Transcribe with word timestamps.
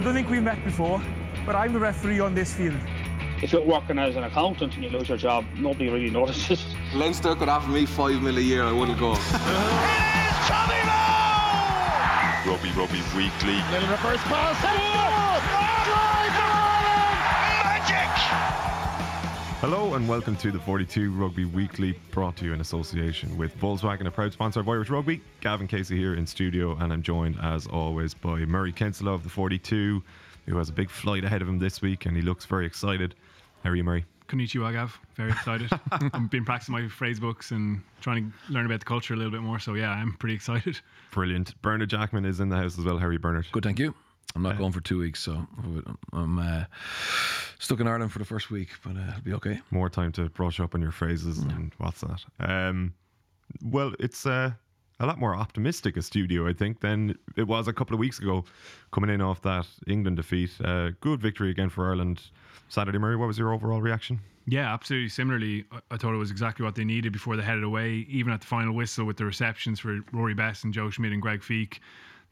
I 0.00 0.02
don't 0.02 0.14
think 0.14 0.30
we've 0.30 0.42
met 0.42 0.64
before, 0.64 0.98
but 1.44 1.54
I'm 1.54 1.74
the 1.74 1.78
referee 1.78 2.20
on 2.20 2.34
this 2.34 2.54
field. 2.54 2.80
If 3.42 3.52
you're 3.52 3.60
working 3.60 3.98
as 3.98 4.16
an 4.16 4.24
accountant 4.24 4.74
and 4.74 4.82
you 4.82 4.88
lose 4.88 5.10
your 5.10 5.18
job, 5.18 5.44
nobody 5.58 5.90
really 5.90 6.08
notices. 6.08 6.64
Leinster 6.94 7.34
could 7.34 7.50
offer 7.50 7.68
me 7.68 7.84
five 7.84 8.22
mil 8.22 8.38
a 8.38 8.40
year, 8.40 8.64
I 8.64 8.72
wouldn't 8.72 8.98
go. 8.98 9.14
Tommy 10.48 10.80
Moe! 10.88 12.50
Rugby 12.50 12.70
Rugby 12.70 13.02
Weekly. 13.14 13.60
Little 13.70 13.90
reverse 13.90 14.22
pass. 14.22 14.62
Magic! 14.62 15.69
Hello 19.60 19.92
and 19.92 20.08
welcome 20.08 20.36
to 20.38 20.50
the 20.50 20.58
42 20.58 21.12
Rugby 21.12 21.44
Weekly, 21.44 21.92
brought 22.12 22.34
to 22.38 22.46
you 22.46 22.54
in 22.54 22.62
association 22.62 23.36
with 23.36 23.54
Volkswagen, 23.60 24.06
a 24.06 24.10
proud 24.10 24.32
sponsor 24.32 24.60
of 24.60 24.68
Irish 24.70 24.88
Rugby. 24.88 25.20
Gavan 25.42 25.66
Casey 25.68 25.98
here 25.98 26.14
in 26.14 26.26
studio, 26.26 26.78
and 26.80 26.90
I'm 26.90 27.02
joined 27.02 27.38
as 27.42 27.66
always 27.66 28.14
by 28.14 28.46
Murray 28.46 28.72
Kinsella 28.72 29.12
of 29.12 29.22
the 29.22 29.28
42, 29.28 30.02
who 30.46 30.56
has 30.56 30.70
a 30.70 30.72
big 30.72 30.88
flight 30.88 31.24
ahead 31.24 31.42
of 31.42 31.48
him 31.50 31.58
this 31.58 31.82
week, 31.82 32.06
and 32.06 32.16
he 32.16 32.22
looks 32.22 32.46
very 32.46 32.64
excited. 32.64 33.14
How 33.62 33.68
are 33.68 33.76
you, 33.76 33.84
Murray? 33.84 34.06
Konnichiwa, 34.28 34.72
Gav. 34.72 34.98
Very 35.16 35.32
excited. 35.32 35.68
I've 35.92 36.30
been 36.30 36.46
practicing 36.46 36.72
my 36.72 36.88
phrase 36.88 37.20
books 37.20 37.50
and 37.50 37.82
trying 38.00 38.32
to 38.32 38.52
learn 38.52 38.64
about 38.64 38.78
the 38.78 38.86
culture 38.86 39.12
a 39.12 39.16
little 39.18 39.30
bit 39.30 39.42
more. 39.42 39.58
So 39.58 39.74
yeah, 39.74 39.90
I'm 39.90 40.14
pretty 40.14 40.36
excited. 40.36 40.80
Brilliant. 41.10 41.60
Bernard 41.60 41.90
Jackman 41.90 42.24
is 42.24 42.40
in 42.40 42.48
the 42.48 42.56
house 42.56 42.78
as 42.78 42.86
well. 42.86 42.96
How 42.96 43.08
are 43.08 43.12
you, 43.12 43.18
Bernard? 43.18 43.44
Good, 43.52 43.64
thank 43.64 43.78
you. 43.78 43.94
I'm 44.36 44.42
not 44.42 44.58
going 44.58 44.70
for 44.72 44.80
two 44.80 44.98
weeks, 44.98 45.20
so 45.20 45.44
I'm 46.12 46.38
uh, 46.38 46.64
stuck 47.58 47.80
in 47.80 47.88
Ireland 47.88 48.12
for 48.12 48.20
the 48.20 48.24
first 48.24 48.50
week, 48.50 48.68
but 48.84 48.96
uh, 48.96 49.08
it'll 49.10 49.22
be 49.22 49.32
okay. 49.34 49.60
More 49.72 49.90
time 49.90 50.12
to 50.12 50.28
brush 50.30 50.60
up 50.60 50.74
on 50.74 50.80
your 50.80 50.92
phrases 50.92 51.38
and 51.38 51.72
what's 51.78 52.00
that. 52.02 52.20
Um, 52.38 52.94
well, 53.64 53.92
it's 53.98 54.26
uh, 54.26 54.52
a 55.00 55.06
lot 55.06 55.18
more 55.18 55.34
optimistic 55.34 55.96
a 55.96 56.02
studio, 56.02 56.48
I 56.48 56.52
think, 56.52 56.80
than 56.80 57.18
it 57.36 57.48
was 57.48 57.66
a 57.66 57.72
couple 57.72 57.94
of 57.94 57.98
weeks 58.00 58.20
ago, 58.20 58.44
coming 58.92 59.10
in 59.10 59.20
off 59.20 59.42
that 59.42 59.66
England 59.88 60.16
defeat. 60.18 60.52
Uh, 60.64 60.90
good 61.00 61.20
victory 61.20 61.50
again 61.50 61.68
for 61.68 61.88
Ireland 61.88 62.22
Saturday. 62.68 62.98
Murray, 62.98 63.16
what 63.16 63.26
was 63.26 63.36
your 63.38 63.52
overall 63.52 63.82
reaction? 63.82 64.20
Yeah, 64.46 64.72
absolutely. 64.72 65.08
Similarly, 65.08 65.64
I- 65.72 65.80
I 65.90 65.96
thought 65.96 66.14
it 66.14 66.18
was 66.18 66.30
exactly 66.30 66.64
what 66.64 66.76
they 66.76 66.84
needed 66.84 67.12
before 67.12 67.36
they 67.36 67.42
headed 67.42 67.64
away. 67.64 68.06
Even 68.08 68.32
at 68.32 68.40
the 68.40 68.46
final 68.46 68.74
whistle 68.74 69.04
with 69.06 69.16
the 69.16 69.24
receptions 69.24 69.80
for 69.80 69.98
Rory 70.12 70.34
Best 70.34 70.62
and 70.64 70.72
Joe 70.72 70.88
Schmidt 70.90 71.12
and 71.12 71.20
Greg 71.20 71.40
Feek, 71.40 71.78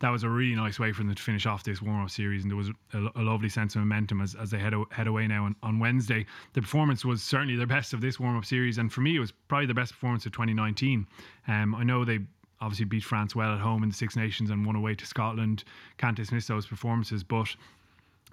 that 0.01 0.11
was 0.11 0.23
a 0.23 0.29
really 0.29 0.55
nice 0.55 0.79
way 0.79 0.93
for 0.93 1.03
them 1.03 1.15
to 1.15 1.23
finish 1.23 1.47
off 1.47 1.65
this 1.65 1.83
warm-up 1.83 2.11
series, 2.11 2.43
and 2.43 2.51
there 2.51 2.57
was 2.57 2.71
a, 2.93 3.09
a 3.17 3.23
lovely 3.23 3.49
sense 3.49 3.75
of 3.75 3.81
momentum 3.81 4.21
as, 4.21 4.35
as 4.35 4.51
they 4.51 4.59
head, 4.59 4.75
o- 4.75 4.87
head 4.91 5.07
away 5.07 5.27
now 5.27 5.45
on, 5.45 5.57
on 5.63 5.79
Wednesday. 5.79 6.25
The 6.53 6.63
performance 6.63 7.05
was 7.05 7.23
certainly 7.23 7.57
their 7.57 7.67
best 7.67 7.93
of 7.93 8.01
this 8.01 8.21
warm-up 8.21 8.45
series, 8.45 8.79
and 8.79 8.93
for 8.93 9.01
me, 9.01 9.17
it 9.17 9.21
was 9.21 9.33
probably 9.49 9.67
the 9.67 9.75
best 9.75 9.93
performance 9.93 10.25
of 10.27 10.33
2019. 10.33 11.07
Um, 11.49 11.75
I 11.75 11.83
know 11.83 12.05
they 12.05 12.21
obviously 12.61 12.85
beat 12.85 13.05
France 13.05 13.35
well 13.35 13.53
at 13.53 13.61
home 13.61 13.83
in 13.83 13.89
the 13.89 13.95
Six 13.95 14.17
Nations 14.17 14.51
and 14.51 14.65
won 14.65 14.77
away 14.77 14.95
to 14.95 15.07
Scotland. 15.07 15.65
Can't 15.97 16.17
dismiss 16.17 16.47
those 16.47 16.67
performances, 16.67 17.23
but 17.25 17.55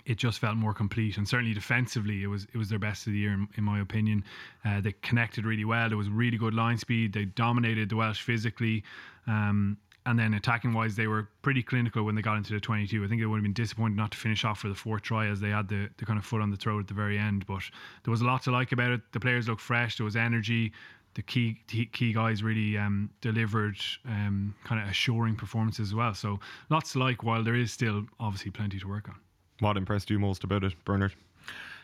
it 0.05 0.17
just 0.17 0.39
felt 0.39 0.55
more 0.55 0.73
complete 0.73 1.17
and 1.17 1.27
certainly 1.27 1.53
defensively 1.53 2.21
it 2.21 2.27
was 2.27 2.45
it 2.53 2.57
was 2.57 2.69
their 2.69 2.77
best 2.77 3.07
of 3.07 3.13
the 3.13 3.19
year 3.19 3.33
in, 3.33 3.47
in 3.55 3.63
my 3.63 3.79
opinion 3.79 4.23
uh, 4.65 4.79
they 4.81 4.91
connected 5.01 5.45
really 5.45 5.65
well 5.65 5.87
there 5.87 5.97
was 5.97 6.09
really 6.09 6.37
good 6.37 6.53
line 6.53 6.77
speed 6.77 7.13
they 7.13 7.25
dominated 7.25 7.89
the 7.89 7.95
Welsh 7.95 8.21
physically 8.21 8.83
um, 9.25 9.77
and 10.05 10.19
then 10.19 10.33
attacking 10.33 10.73
wise 10.73 10.95
they 10.95 11.07
were 11.07 11.27
pretty 11.41 11.63
clinical 11.63 12.03
when 12.03 12.15
they 12.15 12.21
got 12.21 12.37
into 12.37 12.53
the 12.53 12.59
22 12.59 13.03
I 13.03 13.07
think 13.07 13.21
it 13.21 13.25
would 13.25 13.37
have 13.37 13.43
been 13.43 13.53
disappointing 13.53 13.95
not 13.95 14.11
to 14.11 14.17
finish 14.17 14.45
off 14.45 14.59
for 14.59 14.69
the 14.69 14.75
fourth 14.75 15.01
try 15.01 15.27
as 15.27 15.39
they 15.39 15.49
had 15.49 15.67
the, 15.67 15.89
the 15.97 16.05
kind 16.05 16.19
of 16.19 16.25
foot 16.25 16.41
on 16.41 16.49
the 16.49 16.57
throat 16.57 16.79
at 16.79 16.87
the 16.87 16.93
very 16.93 17.17
end. 17.17 17.45
But 17.45 17.63
there 18.03 18.11
was 18.11 18.21
a 18.21 18.25
lot 18.25 18.43
to 18.43 18.51
like 18.51 18.71
about 18.71 18.91
it. 18.91 19.01
The 19.11 19.19
players 19.19 19.47
looked 19.47 19.61
fresh. 19.61 19.97
There 19.97 20.05
was 20.05 20.15
energy. 20.15 20.71
The 21.15 21.21
key 21.21 21.57
key, 21.67 21.85
key 21.85 22.13
guys 22.13 22.43
really 22.43 22.77
um, 22.77 23.09
delivered 23.21 23.77
um, 24.05 24.53
kind 24.65 24.81
of 24.81 24.89
assuring 24.89 25.35
performances 25.35 25.89
as 25.89 25.95
well. 25.95 26.13
So 26.13 26.39
lots 26.69 26.91
to 26.93 26.99
like 26.99 27.23
while 27.23 27.43
there 27.43 27.55
is 27.55 27.71
still 27.71 28.05
obviously 28.19 28.51
plenty 28.51 28.79
to 28.79 28.87
work 28.87 29.07
on. 29.07 29.15
What 29.59 29.77
impressed 29.77 30.09
you 30.09 30.19
most 30.19 30.43
about 30.43 30.65
it, 30.65 30.73
Bernard? 30.83 31.13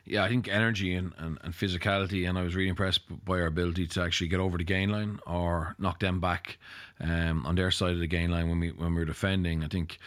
Yeah, 0.03 0.23
I 0.23 0.29
think 0.29 0.47
energy 0.47 0.95
and, 0.95 1.13
and, 1.17 1.37
and 1.43 1.53
physicality, 1.53 2.27
and 2.27 2.37
I 2.37 2.41
was 2.41 2.55
really 2.55 2.69
impressed 2.69 3.01
by 3.23 3.35
our 3.35 3.45
ability 3.45 3.87
to 3.87 4.01
actually 4.01 4.29
get 4.29 4.39
over 4.39 4.57
the 4.57 4.63
gain 4.63 4.89
line 4.89 5.19
or 5.27 5.75
knock 5.77 5.99
them 5.99 6.19
back 6.19 6.57
um, 7.03 7.45
on 7.45 7.55
their 7.55 7.71
side 7.71 7.93
of 7.93 7.99
the 7.99 8.07
gain 8.07 8.29
line 8.29 8.49
when 8.49 8.59
we 8.59 8.69
when 8.71 8.93
we 8.93 8.99
were 8.99 9.05
defending. 9.05 9.63
I 9.63 9.67
think 9.67 9.97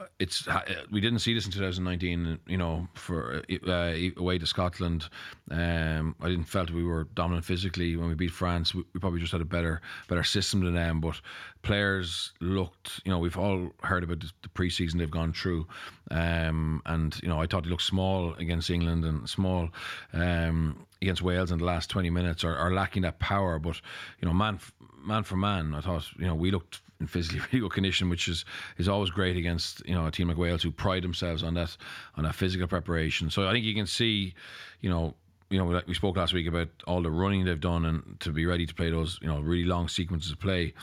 uh, 0.00 0.06
it's 0.18 0.46
uh, 0.48 0.60
we 0.90 1.00
didn't 1.00 1.20
see 1.20 1.34
this 1.34 1.46
in 1.46 1.52
2019. 1.52 2.38
You 2.46 2.58
know, 2.58 2.88
for 2.94 3.42
uh, 3.66 3.94
away 4.16 4.38
to 4.38 4.46
Scotland, 4.46 5.08
um, 5.50 6.14
I 6.20 6.28
didn't 6.28 6.44
felt 6.44 6.70
we 6.70 6.84
were 6.84 7.04
dominant 7.14 7.44
physically 7.44 7.96
when 7.96 8.08
we 8.08 8.14
beat 8.14 8.30
France. 8.30 8.74
We, 8.74 8.84
we 8.92 9.00
probably 9.00 9.20
just 9.20 9.32
had 9.32 9.40
a 9.40 9.46
better 9.46 9.80
better 10.08 10.24
system 10.24 10.64
than 10.64 10.74
them, 10.74 11.00
but 11.00 11.20
players 11.62 12.32
looked. 12.40 13.00
You 13.04 13.12
know, 13.12 13.18
we've 13.18 13.38
all 13.38 13.70
heard 13.82 14.04
about 14.04 14.20
the, 14.20 14.30
the 14.42 14.48
preseason 14.48 14.98
they've 14.98 15.10
gone 15.10 15.32
through, 15.32 15.66
um, 16.10 16.82
and 16.86 17.18
you 17.22 17.28
know, 17.28 17.40
I 17.40 17.46
thought 17.46 17.64
they 17.64 17.70
looked 17.70 17.82
small 17.82 18.34
against 18.34 18.70
England 18.70 19.04
and 19.04 19.28
small 19.28 19.70
um, 20.12 20.86
against 21.02 21.22
Wales 21.22 21.50
in 21.50 21.58
the 21.58 21.64
last 21.64 21.90
20 21.90 22.10
minutes, 22.10 22.44
are, 22.44 22.56
are 22.56 22.72
lacking 22.72 23.02
that 23.02 23.18
power. 23.18 23.58
But 23.58 23.80
you 24.20 24.28
know, 24.28 24.34
man, 24.34 24.58
man 25.04 25.22
for 25.22 25.36
man, 25.36 25.74
I 25.74 25.80
thought 25.80 26.06
you 26.18 26.26
know 26.26 26.34
we 26.34 26.50
looked 26.50 26.80
in 27.00 27.06
physically 27.06 27.40
really 27.52 27.60
good 27.60 27.72
condition, 27.72 28.08
which 28.08 28.28
is 28.28 28.44
is 28.78 28.88
always 28.88 29.10
great 29.10 29.36
against 29.36 29.86
you 29.86 29.94
know 29.94 30.06
a 30.06 30.10
team 30.10 30.28
like 30.28 30.36
Wales 30.36 30.62
who 30.62 30.70
pride 30.70 31.02
themselves 31.02 31.42
on 31.42 31.54
that 31.54 31.76
on 32.16 32.24
that 32.24 32.34
physical 32.34 32.66
preparation. 32.66 33.30
So 33.30 33.48
I 33.48 33.52
think 33.52 33.64
you 33.64 33.74
can 33.74 33.86
see, 33.86 34.34
you 34.80 34.90
know. 34.90 35.14
You 35.48 35.58
know, 35.58 35.80
we 35.86 35.94
spoke 35.94 36.16
last 36.16 36.34
week 36.34 36.48
about 36.48 36.66
all 36.88 37.02
the 37.02 37.10
running 37.12 37.44
they've 37.44 37.60
done 37.60 37.84
and 37.86 38.18
to 38.18 38.32
be 38.32 38.46
ready 38.46 38.66
to 38.66 38.74
play 38.74 38.90
those, 38.90 39.16
you 39.22 39.28
know, 39.28 39.38
really 39.38 39.62
long 39.62 39.86
sequences 39.86 40.32
of 40.32 40.40
play. 40.40 40.74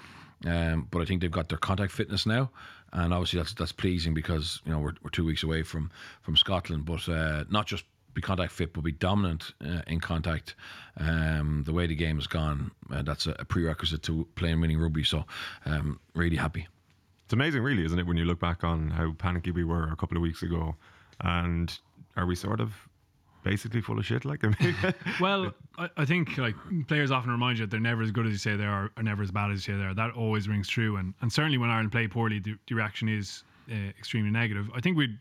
Um, 0.46 0.88
but 0.90 1.02
I 1.02 1.06
think 1.06 1.20
they've 1.20 1.30
got 1.30 1.50
their 1.50 1.58
contact 1.58 1.92
fitness 1.92 2.26
now, 2.26 2.50
and 2.94 3.14
obviously 3.14 3.40
that's 3.40 3.54
that's 3.54 3.74
pleasing 3.74 4.14
because 4.14 4.62
you 4.66 4.72
know 4.72 4.80
we're, 4.80 4.94
we're 5.02 5.10
two 5.10 5.26
weeks 5.26 5.44
away 5.44 5.64
from 5.64 5.92
from 6.22 6.38
Scotland, 6.38 6.86
but 6.86 7.10
uh, 7.10 7.44
not 7.50 7.66
just 7.68 7.84
be 8.14 8.22
contact 8.22 8.52
fit, 8.52 8.74
but 8.74 8.84
be 8.84 8.92
dominant 8.92 9.54
uh, 9.66 9.82
in 9.88 10.00
contact. 10.00 10.56
Um, 10.98 11.64
the 11.66 11.74
way 11.74 11.88
the 11.88 11.96
game 11.96 12.18
has 12.18 12.28
gone, 12.28 12.72
uh, 12.92 13.02
that's 13.02 13.28
a, 13.28 13.36
a 13.40 13.46
prerequisite 13.46 14.04
to 14.04 14.28
playing 14.36 14.62
winning 14.62 14.80
rugby. 14.80 15.04
So, 15.04 15.26
um, 15.66 16.00
really 16.14 16.36
happy. 16.36 16.68
It's 17.26 17.34
amazing, 17.34 17.64
really, 17.64 17.86
isn't 17.86 17.98
it, 17.98 18.06
when 18.06 18.18
you 18.18 18.26
look 18.26 18.40
back 18.40 18.64
on 18.64 18.90
how 18.90 19.14
panicky 19.14 19.52
we 19.52 19.64
were 19.64 19.90
a 19.92 19.96
couple 19.96 20.18
of 20.18 20.22
weeks 20.22 20.44
ago, 20.44 20.76
and 21.22 21.78
are 22.16 22.26
we 22.26 22.36
sort 22.36 22.60
of 22.60 22.74
basically 23.44 23.82
full 23.82 23.98
of 23.98 24.06
shit? 24.06 24.26
Like, 24.26 24.44
I 24.44 24.54
mean, 24.60 24.76
Well, 25.20 25.54
I, 25.78 25.90
I 25.98 26.06
think 26.06 26.38
like 26.38 26.56
players 26.88 27.12
often 27.12 27.32
remind 27.32 27.60
you 27.60 27.66
that 27.66 27.72
they're 27.72 27.80
never 27.80 28.04
as 28.04 28.12
good 28.12 28.26
as 28.26 28.32
you 28.34 28.38
say 28.38 28.56
they 28.56 28.66
are, 28.66 28.92
or 28.98 29.04
never 29.04 29.24
as 29.24 29.32
bad 29.32 29.52
as 29.52 29.66
you 29.66 29.74
say 29.74 29.78
they 29.80 29.86
are. 29.86 29.94
That 29.94 30.12
always 30.12 30.48
rings 30.48 30.68
true, 30.68 30.98
and 30.98 31.14
and 31.22 31.32
certainly 31.32 31.58
when 31.58 31.70
Ireland 31.70 31.92
play 31.92 32.08
poorly, 32.08 32.40
the, 32.40 32.56
the 32.68 32.76
reaction 32.76 33.10
is 33.10 33.44
uh, 33.72 33.76
extremely 33.98 34.32
negative. 34.32 34.70
I 34.76 34.82
think 34.82 34.98
we 34.98 35.18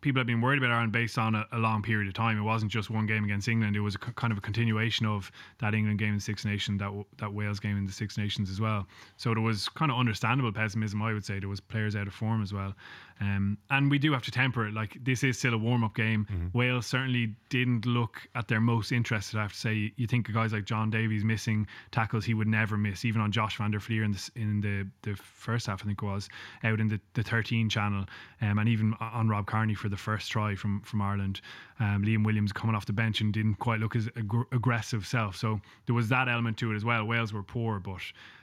people 0.00 0.20
have 0.20 0.26
been 0.26 0.40
worried 0.40 0.58
about 0.58 0.70
Ireland 0.70 0.92
based 0.92 1.18
on 1.18 1.34
a, 1.34 1.46
a 1.52 1.58
long 1.58 1.82
period 1.82 2.08
of 2.08 2.14
time. 2.14 2.38
It 2.38 2.42
wasn't 2.42 2.70
just 2.72 2.90
one 2.90 3.06
game 3.06 3.24
against 3.24 3.48
England; 3.48 3.76
it 3.76 3.80
was 3.80 3.94
a 3.96 3.98
c- 4.04 4.12
kind 4.16 4.32
of 4.32 4.38
a 4.38 4.40
continuation 4.40 5.06
of 5.06 5.30
that 5.58 5.74
England 5.74 5.98
game 5.98 6.10
in 6.10 6.16
the 6.16 6.20
Six 6.20 6.44
Nations, 6.44 6.78
that 6.78 6.86
w- 6.86 7.04
that 7.18 7.32
Wales 7.32 7.60
game 7.60 7.76
in 7.76 7.86
the 7.86 7.92
Six 7.92 8.16
Nations 8.18 8.50
as 8.50 8.60
well. 8.60 8.86
So 9.16 9.34
there 9.34 9.42
was 9.42 9.68
kind 9.68 9.90
of 9.90 9.98
understandable 9.98 10.52
pessimism. 10.52 11.02
I 11.02 11.12
would 11.12 11.24
say 11.24 11.38
there 11.38 11.48
was 11.48 11.60
players 11.60 11.96
out 11.96 12.06
of 12.06 12.14
form 12.14 12.42
as 12.42 12.52
well, 12.52 12.74
um, 13.20 13.58
and 13.70 13.90
we 13.90 13.98
do 13.98 14.12
have 14.12 14.22
to 14.22 14.30
temper 14.30 14.66
it. 14.66 14.74
Like 14.74 14.96
this 15.04 15.22
is 15.24 15.38
still 15.38 15.54
a 15.54 15.58
warm 15.58 15.84
up 15.84 15.94
game. 15.94 16.26
Wales 16.52 16.86
certainly 16.86 17.34
didn't 17.48 17.86
look 17.86 18.26
at 18.34 18.48
their 18.48 18.60
most 18.60 18.92
interested. 18.92 19.38
I 19.38 19.42
have 19.42 19.52
to 19.52 19.58
say, 19.58 19.92
you 19.96 20.06
think 20.06 20.28
of 20.28 20.34
guys 20.34 20.52
like 20.52 20.64
John 20.64 20.90
Davies 20.90 21.24
missing 21.24 21.66
tackles 21.90 22.24
he 22.24 22.34
would 22.34 22.48
never 22.48 22.76
miss, 22.76 23.04
even 23.04 23.20
on 23.20 23.32
Josh 23.32 23.56
van 23.58 23.70
der 23.70 23.80
Flier 23.80 24.04
in 24.04 24.12
the 24.12 24.30
in 24.36 24.60
the, 24.60 24.86
the 25.02 25.16
first 25.16 25.66
half, 25.66 25.82
I 25.82 25.86
think 25.86 26.02
it 26.02 26.06
was 26.06 26.28
out 26.64 26.80
in 26.80 26.88
the, 26.88 27.00
the 27.14 27.22
13 27.22 27.68
channel, 27.68 28.04
um, 28.40 28.58
and 28.58 28.68
even 28.68 28.94
on 29.00 29.28
Rob 29.28 29.46
Kearney 29.46 29.74
for 29.80 29.88
the 29.88 29.96
first 29.96 30.30
try 30.30 30.54
from 30.54 30.80
from 30.82 31.02
Ireland. 31.02 31.40
Um, 31.80 32.04
Liam 32.04 32.24
Williams 32.24 32.52
coming 32.52 32.76
off 32.76 32.86
the 32.86 32.92
bench 32.92 33.20
and 33.20 33.32
didn't 33.32 33.56
quite 33.56 33.80
look 33.80 33.94
his 33.94 34.08
ag- 34.16 34.46
aggressive 34.52 35.06
self. 35.06 35.36
So 35.36 35.60
there 35.86 35.94
was 35.94 36.08
that 36.10 36.28
element 36.28 36.58
to 36.58 36.72
it 36.72 36.76
as 36.76 36.84
well. 36.84 37.04
Wales 37.04 37.32
were 37.32 37.42
poor, 37.42 37.80
but. 37.80 38.02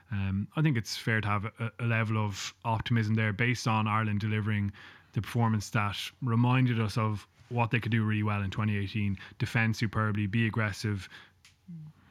Um, 0.10 0.48
I 0.56 0.62
think 0.62 0.78
it's 0.78 0.96
fair 0.96 1.20
to 1.20 1.28
have 1.28 1.46
a, 1.60 1.70
a 1.80 1.86
level 1.86 2.18
of 2.18 2.54
optimism 2.64 3.16
there 3.16 3.34
based 3.34 3.68
on 3.68 3.90
Ireland 3.90 4.22
delivering 4.22 4.72
the 5.12 5.22
performance 5.22 5.70
that 5.72 5.98
reminded 6.22 6.80
us 6.80 6.98
of 6.98 7.28
what 7.50 7.72
they 7.72 7.80
could 7.82 7.92
do 7.92 8.04
really 8.04 8.24
well 8.24 8.42
in 8.42 8.50
2018 8.50 9.18
defend 9.38 9.76
superbly, 9.76 10.28
be 10.28 10.48
aggressive, 10.48 11.10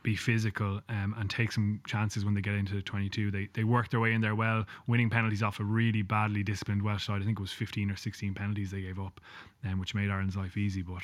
be 0.07 0.15
physical, 0.15 0.81
um, 0.89 1.17
and 1.19 1.29
take 1.29 1.51
some 1.51 1.81
chances 1.85 2.25
when 2.25 2.33
they 2.33 2.41
get 2.41 2.55
into 2.55 2.75
the 2.75 2.81
22. 2.81 3.33
They, 3.33 3.49
they 3.55 3.65
work 3.65 3.91
their 3.91 3.99
way 3.99 4.13
in 4.13 4.21
there 4.21 4.37
well, 4.37 4.65
winning 4.87 5.11
penalties 5.11 5.43
off 5.43 5.59
a 5.59 5.65
really 5.65 6.03
badly 6.03 6.45
disciplined 6.45 6.81
Welsh 6.81 7.05
side. 7.05 7.21
I 7.21 7.25
think 7.25 7.41
it 7.41 7.43
was 7.43 7.51
15 7.51 7.91
or 7.91 7.97
16 7.97 8.33
penalties 8.33 8.71
they 8.71 8.83
gave 8.83 9.01
up, 9.01 9.21
um, 9.65 9.81
which 9.81 9.97
made 9.97 10.09
Ireland's 10.09 10.37
life 10.37 10.57
easy. 10.57 10.83
But 10.83 11.03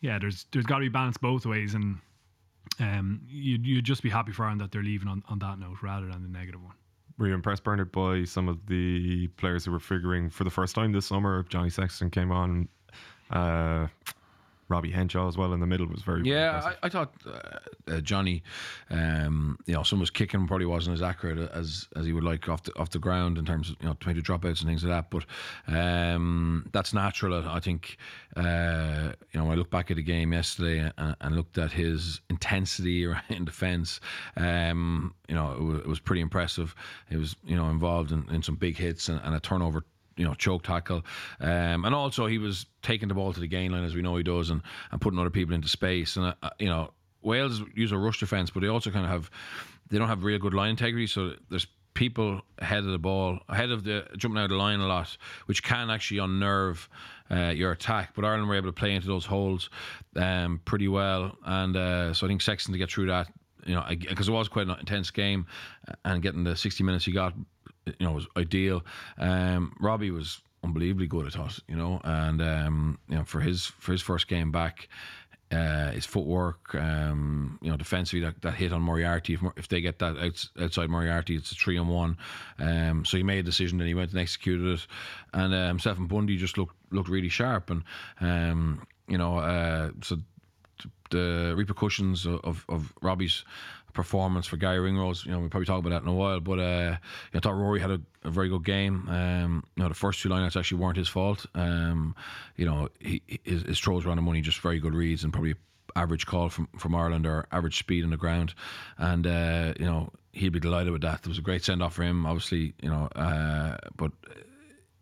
yeah, 0.00 0.18
there's 0.18 0.46
there's 0.50 0.64
got 0.64 0.76
to 0.76 0.80
be 0.80 0.88
balance 0.88 1.18
both 1.18 1.44
ways, 1.44 1.74
and 1.74 1.98
um, 2.80 3.20
you'd, 3.28 3.66
you'd 3.66 3.84
just 3.84 4.02
be 4.02 4.08
happy 4.08 4.32
for 4.32 4.44
Ireland 4.44 4.62
that 4.62 4.72
they're 4.72 4.82
leaving 4.82 5.08
on, 5.08 5.22
on 5.28 5.38
that 5.40 5.58
note 5.58 5.76
rather 5.82 6.06
than 6.06 6.22
the 6.22 6.30
negative 6.30 6.62
one. 6.62 6.74
were 7.18 7.28
you 7.28 7.34
impressed, 7.34 7.64
Bernard, 7.64 7.92
by 7.92 8.24
some 8.24 8.48
of 8.48 8.64
the 8.66 9.28
players 9.36 9.66
who 9.66 9.72
were 9.72 9.78
figuring 9.78 10.30
for 10.30 10.44
the 10.44 10.50
first 10.50 10.74
time 10.74 10.92
this 10.92 11.04
summer? 11.04 11.44
Johnny 11.50 11.68
Sexton 11.68 12.08
came 12.08 12.32
on. 12.32 12.66
Uh, 13.30 13.88
Robbie 14.68 14.90
Henshaw 14.90 15.28
as 15.28 15.36
well 15.36 15.52
in 15.52 15.60
the 15.60 15.66
middle 15.66 15.86
was 15.86 16.02
very 16.02 16.22
Yeah. 16.24 16.72
I, 16.82 16.86
I 16.86 16.88
thought 16.88 17.14
uh, 17.26 17.58
uh, 17.90 18.00
Johnny, 18.00 18.42
um, 18.90 19.58
you 19.66 19.74
know, 19.74 19.82
some 19.82 20.00
was 20.00 20.10
kicking 20.10 20.46
probably 20.46 20.66
wasn't 20.66 20.94
as 20.94 21.02
accurate 21.02 21.50
as 21.52 21.88
as 21.96 22.04
he 22.04 22.12
would 22.12 22.24
like 22.24 22.48
off 22.48 22.62
the 22.64 22.78
off 22.78 22.90
the 22.90 22.98
ground 22.98 23.38
in 23.38 23.44
terms 23.44 23.70
of 23.70 23.76
you 23.80 23.86
know 23.86 23.96
trying 24.00 24.16
to 24.16 24.22
dropouts 24.22 24.60
and 24.60 24.68
things 24.68 24.84
like 24.84 24.92
that. 24.92 25.10
But 25.10 25.24
um, 25.74 26.68
that's 26.72 26.92
natural. 26.92 27.48
I 27.48 27.60
think 27.60 27.96
uh, 28.36 29.12
you 29.32 29.40
know 29.40 29.44
when 29.44 29.52
I 29.52 29.54
look 29.54 29.70
back 29.70 29.90
at 29.90 29.96
the 29.96 30.02
game 30.02 30.32
yesterday 30.32 30.90
and, 30.98 31.16
and 31.20 31.36
looked 31.36 31.58
at 31.58 31.72
his 31.72 32.20
intensity 32.28 33.04
in 33.28 33.44
defence, 33.44 34.00
um, 34.36 35.14
you 35.28 35.34
know, 35.34 35.52
it 35.52 35.62
was, 35.62 35.78
it 35.80 35.86
was 35.86 36.00
pretty 36.00 36.20
impressive. 36.20 36.74
He 37.08 37.16
was 37.16 37.36
you 37.44 37.56
know 37.56 37.68
involved 37.70 38.12
in, 38.12 38.28
in 38.30 38.42
some 38.42 38.56
big 38.56 38.76
hits 38.76 39.08
and, 39.08 39.20
and 39.24 39.34
a 39.34 39.40
turnover 39.40 39.84
you 40.18 40.24
know 40.24 40.34
choke 40.34 40.64
tackle, 40.64 41.02
um, 41.40 41.86
and 41.86 41.94
also 41.94 42.26
he 42.26 42.36
was 42.36 42.66
taking 42.82 43.08
the 43.08 43.14
ball 43.14 43.32
to 43.32 43.40
the 43.40 43.48
gain 43.48 43.72
line 43.72 43.84
as 43.84 43.94
we 43.94 44.02
know 44.02 44.16
he 44.16 44.22
does, 44.22 44.50
and, 44.50 44.60
and 44.92 45.00
putting 45.00 45.18
other 45.18 45.30
people 45.30 45.54
into 45.54 45.68
space. 45.68 46.16
And 46.16 46.34
uh, 46.42 46.50
you 46.58 46.68
know 46.68 46.92
Wales 47.22 47.62
use 47.74 47.92
a 47.92 47.98
rush 47.98 48.20
defense, 48.20 48.50
but 48.50 48.60
they 48.60 48.68
also 48.68 48.90
kind 48.90 49.04
of 49.04 49.10
have 49.10 49.30
they 49.88 49.98
don't 49.98 50.08
have 50.08 50.24
real 50.24 50.38
good 50.38 50.54
line 50.54 50.70
integrity. 50.70 51.06
So 51.06 51.34
there's 51.48 51.66
people 51.94 52.40
ahead 52.58 52.84
of 52.84 52.92
the 52.92 52.98
ball, 52.98 53.40
ahead 53.48 53.70
of 53.70 53.84
the 53.84 54.06
jumping 54.16 54.38
out 54.38 54.44
of 54.44 54.50
the 54.50 54.56
line 54.56 54.80
a 54.80 54.86
lot, 54.86 55.16
which 55.46 55.62
can 55.62 55.90
actually 55.90 56.18
unnerve 56.18 56.88
uh, 57.30 57.50
your 57.50 57.72
attack. 57.72 58.14
But 58.14 58.24
Ireland 58.24 58.48
were 58.48 58.56
able 58.56 58.68
to 58.68 58.72
play 58.72 58.94
into 58.94 59.08
those 59.08 59.26
holes 59.26 59.70
um, 60.16 60.60
pretty 60.64 60.88
well, 60.88 61.36
and 61.44 61.76
uh, 61.76 62.14
so 62.14 62.26
I 62.26 62.28
think 62.28 62.42
Sexton 62.42 62.72
to 62.72 62.78
get 62.78 62.90
through 62.90 63.06
that. 63.06 63.28
You 63.66 63.74
know, 63.74 63.84
because 63.88 64.28
it 64.28 64.32
was 64.32 64.48
quite 64.48 64.66
an 64.66 64.76
intense 64.78 65.10
game, 65.10 65.46
and 66.04 66.22
getting 66.22 66.44
the 66.44 66.56
60 66.56 66.84
minutes 66.84 67.04
he 67.04 67.12
got 67.12 67.34
you 67.98 68.06
know, 68.06 68.12
was 68.12 68.26
ideal. 68.36 68.84
Um, 69.18 69.74
Robbie 69.80 70.10
was 70.10 70.40
unbelievably 70.64 71.06
good, 71.06 71.26
I 71.26 71.30
thought, 71.30 71.58
you 71.68 71.76
know, 71.76 72.00
and 72.04 72.42
um, 72.42 72.98
you 73.08 73.16
know, 73.16 73.24
for 73.24 73.40
his 73.40 73.66
for 73.66 73.92
his 73.92 74.02
first 74.02 74.28
game 74.28 74.50
back, 74.50 74.88
uh, 75.50 75.90
his 75.92 76.04
footwork, 76.04 76.74
um, 76.74 77.58
you 77.62 77.70
know, 77.70 77.76
defensively 77.76 78.20
that, 78.20 78.40
that 78.42 78.54
hit 78.54 78.72
on 78.72 78.82
Moriarty. 78.82 79.34
If, 79.34 79.40
if 79.56 79.68
they 79.68 79.80
get 79.80 79.98
that 80.00 80.18
outs, 80.18 80.50
outside 80.60 80.90
Moriarty, 80.90 81.36
it's 81.36 81.52
a 81.52 81.54
three 81.54 81.78
on 81.78 81.88
one. 81.88 82.18
Um, 82.58 83.04
so 83.04 83.16
he 83.16 83.22
made 83.22 83.38
a 83.38 83.42
decision 83.44 83.80
and 83.80 83.88
he 83.88 83.94
went 83.94 84.10
and 84.10 84.20
executed 84.20 84.74
it. 84.74 84.86
And 85.32 85.54
uh, 85.54 85.68
himself 85.68 85.98
and 85.98 86.08
Bundee 86.08 86.36
just 86.36 86.58
looked 86.58 86.76
looked 86.90 87.08
really 87.08 87.30
sharp. 87.30 87.70
And 87.70 87.82
um, 88.20 88.86
you 89.08 89.16
know, 89.16 89.38
uh, 89.38 89.90
so 90.02 90.18
the 91.10 91.54
repercussions 91.56 92.26
of, 92.26 92.40
of, 92.44 92.64
of 92.68 92.92
Robbie's 93.00 93.44
performance 93.92 94.46
for 94.46 94.56
Garry 94.56 94.80
Ringrose. 94.80 95.24
You 95.24 95.32
know, 95.32 95.40
we'll 95.40 95.48
probably 95.48 95.66
talk 95.66 95.78
about 95.80 95.90
that 95.90 96.02
in 96.02 96.08
a 96.08 96.14
while. 96.14 96.40
But 96.40 96.58
uh, 96.58 96.96
I 97.34 97.38
thought 97.40 97.56
Rory 97.56 97.80
had 97.80 97.90
a, 97.90 98.00
a 98.24 98.30
very 98.30 98.48
good 98.48 98.64
game. 98.64 99.08
Um, 99.08 99.64
you 99.76 99.82
know, 99.82 99.88
the 99.88 99.94
first 99.94 100.20
two 100.20 100.28
lineouts 100.28 100.56
actually 100.56 100.78
weren't 100.78 100.96
his 100.96 101.08
fault. 101.08 101.46
Um, 101.54 102.14
you 102.56 102.66
know, 102.66 102.88
he, 103.00 103.22
his, 103.44 103.62
his 103.62 103.80
throws 103.80 104.06
around 104.06 104.16
the 104.16 104.22
money, 104.22 104.40
just 104.40 104.60
very 104.60 104.78
good 104.78 104.94
reads 104.94 105.24
and 105.24 105.32
probably 105.32 105.54
average 105.96 106.26
call 106.26 106.48
from, 106.48 106.68
from 106.78 106.94
Ireland 106.94 107.26
or 107.26 107.46
average 107.50 107.78
speed 107.78 108.04
on 108.04 108.10
the 108.10 108.16
ground. 108.16 108.54
And, 108.98 109.26
uh, 109.26 109.74
you 109.78 109.86
know, 109.86 110.10
he'd 110.32 110.52
be 110.52 110.60
delighted 110.60 110.92
with 110.92 111.02
that. 111.02 111.20
It 111.20 111.26
was 111.26 111.38
a 111.38 111.42
great 111.42 111.64
send 111.64 111.82
off 111.82 111.94
for 111.94 112.02
him, 112.02 112.26
obviously, 112.26 112.74
you 112.80 112.88
know, 112.88 113.08
uh, 113.16 113.76
but 113.96 114.12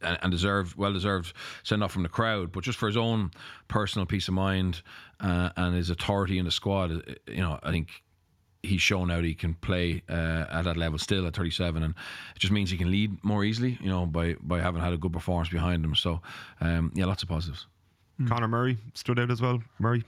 and 0.02 0.30
deserved, 0.30 0.76
well 0.76 0.92
deserved 0.92 1.34
send 1.62 1.82
off 1.82 1.92
from 1.92 2.02
the 2.02 2.08
crowd, 2.08 2.52
but 2.52 2.62
just 2.62 2.78
for 2.78 2.86
his 2.86 2.96
own 2.96 3.30
personal 3.68 4.06
peace 4.06 4.28
of 4.28 4.34
mind 4.34 4.82
uh, 5.20 5.50
and 5.56 5.74
his 5.74 5.90
authority 5.90 6.38
in 6.38 6.44
the 6.44 6.50
squad, 6.50 7.18
you 7.26 7.40
know, 7.40 7.58
I 7.62 7.70
think 7.70 8.02
he's 8.66 8.82
shown 8.82 9.10
out 9.10 9.24
he 9.24 9.34
can 9.34 9.54
play 9.54 10.02
uh, 10.08 10.44
at 10.50 10.62
that 10.62 10.76
level 10.76 10.98
still 10.98 11.26
at 11.26 11.34
37, 11.34 11.82
and 11.82 11.94
it 12.34 12.38
just 12.38 12.52
means 12.52 12.70
he 12.70 12.76
can 12.76 12.90
lead 12.90 13.22
more 13.24 13.44
easily, 13.44 13.78
you 13.80 13.88
know, 13.88 14.06
by 14.06 14.34
by 14.40 14.60
having 14.60 14.82
had 14.82 14.92
a 14.92 14.98
good 14.98 15.12
performance 15.12 15.48
behind 15.48 15.84
him. 15.84 15.94
So, 15.94 16.20
um, 16.60 16.92
yeah, 16.94 17.06
lots 17.06 17.22
of 17.22 17.28
positives. 17.28 17.66
Conor 18.26 18.48
Murray 18.48 18.78
stood 18.94 19.18
out 19.18 19.30
as 19.30 19.42
well. 19.42 19.62
Murray. 19.78 20.02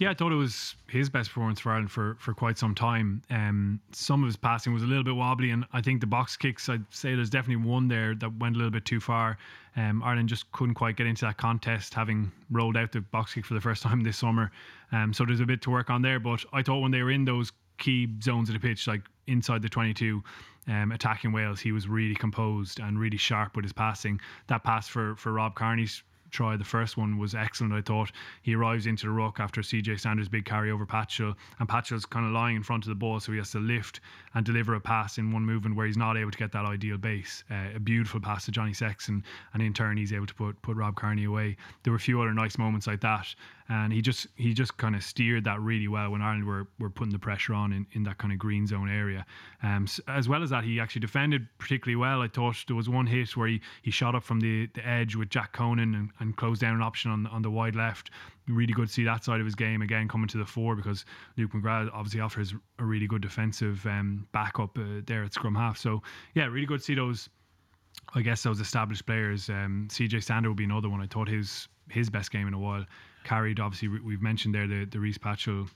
Yeah, 0.00 0.10
I 0.10 0.14
thought 0.14 0.32
it 0.32 0.36
was 0.36 0.76
his 0.88 1.10
best 1.10 1.28
performance 1.28 1.60
for 1.60 1.72
Ireland 1.72 1.90
for, 1.90 2.16
for 2.18 2.32
quite 2.32 2.56
some 2.56 2.74
time. 2.74 3.20
Um, 3.28 3.80
some 3.92 4.22
of 4.22 4.28
his 4.28 4.36
passing 4.36 4.72
was 4.72 4.82
a 4.82 4.86
little 4.86 5.04
bit 5.04 5.14
wobbly, 5.14 5.50
and 5.50 5.66
I 5.74 5.82
think 5.82 6.00
the 6.00 6.06
box 6.06 6.38
kicks, 6.38 6.70
I'd 6.70 6.86
say 6.88 7.14
there's 7.14 7.28
definitely 7.28 7.68
one 7.68 7.86
there 7.86 8.14
that 8.14 8.38
went 8.38 8.56
a 8.56 8.58
little 8.58 8.70
bit 8.70 8.86
too 8.86 8.98
far. 8.98 9.36
Um, 9.76 10.02
Ireland 10.02 10.30
just 10.30 10.50
couldn't 10.52 10.74
quite 10.74 10.96
get 10.96 11.06
into 11.06 11.26
that 11.26 11.36
contest, 11.36 11.92
having 11.92 12.32
rolled 12.50 12.78
out 12.78 12.92
the 12.92 13.02
box 13.02 13.34
kick 13.34 13.44
for 13.44 13.52
the 13.52 13.60
first 13.60 13.82
time 13.84 14.00
this 14.00 14.16
summer. 14.16 14.50
Um, 14.90 15.12
so 15.12 15.26
there's 15.26 15.40
a 15.40 15.46
bit 15.46 15.60
to 15.62 15.70
work 15.70 15.90
on 15.90 16.00
there. 16.00 16.18
But 16.18 16.46
I 16.50 16.62
thought 16.62 16.78
when 16.78 16.92
they 16.92 17.02
were 17.02 17.10
in 17.10 17.26
those 17.26 17.52
key 17.80 18.08
zones 18.22 18.48
of 18.48 18.52
the 18.52 18.60
pitch, 18.60 18.86
like 18.86 19.02
inside 19.26 19.62
the 19.62 19.68
22, 19.68 20.22
um, 20.68 20.92
attacking 20.92 21.32
Wales, 21.32 21.58
he 21.58 21.72
was 21.72 21.88
really 21.88 22.14
composed 22.14 22.78
and 22.78 23.00
really 23.00 23.16
sharp 23.16 23.56
with 23.56 23.64
his 23.64 23.72
passing. 23.72 24.20
That 24.46 24.62
pass 24.62 24.86
for 24.86 25.16
for 25.16 25.32
Rob 25.32 25.56
Kearney's 25.56 26.02
try. 26.30 26.56
The 26.56 26.64
first 26.64 26.96
one 26.96 27.18
was 27.18 27.34
excellent, 27.34 27.72
I 27.72 27.82
thought. 27.82 28.12
He 28.42 28.54
arrives 28.54 28.86
into 28.86 29.06
the 29.06 29.12
ruck 29.12 29.40
after 29.40 29.60
CJ 29.60 29.98
Stander's 29.98 30.28
big 30.28 30.44
carry 30.44 30.70
over 30.70 30.86
Patchell, 30.86 31.34
and 31.58 31.68
Patchell's 31.68 32.06
kind 32.06 32.26
of 32.26 32.32
lying 32.32 32.56
in 32.56 32.62
front 32.62 32.84
of 32.84 32.88
the 32.88 32.94
ball, 32.94 33.20
so 33.20 33.32
he 33.32 33.38
has 33.38 33.50
to 33.52 33.58
lift 33.58 34.00
and 34.34 34.46
deliver 34.46 34.74
a 34.74 34.80
pass 34.80 35.18
in 35.18 35.32
one 35.32 35.44
movement 35.44 35.76
where 35.76 35.86
he's 35.86 35.96
not 35.96 36.16
able 36.16 36.30
to 36.30 36.38
get 36.38 36.52
that 36.52 36.64
ideal 36.64 36.96
base. 36.96 37.44
Uh, 37.50 37.76
a 37.76 37.80
beautiful 37.80 38.20
pass 38.20 38.44
to 38.44 38.50
Johnny 38.50 38.72
Sexton, 38.72 39.22
and 39.54 39.62
in 39.62 39.74
turn, 39.74 39.96
he's 39.96 40.12
able 40.12 40.26
to 40.26 40.34
put, 40.34 40.60
put 40.62 40.76
Rob 40.76 40.96
Kearney 40.96 41.24
away. 41.24 41.56
There 41.82 41.92
were 41.92 41.98
a 41.98 42.00
few 42.00 42.20
other 42.20 42.32
nice 42.32 42.58
moments 42.58 42.86
like 42.86 43.00
that, 43.00 43.34
and 43.70 43.92
he 43.92 44.02
just 44.02 44.26
he 44.34 44.52
just 44.52 44.76
kind 44.78 44.96
of 44.96 45.04
steered 45.04 45.44
that 45.44 45.60
really 45.60 45.86
well 45.86 46.10
when 46.10 46.20
Ireland 46.20 46.44
were, 46.44 46.66
were 46.80 46.90
putting 46.90 47.12
the 47.12 47.20
pressure 47.20 47.54
on 47.54 47.72
in, 47.72 47.86
in 47.92 48.02
that 48.02 48.18
kind 48.18 48.32
of 48.32 48.38
green 48.38 48.66
zone 48.66 48.90
area. 48.90 49.24
Um, 49.62 49.86
as 50.08 50.28
well 50.28 50.42
as 50.42 50.50
that, 50.50 50.64
he 50.64 50.80
actually 50.80 51.02
defended 51.02 51.46
particularly 51.58 51.94
well. 51.94 52.20
I 52.20 52.26
thought 52.26 52.56
there 52.66 52.74
was 52.74 52.88
one 52.88 53.06
hit 53.06 53.36
where 53.36 53.46
he, 53.46 53.60
he 53.82 53.92
shot 53.92 54.16
up 54.16 54.24
from 54.24 54.40
the, 54.40 54.68
the 54.74 54.84
edge 54.84 55.14
with 55.14 55.30
Jack 55.30 55.52
Conan 55.52 55.94
and, 55.94 56.10
and 56.18 56.36
closed 56.36 56.60
down 56.60 56.74
an 56.74 56.82
option 56.82 57.12
on, 57.12 57.28
on 57.28 57.42
the 57.42 57.50
wide 57.50 57.76
left. 57.76 58.10
Really 58.48 58.72
good 58.72 58.88
to 58.88 58.92
see 58.92 59.04
that 59.04 59.22
side 59.22 59.38
of 59.38 59.46
his 59.46 59.54
game 59.54 59.82
again 59.82 60.08
coming 60.08 60.26
to 60.28 60.38
the 60.38 60.44
fore 60.44 60.74
because 60.74 61.04
Luke 61.36 61.52
McGrath 61.52 61.90
obviously 61.94 62.20
offers 62.20 62.52
a 62.80 62.84
really 62.84 63.06
good 63.06 63.22
defensive 63.22 63.86
um, 63.86 64.26
backup 64.32 64.76
uh, 64.78 65.02
there 65.06 65.22
at 65.22 65.32
scrum 65.32 65.54
half. 65.54 65.78
So, 65.78 66.02
yeah, 66.34 66.46
really 66.46 66.66
good 66.66 66.80
to 66.80 66.84
see 66.84 66.96
those. 66.96 67.28
I 68.14 68.22
guess 68.22 68.42
those 68.42 68.58
established 68.58 69.06
players. 69.06 69.48
Um, 69.48 69.86
CJ 69.90 70.24
Stander 70.24 70.48
would 70.48 70.56
be 70.56 70.64
another 70.64 70.88
one. 70.88 71.00
I 71.00 71.06
thought 71.06 71.28
his 71.28 71.68
his 71.88 72.10
best 72.10 72.32
game 72.32 72.48
in 72.48 72.54
a 72.54 72.58
while. 72.58 72.84
Carried 73.24 73.60
obviously 73.60 73.88
we've 73.88 74.22
mentioned 74.22 74.54
there 74.54 74.66
the 74.66 74.84
the 74.84 74.98
Rhys 74.98 75.18
Patchell 75.18 75.68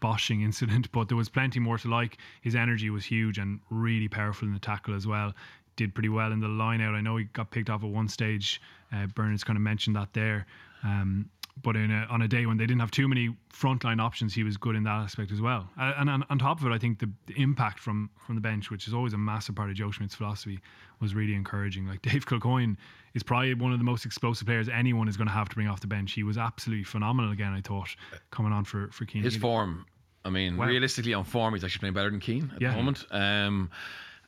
boshing 0.00 0.42
incident, 0.42 0.90
but 0.96 1.08
there 1.08 1.16
was 1.16 1.28
plenty 1.28 1.60
more 1.60 1.78
to 1.78 1.88
like. 1.88 2.18
His 2.42 2.54
energy 2.54 2.90
was 2.90 3.04
huge 3.04 3.38
and 3.38 3.60
really 3.70 4.08
powerful 4.08 4.46
in 4.46 4.54
the 4.54 4.60
tackle 4.60 4.94
as 4.94 5.06
well. 5.06 5.34
Did 5.76 5.94
pretty 5.94 6.08
well 6.08 6.32
in 6.32 6.40
the 6.40 6.48
line 6.48 6.80
out. 6.80 6.94
I 6.94 7.00
know 7.00 7.16
he 7.16 7.24
got 7.24 7.50
picked 7.50 7.68
off 7.68 7.84
at 7.84 7.90
one 7.90 8.08
stage. 8.08 8.60
Uh, 8.92 9.06
Bernard's 9.06 9.44
kind 9.44 9.56
of 9.56 9.62
mentioned 9.62 9.96
that 9.96 10.12
there. 10.14 10.46
Um, 10.82 11.28
but 11.62 11.74
in 11.74 11.90
a, 11.90 12.06
on 12.10 12.22
a 12.22 12.28
day 12.28 12.46
when 12.46 12.58
they 12.58 12.66
didn't 12.66 12.80
have 12.80 12.90
too 12.90 13.08
many 13.08 13.34
frontline 13.52 14.00
options, 14.00 14.34
he 14.34 14.42
was 14.42 14.56
good 14.56 14.76
in 14.76 14.82
that 14.84 15.00
aspect 15.00 15.32
as 15.32 15.40
well. 15.40 15.68
Uh, 15.78 15.94
and 15.96 16.10
on, 16.10 16.24
on, 16.28 16.38
top 16.38 16.60
of 16.60 16.66
it, 16.66 16.70
I 16.70 16.78
think 16.78 16.98
the, 16.98 17.10
the, 17.26 17.34
impact 17.40 17.80
from 17.80 18.10
from 18.18 18.34
the 18.34 18.40
bench, 18.40 18.70
which 18.70 18.86
is 18.86 18.94
always 18.94 19.14
a 19.14 19.18
massive 19.18 19.54
part 19.54 19.70
of 19.70 19.76
Joe 19.76 19.90
Schmidt's 19.90 20.14
philosophy, 20.14 20.60
was 21.00 21.14
really 21.14 21.34
encouraging. 21.34 21.86
Like 21.86 22.02
Dave 22.02 22.26
Kilcoyne 22.26 22.76
is 23.14 23.22
probably 23.22 23.54
one 23.54 23.72
of 23.72 23.78
the 23.78 23.84
most 23.84 24.04
explosive 24.04 24.46
players 24.46 24.68
anyone 24.68 25.08
is 25.08 25.16
going 25.16 25.28
to 25.28 25.32
have 25.32 25.48
to 25.48 25.54
bring 25.54 25.68
off 25.68 25.80
the 25.80 25.86
bench. 25.86 26.12
He 26.12 26.22
was 26.22 26.36
absolutely 26.36 26.84
phenomenal 26.84 27.32
again. 27.32 27.52
I 27.52 27.62
thought 27.62 27.88
coming 28.30 28.52
on 28.52 28.64
for 28.64 28.88
for 28.92 29.06
Cian. 29.06 29.22
His 29.22 29.36
form, 29.36 29.86
I 30.24 30.30
mean, 30.30 30.56
wow. 30.56 30.66
realistically 30.66 31.14
on 31.14 31.24
form, 31.24 31.54
he's 31.54 31.64
actually 31.64 31.80
playing 31.80 31.94
better 31.94 32.10
than 32.10 32.20
Cian 32.20 32.52
at 32.54 32.60
yeah. 32.60 32.70
the 32.70 32.76
moment. 32.76 33.04
Um, 33.10 33.70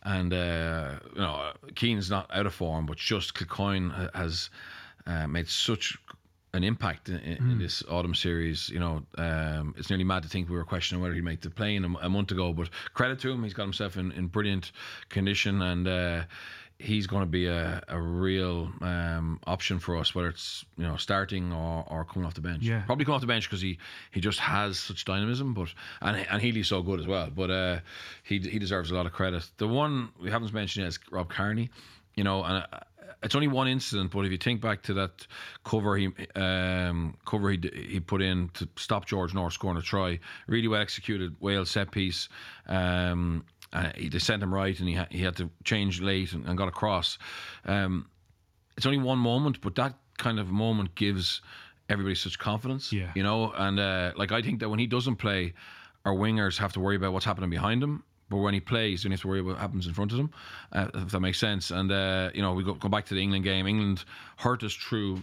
and 0.03 0.33
uh, 0.33 0.99
you 1.15 1.21
know, 1.21 1.53
Cian's 1.77 2.09
not 2.09 2.31
out 2.33 2.47
of 2.47 2.55
form, 2.55 2.87
but 2.87 2.97
just 2.97 3.35
Kilcoyne 3.35 4.15
has 4.15 4.49
uh, 5.07 5.27
made 5.27 5.49
such 5.49 5.99
an 6.55 6.65
impact 6.65 7.09
in, 7.09 7.19
in, 7.19 7.37
mm. 7.39 7.53
in, 7.53 7.59
this 7.59 7.83
autumn 7.91 8.15
series. 8.15 8.69
You 8.69 8.81
know, 8.81 9.03
um, 9.17 9.75
it's 9.77 9.91
nearly 9.91 10.05
mad 10.05 10.23
to 10.23 10.29
think 10.29 10.49
we 10.49 10.57
were 10.57 10.65
questioning 10.65 11.03
whether 11.03 11.15
he'd 11.15 11.25
make 11.25 11.41
the 11.41 11.51
plane 11.51 11.85
a, 11.85 12.07
a, 12.07 12.09
month 12.09 12.31
ago. 12.31 12.53
But 12.53 12.71
credit 12.95 13.21
to 13.21 13.31
him, 13.31 13.43
he's 13.43 13.55
got 13.55 13.65
himself 13.65 13.97
in, 13.97 14.13
in 14.13 14.29
brilliant 14.29 14.73
condition, 15.09 15.61
and 15.61 15.87
uh, 15.87 16.23
he's 16.79 17.07
going 17.07 17.23
to 17.23 17.27
be 17.27 17.47
a, 17.47 17.83
a 17.89 18.01
real 18.01 18.71
um, 18.81 19.41
option 19.47 19.79
for 19.79 19.97
us, 19.97 20.15
whether 20.15 20.29
it's 20.29 20.65
you 20.77 20.85
know 20.85 20.97
starting 20.97 21.53
or, 21.53 21.85
or 21.89 22.05
coming 22.05 22.27
off 22.27 22.35
the 22.35 22.41
bench. 22.41 22.63
Yeah. 22.63 22.83
probably 22.87 23.05
coming 23.05 23.17
off 23.17 23.21
the 23.21 23.27
bench 23.27 23.49
because 23.49 23.61
he, 23.61 23.79
he 24.11 24.21
just 24.21 24.39
has 24.39 24.79
such 24.79 25.05
dynamism. 25.05 25.55
But 25.55 25.69
and 26.01 26.17
and 26.31 26.41
Healy's 26.41 26.69
so 26.69 26.83
good 26.83 27.01
as 27.01 27.07
well. 27.07 27.29
But 27.35 27.51
uh, 27.51 27.81
he 28.23 28.39
he 28.39 28.59
deserves 28.59 28.91
a 28.91 28.95
lot 28.95 29.07
of 29.07 29.13
credit. 29.13 29.49
The 29.59 29.69
one 29.69 30.11
we 30.21 30.31
haven't 30.31 30.53
mentioned 30.53 30.85
yet 30.85 30.89
is 30.89 30.99
Rob 31.11 31.29
Kearney. 31.29 31.71
You 32.15 32.25
know, 32.25 32.43
and 32.43 32.67
it's 33.23 33.35
only 33.35 33.49
one 33.49 33.69
incident, 33.69 34.11
but 34.11 34.25
if 34.25 34.33
you 34.33 34.39
think 34.39 34.61
back 34.61 34.83
to 34.83 34.95
that 34.95 35.27
cover 35.65 35.97
he 35.97 36.09
um, 36.35 37.17
cover 37.25 37.51
he 37.51 37.59
he 37.73 38.01
put 38.01 38.23
in 38.23 38.49
to 38.55 38.69
stop 38.77 39.07
George 39.07 39.35
North 39.35 39.53
scoring 39.53 39.77
a 39.77 39.83
try, 39.83 40.19
really 40.47 40.69
well 40.69 40.81
executed 40.81 41.37
Wales 41.41 41.71
set 41.71 41.91
piece. 41.91 42.29
Um, 42.67 43.45
uh, 43.73 43.91
he, 43.97 44.09
they 44.09 44.19
sent 44.19 44.43
him 44.43 44.53
right, 44.55 44.79
and 44.79 44.89
he 44.89 44.95
ha- 44.95 45.09
he 45.11 45.23
had 45.23 45.37
to 45.37 45.51
change 45.65 46.01
late 46.01 46.33
and, 46.33 46.47
and 46.47 46.57
got 46.57 46.69
across. 46.69 47.19
Um, 47.65 48.09
it's 48.77 48.87
only 48.87 48.99
one 48.99 49.19
moment, 49.19 49.61
but 49.61 49.75
that 49.75 49.95
kind 50.17 50.39
of 50.39 50.49
moment 50.51 50.95
gives 50.95 51.43
everybody 51.89 52.15
such 52.15 52.39
confidence. 52.39 52.93
Yeah, 52.93 53.11
you 53.15 53.23
know, 53.23 53.53
and 53.53 53.79
uh, 53.79 54.13
like 54.17 54.33
I 54.33 54.43
think 54.43 54.61
that 54.61 54.69
when 54.69 54.79
he 54.79 54.87
doesn't 54.87 55.17
play, 55.17 55.55
our 56.05 56.15
wingers 56.15 56.59
have 56.59 56.73
to 56.75 56.81
worry 56.81 56.97
about 56.97 57.13
what's 57.13 57.27
happening 57.27 57.51
behind 57.51 57.83
him 57.83 58.05
but 58.31 58.37
when 58.39 58.55
he 58.55 58.61
plays, 58.61 59.03
you 59.03 59.09
don't 59.09 59.13
have 59.13 59.21
to 59.23 59.29
worry 59.29 59.41
about 59.41 59.53
what 59.53 59.59
happens 59.61 59.87
in 59.87 59.95
front 59.95 60.13
of 60.13 60.19
him, 60.19 60.31
uh, 60.73 60.89
if 60.95 61.11
that 61.11 61.21
makes 61.21 61.39
sense. 61.39 61.71
And 61.71 61.91
uh, 61.91 62.31
you 62.35 62.43
know, 62.43 62.53
we 62.55 62.63
go, 62.65 62.75
go 62.75 62.89
back 62.89 63.07
to 63.07 63.15
the 63.15 63.23
England 63.23 63.45
game. 63.45 63.67
England 63.67 64.05
hurt 64.37 64.63
us 64.63 64.75
through 64.75 65.23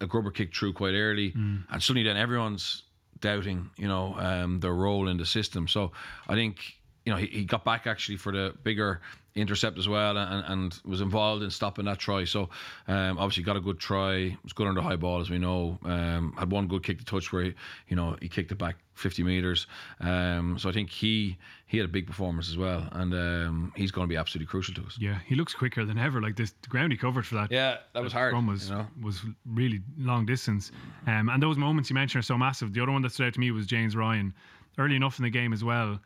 a 0.00 0.06
grubber 0.06 0.30
kick 0.30 0.54
through 0.54 0.72
quite 0.74 0.94
early, 0.94 1.32
Mm. 1.32 1.64
and 1.70 1.82
suddenly 1.82 2.04
then 2.08 2.16
everyone's 2.16 2.84
doubting, 3.20 3.68
you 3.76 3.88
know, 3.88 4.14
um, 4.18 4.60
their 4.60 4.72
role 4.74 5.08
in 5.08 5.16
the 5.16 5.26
system. 5.26 5.66
So 5.66 5.90
I 6.28 6.34
think 6.34 6.77
you 7.08 7.14
know 7.14 7.18
he, 7.18 7.26
he 7.28 7.44
got 7.46 7.64
back 7.64 7.86
actually 7.86 8.18
for 8.18 8.32
the 8.32 8.54
bigger 8.62 9.00
intercept 9.34 9.78
as 9.78 9.88
well, 9.88 10.18
and, 10.18 10.44
and 10.46 10.80
was 10.84 11.00
involved 11.00 11.42
in 11.42 11.50
stopping 11.50 11.86
that 11.86 11.98
try. 11.98 12.24
So 12.24 12.50
um, 12.86 13.16
obviously 13.18 13.44
got 13.44 13.56
a 13.56 13.60
good 13.60 13.78
try. 13.78 14.36
Was 14.42 14.52
good 14.52 14.66
under 14.66 14.82
high 14.82 14.96
ball 14.96 15.22
as 15.22 15.30
we 15.30 15.38
know. 15.38 15.78
Um, 15.84 16.34
had 16.36 16.50
one 16.50 16.66
good 16.66 16.82
kick 16.82 16.98
to 16.98 17.04
touch 17.06 17.32
where 17.32 17.44
he, 17.44 17.54
you 17.88 17.96
know 17.96 18.14
he 18.20 18.28
kicked 18.28 18.52
it 18.52 18.58
back 18.58 18.76
50 18.92 19.22
meters. 19.22 19.66
Um, 20.00 20.58
so 20.58 20.68
I 20.68 20.72
think 20.72 20.90
he 20.90 21.38
he 21.66 21.78
had 21.78 21.86
a 21.86 21.88
big 21.90 22.06
performance 22.06 22.50
as 22.50 22.58
well, 22.58 22.86
and 22.92 23.14
um, 23.14 23.72
he's 23.74 23.90
going 23.90 24.06
to 24.06 24.12
be 24.12 24.18
absolutely 24.18 24.50
crucial 24.50 24.74
to 24.74 24.82
us. 24.82 24.98
Yeah, 25.00 25.18
he 25.24 25.34
looks 25.34 25.54
quicker 25.54 25.86
than 25.86 25.96
ever. 25.96 26.20
Like 26.20 26.36
this, 26.36 26.52
the 26.60 26.68
ground 26.68 26.92
he 26.92 26.98
covered 26.98 27.26
for 27.26 27.36
that. 27.36 27.50
Yeah, 27.50 27.78
that 27.94 28.02
was 28.02 28.12
hard. 28.12 28.32
Scrum 28.32 28.46
was 28.46 28.68
you 28.68 28.76
know? 28.76 28.86
was 29.00 29.22
really 29.46 29.80
long 29.96 30.26
distance, 30.26 30.72
um, 31.06 31.30
and 31.30 31.42
those 31.42 31.56
moments 31.56 31.88
you 31.88 31.94
mentioned 31.94 32.20
are 32.20 32.26
so 32.26 32.36
massive. 32.36 32.74
The 32.74 32.82
other 32.82 32.92
one 32.92 33.00
that 33.00 33.12
stood 33.12 33.28
out 33.28 33.32
to 33.32 33.40
me 33.40 33.50
was 33.50 33.64
James 33.64 33.96
Ryan, 33.96 34.34
early 34.76 34.96
enough 34.96 35.18
in 35.18 35.22
the 35.22 35.30
game 35.30 35.54
as 35.54 35.64
well, 35.64 35.98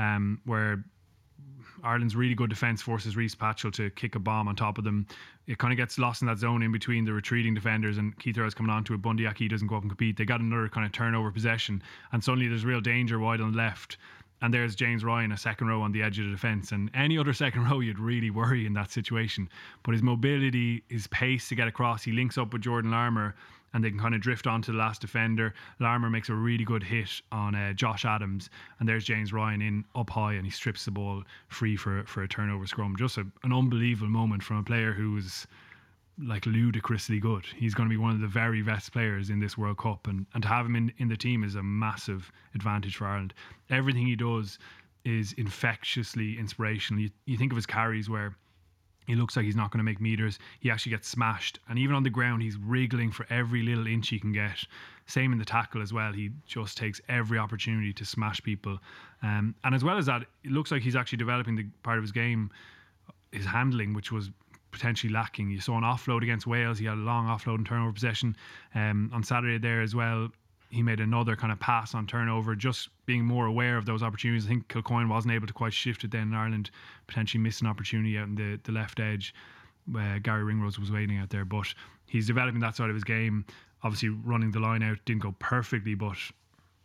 um, 0.00 0.40
where 0.46 0.82
Ireland's 1.84 2.16
really 2.16 2.34
good 2.34 2.50
defence 2.50 2.80
forces 2.80 3.16
Rhys 3.16 3.34
Patchell 3.34 3.72
to 3.74 3.90
kick 3.90 4.14
a 4.14 4.18
bomb 4.18 4.48
on 4.48 4.56
top 4.56 4.78
of 4.78 4.84
them. 4.84 5.06
It 5.46 5.58
kind 5.58 5.72
of 5.72 5.76
gets 5.76 5.98
lost 5.98 6.22
in 6.22 6.28
that 6.28 6.38
zone 6.38 6.62
in 6.62 6.72
between 6.72 7.04
the 7.04 7.12
retreating 7.12 7.54
defenders 7.54 7.98
and 7.98 8.18
Keith 8.18 8.38
Earls 8.38 8.54
coming 8.54 8.70
on 8.70 8.84
to 8.84 8.94
it. 8.94 9.02
Bundee 9.02 9.26
Aki 9.26 9.48
doesn't 9.48 9.66
go 9.66 9.76
up 9.76 9.82
and 9.82 9.90
compete. 9.90 10.16
They 10.16 10.24
got 10.24 10.40
another 10.40 10.68
kind 10.68 10.86
of 10.86 10.92
turnover 10.92 11.30
possession, 11.30 11.82
and 12.12 12.22
suddenly 12.22 12.48
there's 12.48 12.64
real 12.64 12.80
danger 12.80 13.18
wide 13.18 13.40
on 13.40 13.52
the 13.52 13.58
left. 13.58 13.98
And 14.42 14.54
there's 14.54 14.74
James 14.74 15.04
Ryan, 15.04 15.32
a 15.32 15.36
second 15.36 15.66
row 15.66 15.82
on 15.82 15.92
the 15.92 16.02
edge 16.02 16.18
of 16.18 16.24
the 16.24 16.30
defence. 16.30 16.72
And 16.72 16.90
any 16.94 17.18
other 17.18 17.34
second 17.34 17.64
row, 17.70 17.80
you'd 17.80 17.98
really 17.98 18.30
worry 18.30 18.64
in 18.64 18.72
that 18.72 18.90
situation. 18.90 19.50
But 19.82 19.92
his 19.92 20.02
mobility, 20.02 20.82
his 20.88 21.06
pace 21.08 21.50
to 21.50 21.54
get 21.54 21.68
across, 21.68 22.02
he 22.02 22.12
links 22.12 22.38
up 22.38 22.54
with 22.54 22.62
Jordan 22.62 22.90
Larmour 22.90 23.34
and 23.72 23.84
they 23.84 23.90
can 23.90 23.98
kind 23.98 24.14
of 24.14 24.20
drift 24.20 24.46
onto 24.46 24.72
the 24.72 24.78
last 24.78 25.00
defender. 25.00 25.54
Larmour 25.78 26.10
makes 26.10 26.28
a 26.28 26.34
really 26.34 26.64
good 26.64 26.82
hit 26.82 27.20
on 27.30 27.54
uh, 27.54 27.72
Josh 27.72 28.04
Adams, 28.04 28.50
and 28.78 28.88
there's 28.88 29.04
James 29.04 29.32
Ryan 29.32 29.62
in 29.62 29.84
up 29.94 30.10
high, 30.10 30.34
and 30.34 30.44
he 30.44 30.50
strips 30.50 30.84
the 30.84 30.90
ball 30.90 31.22
free 31.48 31.76
for 31.76 32.02
for 32.04 32.22
a 32.22 32.28
turnover 32.28 32.66
scrum. 32.66 32.96
Just 32.96 33.18
a, 33.18 33.26
an 33.42 33.52
unbelievable 33.52 34.10
moment 34.10 34.42
from 34.42 34.58
a 34.58 34.62
player 34.62 34.92
who 34.92 35.12
was 35.12 35.46
like 36.22 36.44
ludicrously 36.44 37.18
good. 37.18 37.46
He's 37.56 37.74
going 37.74 37.88
to 37.88 37.92
be 37.92 37.96
one 37.96 38.10
of 38.10 38.20
the 38.20 38.26
very 38.26 38.62
best 38.62 38.92
players 38.92 39.30
in 39.30 39.40
this 39.40 39.56
World 39.56 39.78
Cup, 39.78 40.06
and 40.06 40.26
and 40.34 40.42
to 40.42 40.48
have 40.48 40.66
him 40.66 40.76
in 40.76 40.92
in 40.98 41.08
the 41.08 41.16
team 41.16 41.44
is 41.44 41.54
a 41.54 41.62
massive 41.62 42.30
advantage 42.54 42.96
for 42.96 43.06
Ireland. 43.06 43.34
Everything 43.70 44.06
he 44.06 44.16
does 44.16 44.58
is 45.04 45.32
infectiously 45.34 46.38
inspirational. 46.38 47.02
You, 47.02 47.10
you 47.24 47.38
think 47.38 47.52
of 47.52 47.56
his 47.56 47.66
carries 47.66 48.10
where 48.10 48.34
he 49.06 49.14
looks 49.14 49.36
like 49.36 49.44
he's 49.44 49.56
not 49.56 49.70
going 49.70 49.78
to 49.78 49.84
make 49.84 50.00
meters. 50.00 50.38
He 50.60 50.70
actually 50.70 50.90
gets 50.90 51.08
smashed. 51.08 51.58
And 51.68 51.78
even 51.78 51.94
on 51.94 52.02
the 52.02 52.10
ground, 52.10 52.42
he's 52.42 52.56
wriggling 52.56 53.10
for 53.10 53.26
every 53.30 53.62
little 53.62 53.86
inch 53.86 54.08
he 54.08 54.20
can 54.20 54.32
get. 54.32 54.64
Same 55.06 55.32
in 55.32 55.38
the 55.38 55.44
tackle 55.44 55.82
as 55.82 55.92
well. 55.92 56.12
He 56.12 56.30
just 56.46 56.76
takes 56.76 57.00
every 57.08 57.38
opportunity 57.38 57.92
to 57.92 58.04
smash 58.04 58.42
people. 58.42 58.78
Um, 59.22 59.54
and 59.64 59.74
as 59.74 59.82
well 59.82 59.98
as 59.98 60.06
that, 60.06 60.22
it 60.44 60.52
looks 60.52 60.70
like 60.70 60.82
he's 60.82 60.96
actually 60.96 61.18
developing 61.18 61.56
the 61.56 61.66
part 61.82 61.98
of 61.98 62.04
his 62.04 62.12
game, 62.12 62.50
his 63.32 63.44
handling, 63.44 63.94
which 63.94 64.12
was 64.12 64.30
potentially 64.70 65.12
lacking. 65.12 65.50
You 65.50 65.60
saw 65.60 65.76
an 65.76 65.82
offload 65.82 66.22
against 66.22 66.46
Wales. 66.46 66.78
He 66.78 66.84
had 66.86 66.94
a 66.94 67.00
long 67.00 67.26
offload 67.26 67.56
and 67.56 67.66
turnover 67.66 67.92
possession. 67.92 68.36
Um, 68.74 69.10
on 69.12 69.22
Saturday 69.22 69.58
there 69.58 69.82
as 69.82 69.94
well, 69.94 70.28
he 70.70 70.82
made 70.82 71.00
another 71.00 71.36
kind 71.36 71.52
of 71.52 71.58
pass 71.60 71.94
on 71.94 72.06
turnover, 72.06 72.54
just 72.54 72.88
being 73.04 73.24
more 73.24 73.46
aware 73.46 73.76
of 73.76 73.86
those 73.86 74.02
opportunities. 74.02 74.46
I 74.46 74.48
think 74.48 74.68
Kilcoyne 74.68 75.08
wasn't 75.08 75.34
able 75.34 75.46
to 75.48 75.52
quite 75.52 75.72
shift 75.72 76.04
it 76.04 76.12
then 76.12 76.28
in 76.28 76.34
Ireland, 76.34 76.70
potentially 77.08 77.42
missed 77.42 77.60
an 77.60 77.66
opportunity 77.66 78.16
out 78.16 78.28
in 78.28 78.36
the, 78.36 78.60
the 78.62 78.72
left 78.72 79.00
edge. 79.00 79.34
where 79.90 80.18
Garry 80.20 80.44
Ringrose 80.44 80.78
was 80.78 80.90
waiting 80.90 81.18
out 81.18 81.30
there, 81.30 81.44
but 81.44 81.72
he's 82.06 82.26
developing 82.26 82.60
that 82.60 82.76
side 82.76 82.88
of 82.88 82.94
his 82.94 83.04
game. 83.04 83.44
Obviously, 83.82 84.10
running 84.10 84.50
the 84.50 84.60
line 84.60 84.82
out 84.82 84.98
didn't 85.04 85.22
go 85.22 85.34
perfectly, 85.38 85.94
but 85.94 86.16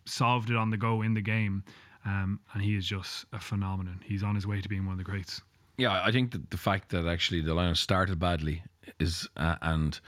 solved 0.05 0.49
it 0.49 0.55
on 0.55 0.69
the 0.69 0.77
go 0.77 1.01
in 1.01 1.13
the 1.13 1.21
game. 1.21 1.63
Um, 2.05 2.39
and 2.53 2.61
he 2.61 2.75
is 2.75 2.85
just 2.85 3.25
a 3.33 3.39
phenomenon. 3.39 3.99
He's 4.03 4.23
on 4.23 4.35
his 4.35 4.45
way 4.45 4.61
to 4.61 4.69
being 4.69 4.85
one 4.85 4.93
of 4.93 4.97
the 4.97 5.03
greats. 5.03 5.41
Yeah, 5.77 6.01
I 6.03 6.11
think 6.11 6.31
that 6.31 6.51
the 6.51 6.57
fact 6.57 6.89
that 6.89 7.05
actually 7.05 7.41
the 7.41 7.53
line 7.53 7.73
started 7.75 8.19
badly 8.19 8.63
is 8.99 9.27
uh, 9.35 9.55
and 9.61 9.99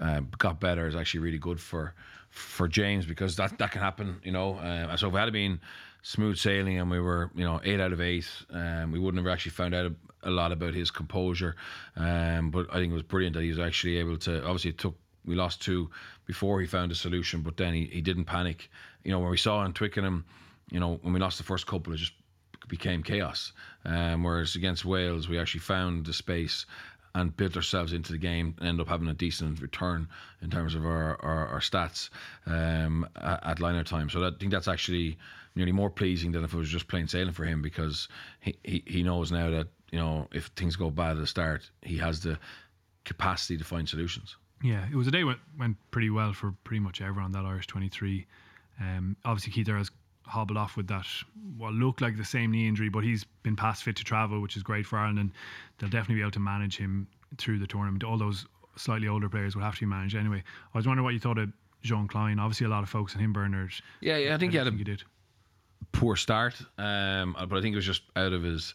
uh, 0.00 0.20
got 0.38 0.60
better 0.60 0.86
is 0.86 0.96
actually 0.96 1.20
really 1.20 1.38
good 1.38 1.60
for 1.60 1.94
for 2.30 2.68
James 2.68 3.06
because 3.06 3.36
that 3.36 3.58
that 3.58 3.72
can 3.72 3.80
happen. 3.80 4.20
You 4.24 4.32
know, 4.32 4.54
uh, 4.56 4.96
so 4.96 5.08
if 5.08 5.14
it 5.14 5.18
had 5.18 5.32
been 5.32 5.60
smooth 6.02 6.38
sailing 6.38 6.78
and 6.78 6.90
we 6.90 7.00
were 7.00 7.30
you 7.34 7.44
know 7.44 7.60
eight 7.64 7.80
out 7.80 7.92
of 7.92 8.00
eight, 8.00 8.28
um, 8.50 8.92
we 8.92 8.98
wouldn't 8.98 9.24
have 9.24 9.32
actually 9.32 9.52
found 9.52 9.74
out 9.74 9.86
a, 9.86 9.94
a 10.28 10.30
lot 10.30 10.52
about 10.52 10.74
his 10.74 10.90
composure. 10.90 11.56
Um, 11.96 12.50
but 12.50 12.66
I 12.70 12.74
think 12.74 12.90
it 12.90 12.94
was 12.94 13.02
brilliant 13.02 13.34
that 13.34 13.42
he 13.42 13.50
was 13.50 13.58
actually 13.58 13.98
able 13.98 14.16
to. 14.18 14.44
Obviously, 14.44 14.70
it 14.70 14.78
took 14.78 14.96
we 15.24 15.34
lost 15.34 15.60
two 15.60 15.90
before 16.26 16.60
he 16.60 16.66
found 16.66 16.92
a 16.92 16.94
solution, 16.94 17.42
but 17.42 17.56
then 17.56 17.74
he, 17.74 17.84
he 17.86 18.00
didn't 18.00 18.24
panic. 18.24 18.70
You 19.04 19.12
know, 19.12 19.18
when 19.18 19.30
we 19.30 19.36
saw 19.36 19.64
in 19.64 19.72
Twickenham, 19.72 20.24
you 20.70 20.80
know, 20.80 20.98
when 21.02 21.12
we 21.12 21.20
lost 21.20 21.38
the 21.38 21.44
first 21.44 21.66
couple, 21.66 21.92
it 21.92 21.96
just 21.98 22.12
became 22.68 23.02
chaos. 23.02 23.52
Um, 23.84 24.22
whereas 24.22 24.54
against 24.54 24.84
Wales, 24.84 25.28
we 25.28 25.38
actually 25.38 25.60
found 25.60 26.06
the 26.06 26.12
space 26.12 26.66
and 27.14 27.36
built 27.36 27.56
ourselves 27.56 27.92
into 27.92 28.12
the 28.12 28.18
game 28.18 28.54
and 28.58 28.68
end 28.68 28.80
up 28.80 28.88
having 28.88 29.08
a 29.08 29.14
decent 29.14 29.60
return 29.60 30.08
in 30.42 30.50
terms 30.50 30.74
of 30.74 30.84
our, 30.84 31.16
our, 31.22 31.46
our 31.48 31.60
stats 31.60 32.10
um, 32.46 33.08
at, 33.16 33.46
at 33.46 33.60
line 33.60 33.84
time. 33.84 34.08
So 34.10 34.20
that, 34.20 34.34
I 34.34 34.38
think 34.38 34.52
that's 34.52 34.68
actually 34.68 35.18
nearly 35.54 35.72
more 35.72 35.90
pleasing 35.90 36.32
than 36.32 36.44
if 36.44 36.54
it 36.54 36.56
was 36.56 36.68
just 36.68 36.88
plain 36.88 37.08
sailing 37.08 37.32
for 37.32 37.44
him 37.44 37.62
because 37.62 38.08
he, 38.40 38.56
he, 38.62 38.82
he 38.86 39.02
knows 39.02 39.32
now 39.32 39.50
that, 39.50 39.66
you 39.90 39.98
know, 39.98 40.28
if 40.32 40.46
things 40.56 40.76
go 40.76 40.90
bad 40.90 41.12
at 41.12 41.18
the 41.18 41.26
start, 41.26 41.68
he 41.82 41.96
has 41.98 42.20
the 42.20 42.38
capacity 43.04 43.56
to 43.56 43.64
find 43.64 43.88
solutions. 43.88 44.36
Yeah, 44.62 44.84
it 44.92 44.94
was 44.94 45.06
a 45.06 45.10
day 45.10 45.24
went 45.24 45.40
went 45.58 45.78
pretty 45.90 46.10
well 46.10 46.34
for 46.34 46.52
pretty 46.64 46.80
much 46.80 47.00
everyone. 47.00 47.32
That 47.32 47.46
Irish 47.46 47.66
twenty 47.66 47.88
three. 47.88 48.26
Um, 48.78 49.16
obviously, 49.24 49.52
Keith 49.52 49.68
Earls 49.68 49.90
hobbled 50.30 50.56
off 50.56 50.76
with 50.76 50.86
that 50.88 51.06
what 51.56 51.72
looked 51.74 52.00
like 52.00 52.16
the 52.16 52.24
same 52.24 52.50
knee 52.52 52.66
injury, 52.68 52.88
but 52.88 53.04
he's 53.04 53.24
been 53.42 53.56
past 53.56 53.82
fit 53.82 53.96
to 53.96 54.04
travel, 54.04 54.40
which 54.40 54.56
is 54.56 54.62
great 54.62 54.86
for 54.86 54.98
Ireland, 54.98 55.18
and 55.18 55.32
they'll 55.78 55.90
definitely 55.90 56.16
be 56.16 56.20
able 56.22 56.30
to 56.32 56.40
manage 56.40 56.76
him 56.76 57.06
through 57.36 57.58
the 57.58 57.66
tournament. 57.66 58.04
All 58.04 58.16
those 58.16 58.46
slightly 58.76 59.08
older 59.08 59.28
players 59.28 59.54
will 59.54 59.62
have 59.62 59.74
to 59.74 59.80
be 59.80 59.86
managed 59.86 60.16
anyway. 60.16 60.42
I 60.74 60.78
was 60.78 60.86
wondering 60.86 61.04
what 61.04 61.14
you 61.14 61.20
thought 61.20 61.38
of 61.38 61.50
Jean 61.82 62.08
Kleyn. 62.08 62.38
Obviously, 62.38 62.66
a 62.66 62.70
lot 62.70 62.82
of 62.82 62.88
folks 62.88 63.14
on 63.14 63.20
him, 63.20 63.32
Bernard. 63.32 63.72
Yeah, 64.00 64.16
yeah 64.16 64.34
I 64.34 64.38
think 64.38 64.52
he 64.52 64.58
had 64.58 64.66
a 64.66 64.70
he 64.70 64.84
did. 64.84 65.02
poor 65.92 66.16
start, 66.16 66.54
um, 66.78 67.36
but 67.38 67.56
I 67.56 67.60
think 67.60 67.72
it 67.72 67.76
was 67.76 67.86
just 67.86 68.02
out 68.16 68.32
of 68.32 68.42
his 68.42 68.74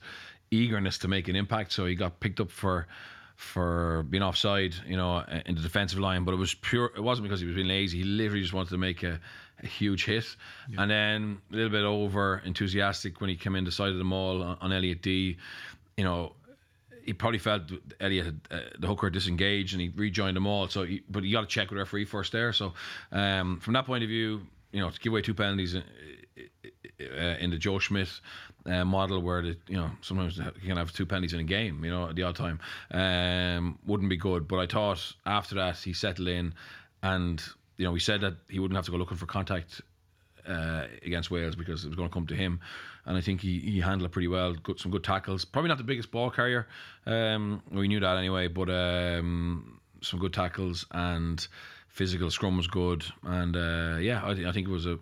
eagerness 0.51 0.97
to 0.99 1.07
make 1.07 1.27
an 1.27 1.35
impact. 1.35 1.71
So 1.71 1.85
he 1.85 1.95
got 1.95 2.19
picked 2.19 2.39
up 2.39 2.51
for 2.51 2.87
for 3.35 4.03
being 4.09 4.23
offside, 4.23 4.73
you 4.87 4.95
know, 4.95 5.19
in 5.45 5.55
the 5.55 5.61
defensive 5.61 5.99
line. 5.99 6.23
But 6.23 6.33
it 6.33 6.37
was 6.37 6.53
pure. 6.55 6.91
It 6.95 7.03
wasn't 7.03 7.27
because 7.27 7.41
he 7.41 7.45
was 7.45 7.55
being 7.55 7.67
lazy. 7.67 7.99
He 7.99 8.03
literally 8.03 8.41
just 8.41 8.53
wanted 8.53 8.69
to 8.69 8.77
make 8.77 9.03
a, 9.03 9.19
a 9.65 9.67
huge 9.67 10.05
hit, 10.05 10.35
and 10.77 10.89
then 10.89 11.37
a 11.51 11.55
little 11.55 11.69
bit 11.69 11.83
over 11.83 12.41
enthusiastic 12.45 13.19
when 13.19 13.29
he 13.29 13.35
came 13.35 13.55
in, 13.55 13.65
the 13.65 13.71
decided 13.71 13.99
them 13.99 14.13
all 14.13 14.41
on, 14.41 14.57
on 14.61 14.71
Elliot 14.71 15.01
Dee. 15.01 15.37
You 15.97 16.03
know, 16.03 16.33
he 17.03 17.13
probably 17.13 17.39
felt 17.39 17.63
Elliot 17.99 18.25
had, 18.25 18.39
uh, 18.51 18.59
the 18.79 18.87
hooker 18.87 19.09
disengaged 19.09 19.73
and 19.73 19.81
he 19.81 19.89
rejoined 19.95 20.35
them 20.35 20.47
all. 20.47 20.67
So, 20.69 20.83
he, 20.83 21.03
but 21.09 21.23
you 21.23 21.33
got 21.33 21.41
to 21.41 21.47
check 21.47 21.69
with 21.69 21.77
the 21.77 21.83
referee 21.83 22.05
first 22.05 22.31
there. 22.31 22.53
So, 22.53 22.73
um, 23.11 23.59
from 23.59 23.73
that 23.73 23.85
point 23.85 24.03
of 24.03 24.09
view, 24.09 24.41
you 24.71 24.79
know, 24.81 24.89
to 24.89 24.99
give 24.99 25.13
away 25.13 25.21
two 25.21 25.33
penalties 25.33 25.75
uh, 25.75 25.81
uh, 26.99 27.35
in 27.39 27.49
the 27.49 27.57
Joe 27.57 27.79
Schmidt 27.79 28.09
uh, 28.65 28.83
model, 28.83 29.21
where 29.21 29.41
the, 29.41 29.57
you 29.67 29.77
know 29.77 29.91
sometimes 30.01 30.37
you 30.37 30.67
can 30.67 30.77
have 30.77 30.91
two 30.91 31.05
penalties 31.05 31.33
in 31.33 31.39
a 31.39 31.43
game, 31.43 31.83
you 31.85 31.91
know, 31.91 32.09
at 32.09 32.15
the 32.15 32.23
odd 32.23 32.35
time, 32.35 32.59
um, 32.91 33.79
wouldn't 33.85 34.09
be 34.09 34.17
good. 34.17 34.47
But 34.47 34.59
I 34.59 34.65
thought 34.65 35.13
after 35.25 35.55
that 35.55 35.77
he 35.77 35.93
settled 35.93 36.27
in, 36.27 36.53
and 37.03 37.41
you 37.77 37.85
know, 37.85 37.91
we 37.91 37.99
said 37.99 38.21
that 38.21 38.35
he 38.49 38.59
wouldn't 38.59 38.75
have 38.75 38.85
to 38.85 38.91
go 38.91 38.97
looking 38.97 39.17
for 39.17 39.25
contact 39.25 39.81
uh, 40.47 40.85
against 41.03 41.31
Wales 41.31 41.55
because 41.55 41.83
it 41.83 41.87
was 41.87 41.95
going 41.95 42.09
to 42.09 42.13
come 42.13 42.27
to 42.27 42.35
him, 42.35 42.59
and 43.05 43.17
I 43.17 43.21
think 43.21 43.41
he, 43.41 43.59
he 43.59 43.79
handled 43.79 44.09
it 44.09 44.13
pretty 44.13 44.27
well. 44.27 44.53
Got 44.53 44.79
some 44.79 44.91
good 44.91 45.03
tackles. 45.03 45.45
Probably 45.45 45.69
not 45.69 45.77
the 45.77 45.83
biggest 45.83 46.11
ball 46.11 46.29
carrier. 46.29 46.67
Um, 47.05 47.61
we 47.71 47.87
knew 47.87 47.99
that 47.99 48.17
anyway, 48.17 48.47
but 48.47 48.69
um, 48.69 49.79
some 50.01 50.19
good 50.19 50.33
tackles 50.33 50.85
and 50.91 51.45
physical 51.87 52.29
scrum 52.29 52.57
was 52.57 52.67
good, 52.67 53.05
and 53.23 53.55
uh, 53.55 53.97
yeah, 53.99 54.21
I, 54.23 54.33
th- 54.33 54.47
I 54.47 54.51
think 54.51 54.67
it 54.67 54.71
was 54.71 54.85
a. 54.85 54.99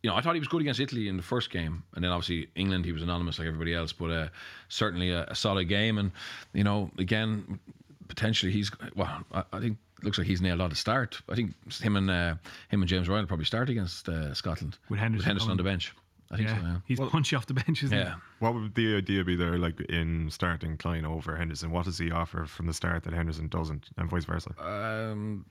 You 0.00 0.10
know, 0.10 0.16
I 0.16 0.20
thought 0.20 0.34
he 0.34 0.38
was 0.38 0.48
good 0.48 0.60
against 0.60 0.78
Italy 0.78 1.08
in 1.08 1.16
the 1.16 1.24
first 1.24 1.50
game, 1.50 1.82
and 1.94 2.04
then 2.04 2.12
obviously 2.12 2.48
England 2.54 2.84
he 2.84 2.92
was 2.92 3.02
anonymous 3.02 3.38
like 3.38 3.48
everybody 3.48 3.74
else, 3.74 3.92
but 3.92 4.10
uh, 4.10 4.28
certainly 4.68 5.10
a, 5.10 5.24
a 5.24 5.34
solid 5.34 5.68
game. 5.68 5.98
And 5.98 6.12
you 6.52 6.62
know, 6.62 6.90
again, 6.98 7.58
potentially 8.06 8.52
he's 8.52 8.70
well. 8.94 9.24
I, 9.32 9.42
I 9.52 9.60
think 9.60 9.78
looks 10.02 10.18
like 10.18 10.26
he's 10.26 10.40
nailed 10.40 10.60
on 10.60 10.70
to 10.70 10.76
start. 10.76 11.20
I 11.28 11.34
think 11.34 11.54
him 11.80 11.96
and 11.96 12.10
uh, 12.10 12.34
him 12.70 12.82
and 12.82 12.88
James 12.88 13.08
Ryan 13.08 13.22
will 13.22 13.28
probably 13.28 13.44
start 13.46 13.68
against 13.70 14.08
uh, 14.08 14.34
Scotland 14.34 14.78
With 14.88 15.00
Henderson 15.00 15.50
on 15.50 15.56
the 15.56 15.62
bench. 15.62 15.92
I 16.30 16.36
think 16.36 16.48
Yeah, 16.50 16.58
so. 16.60 16.66
Yeah. 16.66 16.76
he's 16.86 17.00
punchy 17.00 17.36
off 17.36 17.46
the 17.46 17.54
bench, 17.54 17.82
isn't 17.82 17.96
Yeah. 17.96 18.16
What 18.38 18.52
would 18.54 18.74
the 18.74 18.96
idea 18.96 19.24
be 19.24 19.34
there, 19.34 19.56
like 19.58 19.80
in 19.80 20.30
starting 20.30 20.76
Kleyn 20.76 21.04
over 21.06 21.34
Henderson? 21.36 21.70
What 21.70 21.86
does 21.86 21.98
he 21.98 22.10
offer 22.10 22.44
from 22.44 22.66
the 22.66 22.74
start 22.74 23.04
that 23.04 23.14
Henderson 23.14 23.48
doesn't, 23.48 23.88
and 23.96 24.10
vice 24.10 24.26
versa? 24.26 24.50
Um, 24.60 25.46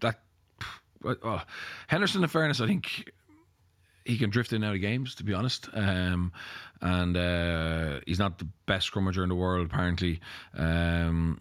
that 0.00 0.20
well, 1.02 1.44
Henderson, 1.86 2.22
in 2.22 2.28
fairness, 2.28 2.60
I 2.60 2.66
think 2.66 3.12
he 4.04 4.18
can 4.18 4.30
drift 4.30 4.52
in 4.52 4.56
and 4.56 4.64
out 4.64 4.74
of 4.74 4.80
games. 4.80 5.14
To 5.16 5.24
be 5.24 5.32
honest, 5.32 5.68
um, 5.72 6.32
and 6.80 7.16
uh, 7.16 8.00
he's 8.06 8.18
not 8.18 8.38
the 8.38 8.48
best 8.66 8.90
scrummager 8.92 9.22
in 9.22 9.28
the 9.28 9.34
world. 9.36 9.66
Apparently, 9.66 10.20
um, 10.56 11.40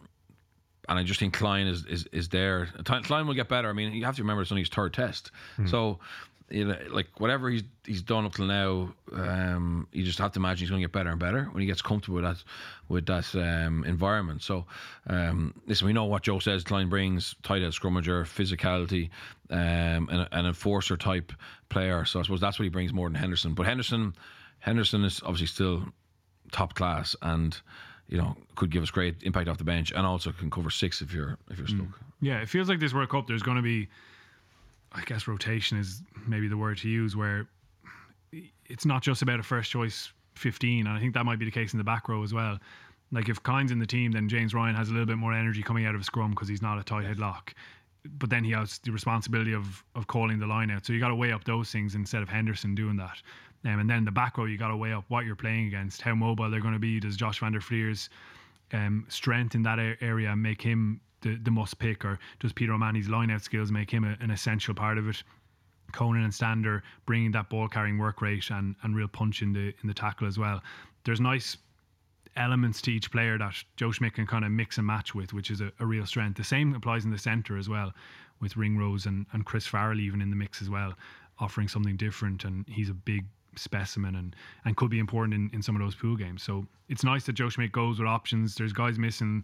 and 0.88 1.00
I 1.00 1.04
just 1.04 1.20
think 1.20 1.36
Kleyn 1.36 1.68
is 1.68 1.86
is, 1.86 2.06
is 2.12 2.30
there. 2.30 2.68
Kleyn 2.84 3.28
will 3.28 3.34
get 3.34 3.50
better. 3.50 3.70
I 3.70 3.74
mean, 3.74 3.94
you 3.94 4.06
have 4.06 4.16
to 4.16 4.22
remember 4.24 4.42
it's 4.42 4.52
only 4.52 4.62
his 4.62 4.70
third 4.70 4.94
test, 4.94 5.32
so 5.68 6.00
you 6.50 6.66
know, 6.66 6.78
like 6.92 7.08
whatever 7.20 7.50
he's 7.50 7.64
he's 7.86 8.02
done 8.04 8.26
up 8.26 8.36
till 8.36 8.46
now, 8.46 8.94
um, 9.14 9.88
you 9.92 10.04
just 10.04 10.20
have 10.20 10.32
to 10.34 10.40
imagine 10.40 10.60
he's 10.60 10.70
going 10.70 10.82
to 10.82 10.88
get 10.88 10.92
better 10.92 11.10
and 11.10 11.20
better 11.20 11.46
when 11.46 11.62
he 11.62 11.68
gets 11.68 11.82
comfortable 11.82 12.16
with 12.16 12.24
that 12.24 12.44
with 12.88 13.06
that 13.08 13.36
um, 13.36 13.84
environment. 13.86 14.44
So, 14.44 14.66
um, 15.08 15.56
listen, 15.66 15.88
we 15.88 15.94
know 15.94 16.06
what 16.06 16.22
Joe 16.22 16.40
says. 16.40 16.64
Kleyn 16.64 16.90
brings 16.90 17.36
tight 17.42 17.64
end 17.64 17.74
scrummager, 17.74 18.24
physicality, 18.26 19.10
um, 19.50 20.08
and 20.12 20.28
an 20.32 20.46
enforcer 20.46 20.98
type 20.98 21.32
player. 21.70 22.06
So 22.06 22.20
I 22.20 22.24
suppose 22.24 22.42
that's 22.42 22.60
what 22.60 22.64
he 22.64 22.70
brings 22.70 22.94
more 22.94 23.10
than 23.10 23.16
Henderson. 23.16 23.56
But 23.56 23.66
Henderson, 23.66 24.14
Henderson 24.60 25.04
is 25.04 25.22
obviously 25.24 25.48
still 25.48 25.86
top 26.52 26.76
class 26.76 27.16
and 27.24 27.60
you 28.08 28.18
know 28.18 28.36
could 28.56 28.70
give 28.70 28.84
us 28.84 28.92
great 28.92 29.16
impact 29.24 29.48
off 29.50 29.58
the 29.58 29.64
bench 29.64 29.92
and 29.92 30.06
also 30.06 30.32
can 30.32 30.50
cover 30.50 30.70
six 30.70 31.02
if 31.02 31.14
you're 31.14 31.38
if 31.50 31.58
you're 31.58 31.68
mm. 31.68 31.78
stuck. 31.78 32.00
Yeah, 32.22 32.42
it 32.42 32.50
feels 32.50 32.70
like 32.70 32.80
this 32.80 32.94
World 32.94 33.10
Cup. 33.10 33.28
There's 33.28 33.44
going 33.44 33.58
to 33.58 33.64
be, 33.64 33.88
I 34.92 35.02
guess, 35.02 35.28
rotation 35.28 35.78
is 35.78 36.02
maybe 36.28 36.48
the 36.48 36.58
word 36.58 36.78
to 36.80 36.90
use, 36.90 37.16
where 37.16 37.48
it's 38.66 38.86
not 38.86 39.02
just 39.02 39.22
about 39.22 39.40
a 39.40 39.44
first 39.44 39.72
choice 39.72 40.12
15, 40.36 40.88
and 40.88 40.98
I 40.98 41.00
think 41.00 41.14
that 41.14 41.26
might 41.26 41.40
be 41.40 41.46
the 41.46 41.52
case 41.52 41.74
in 41.74 41.78
the 41.78 41.84
back 41.84 42.10
row 42.10 42.24
as 42.24 42.34
well. 42.34 42.58
Like 43.12 43.30
if 43.30 43.42
Kyne's 43.44 43.72
in 43.72 43.80
the 43.80 43.86
team, 43.86 44.12
then 44.12 44.28
James 44.28 44.54
Ryan 44.54 44.76
has 44.76 44.90
a 44.90 44.92
little 44.92 45.06
bit 45.06 45.18
more 45.18 45.34
energy 45.34 45.62
coming 45.62 45.86
out 45.86 45.96
of 45.96 46.02
a 46.02 46.04
scrum 46.04 46.32
because 46.32 46.48
he's 46.48 46.62
not 46.62 46.80
a 46.80 46.84
tight 46.84 47.06
head 47.06 47.20
lock. 47.20 47.54
But 48.18 48.30
then 48.30 48.44
he 48.44 48.52
has 48.52 48.80
the 48.80 48.92
responsibility 48.92 49.54
of 49.54 49.84
of 49.96 50.08
calling 50.08 50.40
the 50.40 50.48
line 50.48 50.70
out. 50.70 50.86
So 50.86 50.94
you 50.94 51.00
got 51.00 51.10
to 51.10 51.16
weigh 51.16 51.32
up 51.32 51.44
those 51.44 51.72
things 51.72 51.96
instead 51.96 52.22
of 52.22 52.30
Henderson 52.30 52.76
doing 52.76 52.98
that. 52.98 53.22
Um, 53.66 53.80
and 53.80 53.90
then 53.90 53.98
in 54.00 54.06
the 54.06 54.12
back 54.12 54.38
row, 54.38 54.46
you 54.46 54.58
got 54.58 54.68
to 54.68 54.78
weigh 54.78 54.94
up 54.94 55.06
what 55.08 55.26
you're 55.26 55.36
playing 55.36 55.68
against, 55.68 56.02
how 56.02 56.14
mobile 56.14 56.50
they're 56.50 56.62
going 56.62 56.74
to 56.74 56.80
be. 56.80 57.00
Does 57.00 57.18
Josh 57.18 57.40
van 57.40 57.52
der 57.52 57.60
Flier's 57.60 58.10
um, 58.74 59.06
strength 59.10 59.56
in 59.56 59.64
that 59.64 59.80
area 60.02 60.36
make 60.36 60.62
him 60.62 61.02
the, 61.22 61.36
the 61.38 61.52
must 61.52 61.80
pick, 61.80 62.06
or 62.06 62.20
does 62.40 62.54
Peter 62.54 62.74
O'Mahony's 62.74 63.10
line 63.10 63.32
out 63.32 63.42
skills 63.42 63.72
make 63.72 63.90
him 63.90 64.04
a, 64.04 64.16
an 64.24 64.32
essential 64.32 64.74
part 64.74 64.98
of 64.98 65.10
it? 65.10 65.24
Conan 65.92 66.24
and 66.24 66.34
Stander 66.34 66.84
bringing 67.06 67.32
that 67.32 67.50
ball 67.50 67.68
carrying 67.68 67.98
work 67.98 68.22
rate 68.22 68.50
and, 68.50 68.76
and 68.84 68.96
real 68.96 69.08
punch 69.08 69.42
in 69.42 69.54
the 69.54 69.74
in 69.82 69.88
the 69.88 69.94
tackle 69.94 70.28
as 70.28 70.38
well. 70.38 70.62
There's 71.04 71.22
nice 71.22 71.58
elements 72.36 72.82
to 72.82 72.92
each 72.92 73.12
player 73.12 73.38
that 73.38 73.56
Joe 73.78 73.92
Schmidt 73.92 74.14
can 74.14 74.28
kind 74.28 74.44
of 74.44 74.52
mix 74.52 74.78
and 74.78 74.86
match 74.86 75.16
with, 75.16 75.34
which 75.34 75.50
is 75.50 75.62
a, 75.62 75.72
a 75.80 75.86
real 75.86 76.06
strength. 76.06 76.38
The 76.38 76.44
same 76.44 76.76
applies 76.76 77.06
in 77.06 77.12
the 77.12 77.18
centre 77.18 77.58
as 77.58 77.70
well, 77.70 77.94
with 78.42 78.58
Ringrose 78.58 79.06
and, 79.06 79.26
and 79.32 79.46
Chris 79.46 79.66
Farrell 79.66 80.00
even 80.00 80.22
in 80.22 80.30
the 80.30 80.36
mix 80.36 80.62
as 80.62 80.70
well, 80.70 80.94
offering 81.40 81.68
something 81.68 81.96
different. 81.96 82.44
And 82.44 82.66
he's 82.68 82.90
a 82.90 82.94
big 82.94 83.26
specimen 83.58 84.16
and, 84.16 84.36
and 84.66 84.78
could 84.78 84.90
be 84.90 85.00
important 85.00 85.34
in, 85.34 85.50
in 85.54 85.62
some 85.62 85.76
of 85.76 85.82
those 85.82 85.96
pool 85.96 86.16
games. 86.16 86.44
So 86.44 86.66
it's 86.90 87.04
nice 87.04 87.26
that 87.26 87.34
Joe 87.34 87.50
Schmidt 87.50 87.72
goes 87.72 88.00
with 88.00 88.08
options. 88.08 88.56
There's 88.56 88.74
guys 88.74 88.98
missing, 89.00 89.44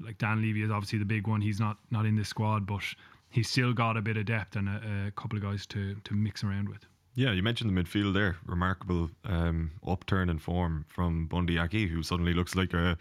like 0.00 0.18
Dan 0.18 0.40
Leavy 0.40 0.62
is 0.62 0.70
obviously 0.70 0.98
the 0.98 1.04
big 1.04 1.26
one. 1.26 1.40
He's 1.40 1.60
not 1.60 1.78
not 1.90 2.06
in 2.06 2.16
this 2.16 2.28
squad, 2.28 2.66
but 2.66 2.82
he's 3.30 3.48
still 3.48 3.72
got 3.72 3.96
a 3.96 4.02
bit 4.02 4.16
of 4.16 4.26
depth 4.26 4.56
and 4.56 4.68
a, 4.68 5.06
a 5.08 5.10
couple 5.12 5.36
of 5.38 5.44
guys 5.44 5.66
to 5.66 5.96
to 6.04 6.14
mix 6.14 6.44
around 6.44 6.68
with. 6.68 6.86
Yeah, 7.14 7.32
you 7.32 7.42
mentioned 7.42 7.76
the 7.76 7.82
midfield 7.82 8.14
there. 8.14 8.36
Remarkable 8.46 9.10
um, 9.26 9.70
upturn 9.86 10.30
in 10.30 10.38
form 10.38 10.86
from 10.88 11.26
Bundee 11.26 11.58
Aki, 11.58 11.86
who 11.86 12.02
suddenly 12.02 12.32
looks 12.32 12.54
like 12.54 12.72
a 12.72 12.96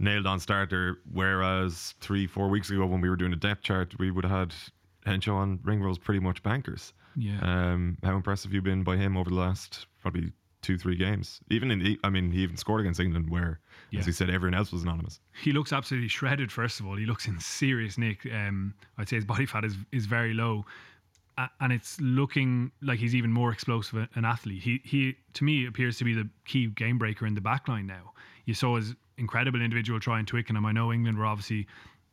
nailed 0.00 0.26
on 0.26 0.40
starter. 0.40 0.98
Whereas 1.12 1.94
three, 2.00 2.26
four 2.26 2.48
weeks 2.48 2.70
ago, 2.70 2.84
when 2.84 3.00
we 3.00 3.08
were 3.08 3.14
doing 3.14 3.32
a 3.32 3.36
depth 3.36 3.62
chart, 3.62 3.94
we 3.96 4.10
would 4.10 4.24
have 4.24 4.50
had 4.50 4.54
Henshaw 5.06 5.42
and 5.42 5.60
Ringrose 5.62 5.98
pretty 5.98 6.18
much 6.18 6.42
bankers. 6.42 6.92
Yeah. 7.16 7.38
Um, 7.42 7.98
how 8.02 8.16
impressive 8.16 8.50
have 8.50 8.54
you 8.54 8.62
been 8.62 8.82
by 8.82 8.96
him 8.96 9.16
over 9.16 9.30
the 9.30 9.36
last 9.36 9.86
probably 10.00 10.32
two, 10.62 10.78
three 10.78 10.96
games? 10.96 11.40
Even 11.50 11.70
in 11.70 11.78
the, 11.78 11.98
I 12.04 12.10
mean, 12.10 12.30
he 12.32 12.42
even 12.42 12.56
scored 12.56 12.80
against 12.80 13.00
England 13.00 13.30
where, 13.30 13.60
Yeah. 13.90 14.00
as 14.00 14.06
he 14.06 14.12
said, 14.12 14.30
everyone 14.30 14.54
else 14.54 14.72
was 14.72 14.82
anonymous. 14.82 15.20
he 15.42 15.52
looks 15.52 15.72
absolutely 15.72 16.08
shredded. 16.08 16.50
First 16.50 16.80
of 16.80 16.86
all, 16.86 16.96
he 16.96 17.06
looks 17.06 17.26
in 17.28 17.38
serious 17.40 17.98
nick. 17.98 18.26
Um, 18.32 18.74
I'd 18.98 19.08
say 19.08 19.16
his 19.16 19.24
body 19.24 19.46
fat 19.46 19.64
is 19.64 19.76
is 19.92 20.06
very 20.06 20.34
low, 20.34 20.64
A- 21.38 21.50
and 21.60 21.72
it's 21.72 22.00
looking 22.00 22.70
like 22.82 22.98
he's 22.98 23.14
even 23.14 23.32
more 23.32 23.52
explosive 23.52 24.08
an 24.14 24.24
athlete. 24.24 24.62
He 24.62 24.80
he 24.84 25.16
to 25.34 25.44
me 25.44 25.66
appears 25.66 25.98
to 25.98 26.04
be 26.04 26.14
the 26.14 26.28
key 26.44 26.66
game 26.68 26.98
breaker 26.98 27.26
in 27.26 27.34
the 27.34 27.40
back 27.40 27.68
line 27.68 27.86
now. 27.86 28.12
You 28.46 28.54
saw 28.54 28.76
his 28.76 28.94
incredible 29.16 29.60
individual 29.62 30.00
try 30.00 30.18
and 30.18 30.22
in 30.22 30.26
Twickenham. 30.26 30.66
I 30.66 30.72
know 30.72 30.92
England 30.92 31.16
were 31.18 31.26
obviously 31.26 31.66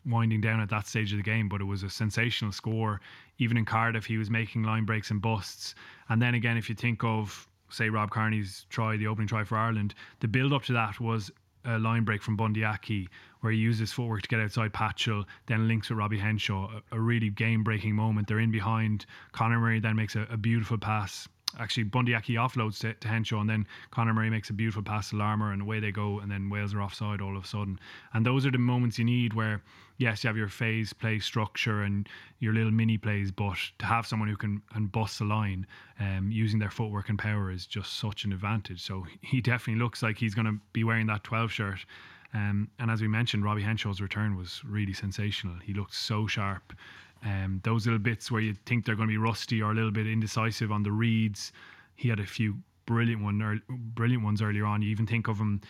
winding 0.05 0.41
down 0.41 0.59
at 0.59 0.69
that 0.69 0.87
stage 0.87 1.11
of 1.11 1.17
the 1.17 1.23
game, 1.23 1.47
but 1.47 1.61
it 1.61 1.65
was 1.65 1.83
a 1.83 1.89
sensational 1.89 2.51
score. 2.51 3.01
Even 3.37 3.57
in 3.57 3.65
Cardiff, 3.65 4.05
he 4.05 4.17
was 4.17 4.29
making 4.29 4.63
line 4.63 4.85
breaks 4.85 5.11
and 5.11 5.21
busts. 5.21 5.75
And 6.09 6.21
then 6.21 6.35
again, 6.35 6.57
if 6.57 6.69
you 6.69 6.75
think 6.75 7.03
of 7.03 7.47
say 7.69 7.89
Rob 7.89 8.11
Kearney's 8.11 8.65
try, 8.69 8.97
the 8.97 9.07
opening 9.07 9.27
try 9.27 9.43
for 9.43 9.57
Ireland, 9.57 9.95
the 10.19 10.27
build 10.27 10.53
up 10.53 10.63
to 10.63 10.73
that 10.73 10.99
was 10.99 11.31
a 11.65 11.77
line 11.77 12.03
break 12.03 12.21
from 12.21 12.35
Bundee 12.35 12.63
Aki 12.63 13.07
where 13.41 13.51
he 13.51 13.57
used 13.57 13.79
his 13.79 13.91
footwork 13.91 14.21
to 14.21 14.27
get 14.27 14.39
outside 14.39 14.73
Patchell, 14.73 15.25
then 15.47 15.67
links 15.67 15.89
with 15.89 15.97
Robbie 15.97 16.19
Henshaw. 16.19 16.69
A, 16.91 16.95
a 16.95 16.99
really 16.99 17.29
game 17.29 17.63
breaking 17.63 17.95
moment. 17.95 18.27
They're 18.27 18.39
in 18.39 18.51
behind. 18.51 19.05
Conor 19.31 19.59
Murray 19.59 19.79
then 19.79 19.95
makes 19.95 20.15
a, 20.15 20.27
a 20.29 20.37
beautiful 20.37 20.77
pass. 20.77 21.27
Actually, 21.59 21.83
Bundee 21.83 22.15
Aki 22.15 22.35
offloads 22.35 22.79
to, 22.79 22.93
to 22.93 23.07
Henshaw, 23.07 23.39
and 23.41 23.49
then 23.49 23.67
Conor 23.91 24.13
Murray 24.13 24.29
makes 24.29 24.49
a 24.49 24.53
beautiful 24.53 24.83
pass 24.83 25.09
to 25.09 25.17
Larmour, 25.17 25.51
and 25.51 25.61
away 25.61 25.79
they 25.79 25.91
go. 25.91 26.19
And 26.19 26.31
then 26.31 26.49
Wales 26.49 26.73
are 26.73 26.81
offside 26.81 27.21
all 27.21 27.37
of 27.37 27.43
a 27.43 27.47
sudden. 27.47 27.79
And 28.13 28.25
those 28.25 28.45
are 28.45 28.51
the 28.51 28.57
moments 28.57 28.97
you 28.97 29.05
need 29.05 29.33
where, 29.33 29.61
yes, 29.97 30.23
you 30.23 30.27
have 30.27 30.37
your 30.37 30.47
phase 30.47 30.93
play 30.93 31.19
structure 31.19 31.83
and 31.83 32.07
your 32.39 32.53
little 32.53 32.71
mini 32.71 32.97
plays, 32.97 33.31
but 33.31 33.57
to 33.79 33.85
have 33.85 34.07
someone 34.07 34.29
who 34.29 34.37
can 34.37 34.61
and 34.73 34.91
bust 34.91 35.19
the 35.19 35.25
line 35.25 35.67
um, 35.99 36.29
using 36.31 36.59
their 36.59 36.71
footwork 36.71 37.09
and 37.09 37.19
power 37.19 37.51
is 37.51 37.65
just 37.65 37.93
such 37.93 38.25
an 38.25 38.33
advantage. 38.33 38.81
So 38.81 39.05
he 39.21 39.41
definitely 39.41 39.81
looks 39.81 40.01
like 40.01 40.17
he's 40.17 40.35
going 40.35 40.47
to 40.47 40.59
be 40.73 40.83
wearing 40.83 41.07
that 41.07 41.23
12 41.23 41.51
shirt. 41.51 41.85
Um, 42.33 42.69
and 42.79 42.89
as 42.89 43.01
we 43.01 43.07
mentioned, 43.07 43.43
Robbie 43.43 43.63
Henshaw's 43.63 44.01
return 44.01 44.37
was 44.37 44.61
really 44.63 44.93
sensational. 44.93 45.55
He 45.63 45.73
looked 45.73 45.93
so 45.93 46.27
sharp. 46.27 46.73
Um, 47.23 47.61
those 47.63 47.85
little 47.85 47.99
bits 47.99 48.31
where 48.31 48.41
you 48.41 48.55
think 48.65 48.85
they're 48.85 48.95
going 48.95 49.07
to 49.07 49.13
be 49.13 49.17
rusty 49.17 49.61
or 49.61 49.71
a 49.71 49.75
little 49.75 49.91
bit 49.91 50.07
indecisive 50.07 50.71
on 50.71 50.83
the 50.83 50.91
reads, 50.91 51.51
he 51.95 52.09
had 52.09 52.19
a 52.19 52.25
few 52.25 52.55
brilliant 52.85 53.21
one, 53.21 53.39
ear- 53.41 53.61
brilliant 53.69 54.23
ones 54.23 54.41
earlier 54.41 54.65
on. 54.65 54.81
You 54.81 54.89
even 54.89 55.05
think 55.05 55.27
of 55.27 55.37
him 55.37 55.61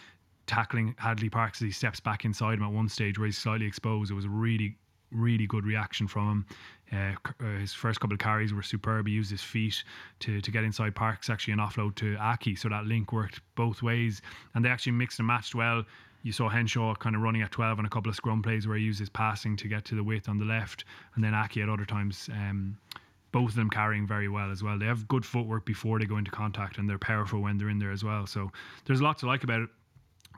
tackling 0.47 0.95
Hadleigh 0.97 1.29
Parkes 1.29 1.61
as 1.61 1.65
he 1.65 1.71
steps 1.71 1.99
back 1.99 2.25
inside 2.25 2.55
him 2.55 2.63
at 2.63 2.71
one 2.71 2.89
stage 2.89 3.19
where 3.19 3.25
he's 3.25 3.37
slightly 3.37 3.65
exposed. 3.65 4.11
It 4.11 4.15
was 4.15 4.25
a 4.25 4.29
really, 4.29 4.77
really 5.11 5.45
good 5.45 5.65
reaction 5.65 6.07
from 6.07 6.29
him. 6.29 6.45
Uh, 6.93 7.45
uh, 7.45 7.59
his 7.59 7.73
first 7.73 7.99
couple 7.99 8.13
of 8.13 8.19
carries 8.19 8.53
were 8.53 8.63
superb. 8.63 9.07
He 9.07 9.13
used 9.13 9.31
his 9.31 9.41
feet 9.41 9.83
to, 10.19 10.41
to 10.41 10.51
get 10.51 10.63
inside 10.63 10.95
Parkes, 10.95 11.29
actually 11.29 11.53
an 11.53 11.59
offload 11.59 11.95
to 11.95 12.15
Aki, 12.17 12.55
so 12.55 12.69
that 12.69 12.85
link 12.85 13.13
worked 13.13 13.41
both 13.55 13.81
ways, 13.81 14.21
and 14.55 14.63
they 14.63 14.69
actually 14.69 14.93
mixed 14.93 15.19
and 15.19 15.27
matched 15.27 15.55
well. 15.55 15.83
You 16.23 16.31
saw 16.31 16.49
Henshaw 16.49 16.95
kind 16.95 17.15
of 17.15 17.21
running 17.21 17.41
at 17.41 17.51
12 17.51 17.79
on 17.79 17.85
a 17.85 17.89
couple 17.89 18.09
of 18.09 18.15
scrum 18.15 18.41
plays 18.41 18.67
where 18.67 18.77
he 18.77 18.83
used 18.83 18.99
his 18.99 19.09
passing 19.09 19.55
to 19.57 19.67
get 19.67 19.85
to 19.85 19.95
the 19.95 20.03
width 20.03 20.29
on 20.29 20.37
the 20.37 20.45
left, 20.45 20.85
and 21.15 21.23
then 21.23 21.33
Aki 21.33 21.61
at 21.61 21.69
other 21.69 21.85
times. 21.85 22.29
Um, 22.31 22.77
both 23.31 23.51
of 23.51 23.55
them 23.55 23.69
carrying 23.69 24.05
very 24.05 24.27
well 24.27 24.51
as 24.51 24.61
well. 24.61 24.77
They 24.77 24.85
have 24.85 25.07
good 25.07 25.25
footwork 25.25 25.65
before 25.65 25.99
they 25.99 26.05
go 26.05 26.17
into 26.17 26.31
contact, 26.31 26.77
and 26.77 26.89
they're 26.89 26.99
powerful 26.99 27.39
when 27.39 27.57
they're 27.57 27.69
in 27.69 27.79
there 27.79 27.91
as 27.91 28.03
well. 28.03 28.27
So 28.27 28.51
there's 28.85 28.99
a 28.99 29.03
lot 29.03 29.17
to 29.19 29.25
like 29.25 29.43
about 29.43 29.61
it. 29.61 29.69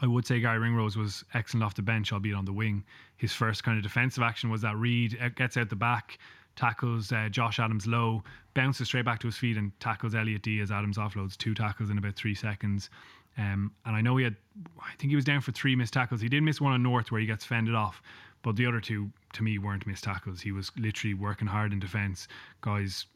I 0.01 0.07
would 0.07 0.25
say 0.25 0.39
Garry 0.39 0.59
Ringrose 0.59 0.97
was 0.97 1.23
excellent 1.33 1.63
off 1.63 1.75
the 1.75 1.81
bench, 1.81 2.11
albeit 2.11 2.35
on 2.35 2.45
the 2.45 2.53
wing. 2.53 2.83
His 3.17 3.31
first 3.31 3.63
kind 3.63 3.77
of 3.77 3.83
defensive 3.83 4.23
action 4.23 4.49
was 4.49 4.61
that 4.61 4.75
read, 4.75 5.17
uh, 5.21 5.29
gets 5.29 5.55
out 5.57 5.69
the 5.69 5.75
back, 5.75 6.17
tackles 6.55 7.11
uh, 7.11 7.29
Josh 7.29 7.59
Adams 7.59 7.87
low, 7.87 8.23
bounces 8.53 8.87
straight 8.87 9.05
back 9.05 9.19
to 9.19 9.27
his 9.27 9.37
feet, 9.37 9.57
and 9.57 9.71
tackles 9.79 10.15
Elliot 10.15 10.41
Dee 10.41 10.59
as 10.59 10.71
Adams 10.71 10.97
offloads. 10.97 11.37
Two 11.37 11.53
tackles 11.53 11.89
in 11.89 11.97
about 11.97 12.15
three 12.15 12.35
seconds. 12.35 12.89
Um, 13.37 13.71
and 13.85 13.95
I 13.95 14.01
know 14.01 14.15
he 14.17 14.23
had, 14.23 14.35
I 14.79 14.93
think 14.97 15.09
he 15.09 15.15
was 15.15 15.25
down 15.25 15.41
for 15.41 15.51
three 15.51 15.75
missed 15.75 15.93
tackles. 15.93 16.21
He 16.21 16.29
did 16.29 16.43
miss 16.43 16.61
one 16.61 16.73
on 16.73 16.83
North 16.83 17.11
where 17.11 17.19
he 17.19 17.27
gets 17.27 17.43
fended 17.45 17.75
off, 17.75 18.01
but 18.43 18.55
the 18.55 18.65
other 18.65 18.79
two, 18.79 19.09
to 19.33 19.43
me, 19.43 19.57
weren't 19.57 19.87
missed 19.87 20.03
tackles. 20.03 20.41
He 20.41 20.51
was 20.51 20.71
literally 20.77 21.13
working 21.15 21.47
hard 21.47 21.73
in 21.73 21.79
defence. 21.79 22.27
Guys 22.61 23.07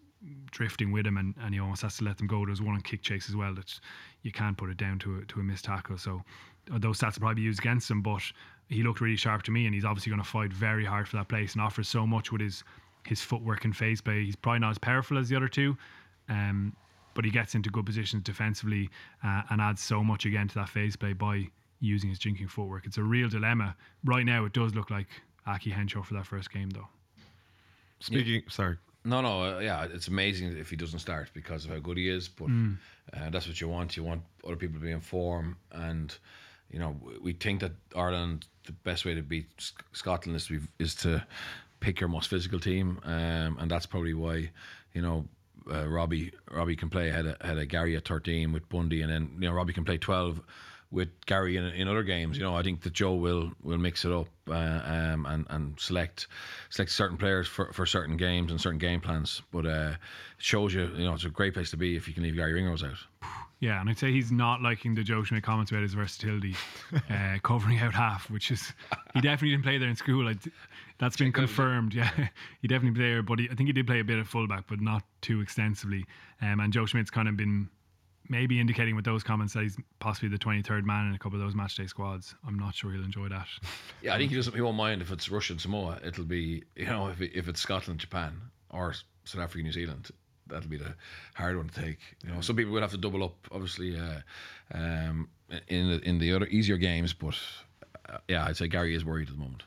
drifting 0.52 0.92
with 0.92 1.06
him 1.06 1.18
and, 1.18 1.36
and 1.42 1.54
he 1.54 1.60
almost 1.60 1.84
has 1.84 1.98
to 1.98 2.04
let 2.04 2.18
them 2.18 2.28
go. 2.28 2.46
There's 2.46 2.62
one 2.62 2.76
on 2.76 2.82
kick 2.82 3.02
chase 3.02 3.30
as 3.30 3.36
well 3.36 3.54
that 3.56 3.80
you 4.24 4.32
can't 4.32 4.58
put 4.58 4.70
it 4.70 4.78
down 4.78 5.00
to 5.00 5.20
a, 5.20 5.26
to 5.26 5.40
a 5.40 5.44
missed 5.44 5.66
tackle. 5.66 5.98
So 5.98 6.24
uh, 6.74 6.80
those 6.80 7.00
stats 7.00 7.20
probably 7.20 7.44
used 7.44 7.60
against 7.60 7.90
him, 7.90 8.02
but 8.02 8.24
he 8.68 8.84
looked 8.84 9.02
really 9.02 9.16
sharp 9.16 9.44
to 9.44 9.52
me 9.52 9.66
and 9.66 9.76
he's 9.76 9.86
obviously 9.86 10.10
going 10.10 10.22
to 10.22 10.28
fight 10.28 10.52
very 10.52 10.86
hard 10.86 11.08
for 11.08 11.18
that 11.18 11.28
place 11.28 11.54
and 11.54 11.62
offers 11.62 11.88
so 11.88 12.06
much 12.06 12.32
with 12.32 12.42
his 12.42 12.64
his 13.06 13.22
footwork 13.22 13.64
and 13.64 13.76
phase 13.76 14.02
play. 14.02 14.26
He's 14.26 14.36
probably 14.36 14.60
not 14.60 14.72
as 14.72 14.78
powerful 14.78 15.18
as 15.18 15.30
the 15.30 15.36
other 15.38 15.48
two, 15.48 15.78
um, 16.28 16.76
but 17.18 17.26
he 17.26 17.32
gets 17.32 17.56
into 17.56 17.70
good 17.72 17.86
positions 17.86 18.22
defensively 18.24 18.90
uh, 19.24 19.42
and 19.50 19.60
adds 19.60 19.82
so 19.82 20.04
much 20.04 20.26
again 20.26 20.48
to 20.48 20.54
that 20.56 20.70
phase 20.70 20.96
play 20.96 21.14
by 21.14 21.48
using 21.80 22.10
his 22.12 22.20
jinking 22.20 22.48
footwork. 22.50 22.86
It's 22.86 22.98
a 22.98 23.04
real 23.04 23.28
dilemma. 23.28 23.76
Right 24.06 24.24
now, 24.26 24.46
it 24.46 24.54
does 24.54 24.76
look 24.76 24.92
like 24.92 25.08
Aki 25.48 25.72
Henshaw 25.72 26.04
for 26.04 26.14
that 26.14 26.28
first 26.28 26.52
game, 26.52 26.70
though. 26.70 26.88
Speaking, 28.00 28.44
sorry, 28.50 28.78
No, 29.04 29.22
no, 29.22 29.42
uh, 29.58 29.60
yeah, 29.60 29.86
it's 29.92 30.08
amazing 30.10 30.56
if 30.58 30.70
he 30.70 30.76
doesn't 30.76 31.00
start 31.00 31.30
because 31.34 31.66
of 31.66 31.72
how 31.72 31.80
good 31.80 31.98
he 31.98 32.08
is. 32.10 32.28
But 32.28 32.50
uh, 33.14 33.30
that's 33.32 33.48
what 33.48 33.60
you 33.62 33.68
want. 33.68 33.98
You 33.98 34.04
want 34.04 34.22
other 34.46 34.56
people 34.58 34.80
to 34.80 34.86
be 34.86 34.92
in 34.92 35.02
form, 35.02 35.58
and 35.72 36.16
you 36.70 36.78
know 36.80 36.92
we- 37.02 37.18
we 37.28 37.34
think 37.34 37.62
that 37.62 37.72
Ireland 37.96 38.46
the 38.66 38.74
best 38.74 39.06
way 39.06 39.16
to 39.16 39.24
beat 39.24 39.48
S- 39.58 39.74
Scotland 39.94 40.36
is 40.36 40.46
to 40.48 40.60
be, 40.60 40.68
is 40.78 40.94
to 40.96 41.26
pick 41.80 42.00
your 42.02 42.10
most 42.10 42.28
physical 42.30 42.60
team, 42.60 43.00
um, 43.04 43.58
and 43.60 43.72
that's 43.72 43.86
probably 43.88 44.14
why 44.14 44.52
you 44.94 45.02
know. 45.02 45.26
Uh, 45.72 45.88
Robbie 45.88 46.32
Robbie 46.52 46.76
can 46.76 46.90
play 46.90 47.10
had 47.10 47.26
a 47.26 47.38
had 47.42 47.58
a 47.58 47.66
Garry 47.66 47.96
at 47.96 48.06
thirteen 48.06 48.52
with 48.52 48.68
Bundee, 48.70 49.02
and 49.02 49.12
then 49.12 49.32
you 49.40 49.48
know 49.48 49.54
Robbie 49.54 49.74
can 49.74 49.86
play 49.86 49.98
twelve 49.98 50.42
with 50.92 51.10
Garry 51.26 51.58
in, 51.58 51.66
in 51.66 51.88
other 51.88 52.04
games. 52.04 52.38
You 52.38 52.44
know, 52.44 52.56
I 52.56 52.64
think 52.64 52.82
that 52.82 52.94
Joe 52.94 53.16
will 53.16 53.52
will 53.62 53.78
mix 53.78 54.06
it 54.06 54.12
up 54.12 54.28
uh, 54.50 54.54
um, 54.54 55.26
and 55.26 55.46
and 55.50 55.80
select 55.80 56.28
select 56.70 56.92
certain 56.92 57.18
players 57.18 57.48
for, 57.48 57.72
for 57.74 57.86
certain 57.86 58.18
games 58.18 58.52
and 58.52 58.60
certain 58.60 58.80
game 58.80 59.02
plans. 59.02 59.42
But 59.52 59.66
uh, 59.66 59.96
it 60.38 60.44
shows 60.44 60.74
you, 60.74 60.88
you 60.96 61.06
know, 61.06 61.14
it's 61.14 61.26
a 61.26 61.30
great 61.30 61.54
place 61.54 61.72
to 61.72 61.78
be 61.78 61.96
if 61.96 62.08
you 62.08 62.14
can 62.14 62.24
leave 62.24 62.36
Garry 62.36 62.54
Ringrose 62.54 62.84
out. 62.84 62.98
Yeah, 63.60 63.82
and 63.82 63.90
I'd 63.90 63.98
say 63.98 64.12
he's 64.12 64.32
not 64.32 64.62
liking 64.62 64.94
the 64.94 65.04
Joe 65.04 65.24
Schmidt 65.24 65.44
comments 65.44 65.72
about 65.72 65.82
his 65.82 65.96
versatility, 65.96 66.56
uh, 67.10 67.38
covering 67.42 67.80
out 67.80 67.94
half, 67.94 68.30
which 68.30 68.52
is 68.52 68.72
he 69.16 69.22
definitely 69.22 69.50
didn't 69.50 69.64
play 69.64 69.80
there 69.80 69.90
in 69.90 69.96
school. 69.96 70.28
I, 70.28 70.36
that's 71.00 71.18
been 71.18 71.32
confirmed. 71.32 71.94
Yeah, 71.94 72.10
he 72.62 72.68
definitely 72.68 73.00
played 73.00 73.12
there, 73.12 73.24
but 73.24 73.40
he, 73.40 73.50
I 73.52 73.56
think 73.56 73.68
he 73.68 73.74
did 73.74 73.88
play 73.88 74.00
a 74.00 74.04
bit 74.04 74.20
of 74.20 74.28
fullback, 74.28 74.66
but 74.68 74.82
not 74.82 75.04
too 75.22 75.42
extensively. 75.42 76.06
Um, 76.42 76.60
and 76.60 76.74
Joe 76.74 76.86
Schmidt's 76.86 77.12
kind 77.12 77.28
of 77.28 77.38
been 77.38 77.70
maybe 78.30 78.60
indicating 78.60 78.96
with 78.96 79.06
those 79.06 79.24
comments 79.24 79.54
that 79.54 79.64
he's 79.64 79.78
possibly 80.00 80.30
the 80.30 80.38
23rd 80.38 80.84
man 80.84 81.08
in 81.08 81.16
a 81.16 81.18
couple 81.20 81.40
of 81.40 81.46
those 81.46 81.56
matchday 81.56 81.88
squads. 81.88 82.36
I'm 82.46 82.60
not 82.60 82.76
sure 82.76 82.92
he'll 82.92 83.04
enjoy 83.04 83.30
that. 83.30 83.48
Yeah, 84.02 84.14
I 84.14 84.20
think 84.20 84.30
he 84.30 84.36
doesn't. 84.36 84.54
He 84.54 84.62
won't 84.62 84.78
mind 84.78 85.02
if 85.02 85.12
it's 85.12 85.30
Russia 85.30 85.54
and 85.54 85.62
Samoa. 85.62 86.00
It'll 86.06 86.24
be 86.24 86.64
you 86.76 86.86
know 86.86 87.08
if 87.08 87.20
if 87.20 87.48
it's 87.48 87.60
Scotland, 87.60 88.00
Japan, 88.00 88.40
or 88.70 88.94
South 89.26 89.42
Africa, 89.42 89.64
New 89.64 89.72
Zealand. 89.72 90.12
That'll 90.46 90.70
be 90.70 90.78
the 90.78 90.94
hard 91.34 91.58
one 91.58 91.68
to 91.68 91.82
take. 91.82 91.98
You 92.24 92.32
know, 92.32 92.42
some 92.42 92.56
people 92.56 92.74
will 92.74 92.82
have 92.82 92.92
to 92.92 92.98
double 92.98 93.24
up, 93.24 93.36
obviously, 93.52 94.00
uh, 94.00 94.20
um, 94.72 95.30
in 95.68 95.90
the, 95.90 96.00
in 96.08 96.20
the 96.20 96.32
other 96.32 96.46
easier 96.46 96.78
games. 96.78 97.12
But 97.12 97.36
uh, 98.08 98.20
yeah, 98.28 98.46
I'd 98.46 98.56
say 98.56 98.68
Garry 98.68 98.96
is 98.96 99.04
worried 99.04 99.30
at 99.30 99.34
the 99.34 99.42
moment. 99.42 99.64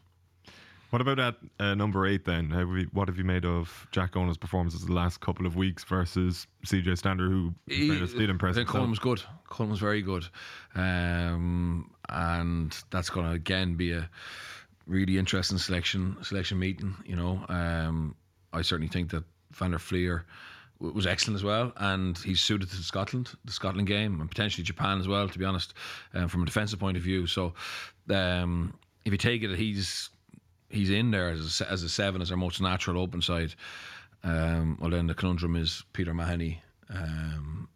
What 0.90 1.00
about 1.00 1.20
at 1.20 1.36
uh, 1.60 1.74
number 1.76 2.04
eight 2.04 2.24
then? 2.24 2.50
Have 2.50 2.68
we, 2.68 2.84
what 2.92 3.06
have 3.06 3.16
you 3.16 3.22
made 3.22 3.44
of 3.44 3.86
Jack 3.92 4.16
Owen's 4.16 4.36
performances 4.36 4.84
the 4.84 4.92
last 4.92 5.20
couple 5.20 5.46
of 5.46 5.54
weeks 5.54 5.84
versus 5.84 6.48
CJ 6.66 6.98
Stander, 6.98 7.28
who 7.28 7.54
fairness, 7.68 8.12
did 8.12 8.28
impress? 8.28 8.56
I 8.56 8.60
think? 8.60 8.68
Cullen 8.68 8.90
was 8.90 8.98
good. 8.98 9.22
Cullen 9.48 9.70
was 9.70 9.78
very 9.78 10.02
good, 10.02 10.26
um, 10.74 11.92
and 12.08 12.76
that's 12.90 13.08
going 13.08 13.26
to 13.26 13.32
again 13.32 13.76
be 13.76 13.92
a 13.92 14.10
really 14.88 15.16
interesting 15.16 15.58
selection 15.58 16.16
selection 16.22 16.58
meeting. 16.58 16.96
You 17.06 17.14
know, 17.14 17.44
um, 17.48 18.16
I 18.52 18.62
certainly 18.62 18.88
think 18.88 19.10
that 19.10 19.22
Van 19.52 19.70
der 19.70 19.78
Flier 19.78 20.26
was 20.80 21.06
excellent 21.06 21.36
as 21.36 21.44
well, 21.44 21.72
and 21.76 22.18
he's 22.18 22.40
suited 22.40 22.68
to 22.68 22.76
Scotland, 22.76 23.30
the 23.44 23.52
Scotland 23.52 23.86
game, 23.86 24.20
and 24.20 24.28
potentially 24.28 24.64
Japan 24.64 24.98
as 24.98 25.06
well. 25.06 25.28
To 25.28 25.38
be 25.38 25.44
honest, 25.44 25.72
um, 26.14 26.26
from 26.26 26.42
a 26.42 26.46
defensive 26.46 26.80
point 26.80 26.96
of 26.96 27.02
view, 27.04 27.28
so 27.28 27.54
um, 28.08 28.74
if 29.04 29.12
you 29.12 29.18
take 29.18 29.44
it 29.44 29.48
that 29.48 29.58
he's 29.58 30.10
he's 30.70 30.90
in 30.90 31.10
there 31.10 31.30
as 31.30 31.60
a, 31.60 31.70
as 31.70 31.82
a 31.82 31.88
seven 31.88 32.22
as 32.22 32.30
our 32.30 32.36
most 32.36 32.60
natural 32.60 33.00
open 33.00 33.20
side. 33.20 33.54
Um, 34.22 34.78
well, 34.80 34.90
then 34.90 35.06
the 35.06 35.14
conundrum 35.14 35.56
is 35.56 35.84
Peter 35.92 36.12
Mahony, 36.14 36.62
um, 36.90 37.68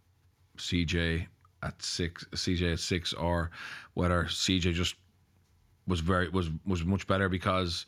CJ 0.58 1.26
at 1.62 1.82
six, 1.82 2.24
CJ 2.32 2.74
at 2.74 2.80
six, 2.80 3.12
or 3.12 3.50
whether 3.94 4.24
CJ 4.24 4.74
just 4.74 4.96
was 5.86 6.00
very 6.00 6.28
was 6.28 6.50
was 6.66 6.84
much 6.84 7.06
better 7.06 7.28
because 7.28 7.86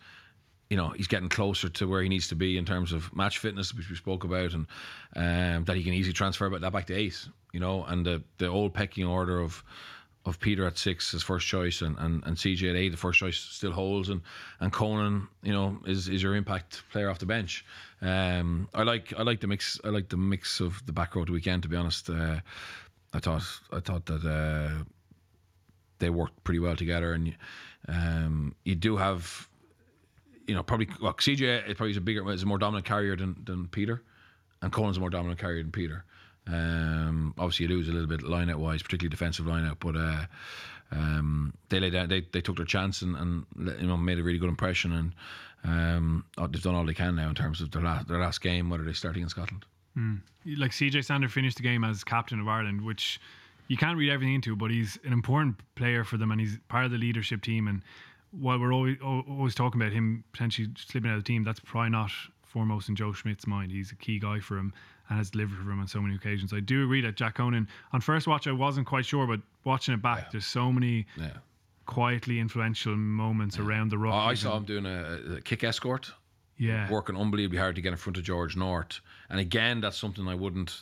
you 0.70 0.76
know 0.76 0.90
he's 0.90 1.06
getting 1.06 1.28
closer 1.28 1.68
to 1.68 1.86
where 1.86 2.02
he 2.02 2.08
needs 2.08 2.28
to 2.28 2.34
be 2.34 2.56
in 2.58 2.64
terms 2.64 2.92
of 2.92 3.14
match 3.14 3.38
fitness, 3.38 3.74
which 3.74 3.90
we 3.90 3.96
spoke 3.96 4.24
about, 4.24 4.52
and 4.52 4.66
um, 5.16 5.64
that 5.64 5.76
he 5.76 5.84
can 5.84 5.92
easily 5.92 6.14
transfer 6.14 6.48
that 6.48 6.72
back 6.72 6.86
to 6.86 6.94
eight. 6.94 7.28
You 7.52 7.60
know, 7.60 7.84
and 7.84 8.04
the 8.04 8.22
the 8.38 8.46
old 8.46 8.74
pecking 8.74 9.04
order 9.04 9.40
of 9.40 9.62
of 10.26 10.40
Peter 10.40 10.66
at 10.66 10.76
six 10.76 11.14
as 11.14 11.22
first 11.22 11.46
choice 11.46 11.80
and, 11.82 11.96
and, 11.98 12.22
and 12.26 12.36
CJ 12.36 12.70
at 12.70 12.76
eight, 12.76 12.88
the 12.90 12.96
first 12.96 13.20
choice 13.20 13.38
still 13.38 13.72
holds, 13.72 14.08
and 14.08 14.20
and 14.60 14.72
Conan, 14.72 15.28
you 15.42 15.52
know, 15.52 15.78
is, 15.86 16.08
is 16.08 16.22
your 16.22 16.34
impact 16.34 16.82
player 16.90 17.08
off 17.08 17.18
the 17.18 17.26
bench. 17.26 17.64
Um, 18.02 18.68
I 18.74 18.82
like 18.82 19.14
I 19.16 19.22
like 19.22 19.40
the 19.40 19.46
mix. 19.46 19.80
I 19.84 19.88
like 19.88 20.08
the 20.08 20.16
mix 20.16 20.60
of 20.60 20.84
the 20.86 20.92
back 20.92 21.14
row 21.14 21.22
at 21.22 21.30
weekend. 21.30 21.62
To 21.62 21.68
be 21.68 21.76
honest, 21.76 22.10
uh, 22.10 22.40
I 23.14 23.20
thought 23.20 23.44
I 23.72 23.80
thought 23.80 24.04
that 24.06 24.24
uh, 24.24 24.84
they 26.00 26.10
worked 26.10 26.42
pretty 26.44 26.58
well 26.58 26.76
together, 26.76 27.12
and 27.12 27.34
um, 27.88 28.54
you 28.64 28.74
do 28.74 28.96
have, 28.96 29.48
you 30.46 30.54
know, 30.54 30.62
probably 30.62 30.88
well, 31.00 31.14
CJ 31.14 31.68
is 31.68 31.74
probably 31.74 31.96
a 31.96 32.00
bigger, 32.00 32.30
is 32.32 32.42
a 32.42 32.46
more 32.46 32.58
dominant 32.58 32.84
carrier 32.84 33.16
than 33.16 33.36
than 33.44 33.68
Peter, 33.68 34.02
and 34.60 34.72
Conan's 34.72 34.96
a 34.96 35.00
more 35.00 35.10
dominant 35.10 35.38
carrier 35.38 35.62
than 35.62 35.72
Peter. 35.72 36.04
Um, 36.46 37.34
obviously, 37.38 37.66
you 37.66 37.74
lose 37.74 37.88
a 37.88 37.92
little 37.92 38.06
bit 38.06 38.22
line 38.22 38.50
out 38.50 38.58
wise, 38.58 38.82
particularly 38.82 39.10
defensive 39.10 39.46
line 39.46 39.66
out, 39.66 39.78
but 39.80 39.96
uh, 39.96 40.26
um, 40.92 41.54
they 41.68 41.80
laid 41.80 41.92
down, 41.92 42.08
they, 42.08 42.22
they 42.32 42.40
took 42.40 42.56
their 42.56 42.66
chance 42.66 43.02
and, 43.02 43.16
and 43.16 43.46
you 43.80 43.86
know 43.86 43.96
made 43.96 44.18
a 44.18 44.22
really 44.22 44.38
good 44.38 44.48
impression, 44.48 44.92
and 44.92 45.12
um, 45.64 46.24
oh, 46.38 46.46
they've 46.46 46.62
done 46.62 46.74
all 46.74 46.84
they 46.84 46.94
can 46.94 47.16
now 47.16 47.28
in 47.28 47.34
terms 47.34 47.60
of 47.60 47.70
their 47.70 47.82
last 47.82 48.08
their 48.08 48.20
last 48.20 48.40
game, 48.40 48.70
whether 48.70 48.84
they're 48.84 48.94
starting 48.94 49.22
in 49.22 49.28
Scotland. 49.28 49.64
like 50.58 50.70
CJ 50.70 51.04
Stander 51.04 51.28
finished 51.28 51.56
the 51.56 51.62
game 51.62 51.82
as 51.82 52.04
captain 52.04 52.38
of 52.40 52.48
Ireland, 52.48 52.82
which 52.82 53.18
you 53.68 53.76
can't 53.76 53.98
read 53.98 54.10
everything 54.10 54.34
into, 54.34 54.54
but 54.54 54.70
he's 54.70 54.98
an 55.04 55.12
important 55.12 55.56
player 55.74 56.04
for 56.04 56.16
them 56.16 56.30
and 56.30 56.40
he's 56.40 56.58
part 56.68 56.84
of 56.84 56.90
the 56.90 56.98
leadership 56.98 57.42
team. 57.42 57.66
And 57.66 57.82
while 58.30 58.58
we're 58.58 58.72
always, 58.72 58.96
always 59.02 59.54
talking 59.54 59.80
about 59.80 59.92
him 59.92 60.24
potentially 60.32 60.68
slipping 60.76 61.10
out 61.10 61.16
of 61.16 61.24
the 61.24 61.26
team, 61.26 61.44
that's 61.44 61.60
probably 61.60 61.90
not 61.90 62.10
foremost 62.46 62.88
in 62.88 62.96
Joe 62.96 63.12
Schmidt's 63.12 63.46
mind. 63.46 63.70
He's 63.72 63.92
a 63.92 63.96
key 63.96 64.18
guy 64.18 64.40
for 64.40 64.56
him 64.56 64.72
and 65.08 65.18
has 65.18 65.30
delivered 65.30 65.58
for 65.58 65.70
him 65.70 65.80
on 65.80 65.86
so 65.88 66.00
many 66.00 66.14
occasions. 66.14 66.52
I 66.52 66.60
do 66.60 66.84
agree 66.84 67.00
that 67.02 67.16
Jack 67.16 67.34
Conan, 67.36 67.68
on 67.92 68.00
first 68.00 68.26
watch, 68.26 68.46
I 68.46 68.52
wasn't 68.52 68.86
quite 68.86 69.04
sure, 69.04 69.26
but 69.26 69.40
watching 69.64 69.94
it 69.94 70.02
back, 70.02 70.30
there's 70.32 70.46
so 70.46 70.72
many 70.72 71.06
Yeah. 71.16 71.30
quietly 71.86 72.40
influential 72.40 72.96
moments 72.96 73.58
around 73.58 73.90
the 73.90 73.98
rock. 73.98 74.14
ruck. 74.14 74.24
Oh, 74.24 74.28
I 74.30 74.34
saw 74.34 74.56
him 74.56 74.64
doing 74.64 74.86
a, 74.86 75.36
a 75.36 75.40
kick 75.40 75.62
escort. 75.64 76.10
Yeah. 76.58 76.88
working 76.90 77.16
unbelievably 77.18 77.58
hard 77.58 77.74
to 77.76 77.82
get 77.82 77.90
in 77.92 77.98
front 77.98 78.16
of 78.16 78.24
George 78.24 78.56
North. 78.56 79.00
And 79.28 79.38
again, 79.38 79.82
that's 79.82 79.98
something 79.98 80.26
I 80.26 80.34
wouldn't, 80.34 80.80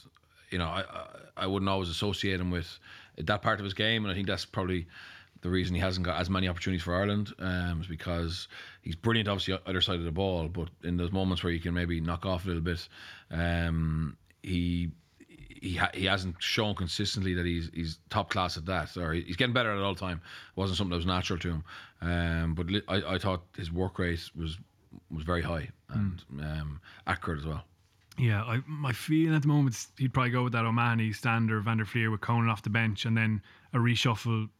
you 0.51 0.59
know, 0.59 0.69
I 0.69 0.83
I, 0.89 1.07
I 1.37 1.47
wouldn't 1.49 1.69
always 1.69 1.89
associate 1.89 2.39
him 2.41 2.53
with 2.53 2.79
that 3.19 3.43
part 3.43 3.59
of 3.59 3.65
his 3.65 3.75
game. 3.75 4.05
And 4.05 4.13
I 4.13 4.15
think 4.15 4.29
that's 4.29 4.45
probably 4.45 4.87
the 5.45 5.51
reason 5.51 5.75
he 5.75 5.81
hasn't 5.81 6.07
got 6.07 6.19
as 6.19 6.31
many 6.31 6.49
opportunities 6.49 6.83
for 6.83 6.97
Ireland 6.97 7.35
um, 7.39 7.83
is 7.83 7.87
because 7.87 8.49
he's 8.81 8.97
brilliant, 8.97 9.29
obviously, 9.29 9.59
either 9.67 9.83
side 9.83 9.99
of 9.99 10.05
the 10.07 10.11
ball. 10.11 10.49
But 10.49 10.71
in 10.83 10.97
those 10.97 11.13
moments 11.13 11.45
where 11.45 11.53
you 11.53 11.61
can 11.61 11.75
maybe 11.75 12.01
knock 12.01 12.25
off 12.25 12.47
a 12.47 12.49
little 12.49 12.63
bit, 12.63 12.89
um, 13.31 14.17
he. 14.43 14.91
He, 15.61 15.77
ha- 15.77 15.91
he 15.95 16.05
hasn't 16.05 16.37
shown 16.41 16.75
consistently 16.75 17.33
that 17.35 17.47
he's 17.47 17.71
he's 17.73 17.99
top 18.11 18.29
class 18.29 18.59
at 18.59 18.67
that, 18.67 18.95
or 18.99 19.15
he's 19.15 19.37
getting 19.37 19.55
better 19.55 19.73
at 19.73 19.79
it 19.79 19.83
all 19.83 19.95
the 19.95 20.01
time. 20.01 20.21
It 20.55 20.61
wasn't 20.61 20.77
something 20.77 20.91
that 20.91 20.97
was 20.97 21.07
natural 21.07 21.39
to 21.39 21.49
him, 21.49 21.65
um, 22.03 22.55
but 22.55 22.67
li- 22.67 22.83
I, 22.87 23.15
I 23.15 23.19
thought 23.19 23.45
his 23.57 23.73
work 23.73 23.99
rate 23.99 24.29
was 24.37 24.59
was 25.11 25.25
very 25.25 25.41
high 25.41 25.71
and 25.89 26.23
um, 26.43 26.81
accurate 27.07 27.39
as 27.39 27.47
well. 27.47 27.65
Yeah, 28.19 28.43
I, 28.43 28.63
my 28.67 28.93
feeling 28.93 29.35
at 29.35 29.41
the 29.41 29.49
moment 29.49 29.77
is 29.77 29.89
he'd 29.97 30.13
probably 30.13 30.33
go 30.33 30.45
with 30.45 30.53
that 30.53 30.67
O'Mahony, 30.67 31.13
Stander, 31.13 31.61
Van 31.61 31.79
der 31.79 31.87
Flier 31.87 32.11
with 32.11 32.21
Conan 32.21 32.51
off 32.51 32.61
the 32.61 32.69
bench, 32.69 33.07
and 33.07 33.17
then 33.17 33.41
a 33.73 33.79
reshuffle 33.79 34.51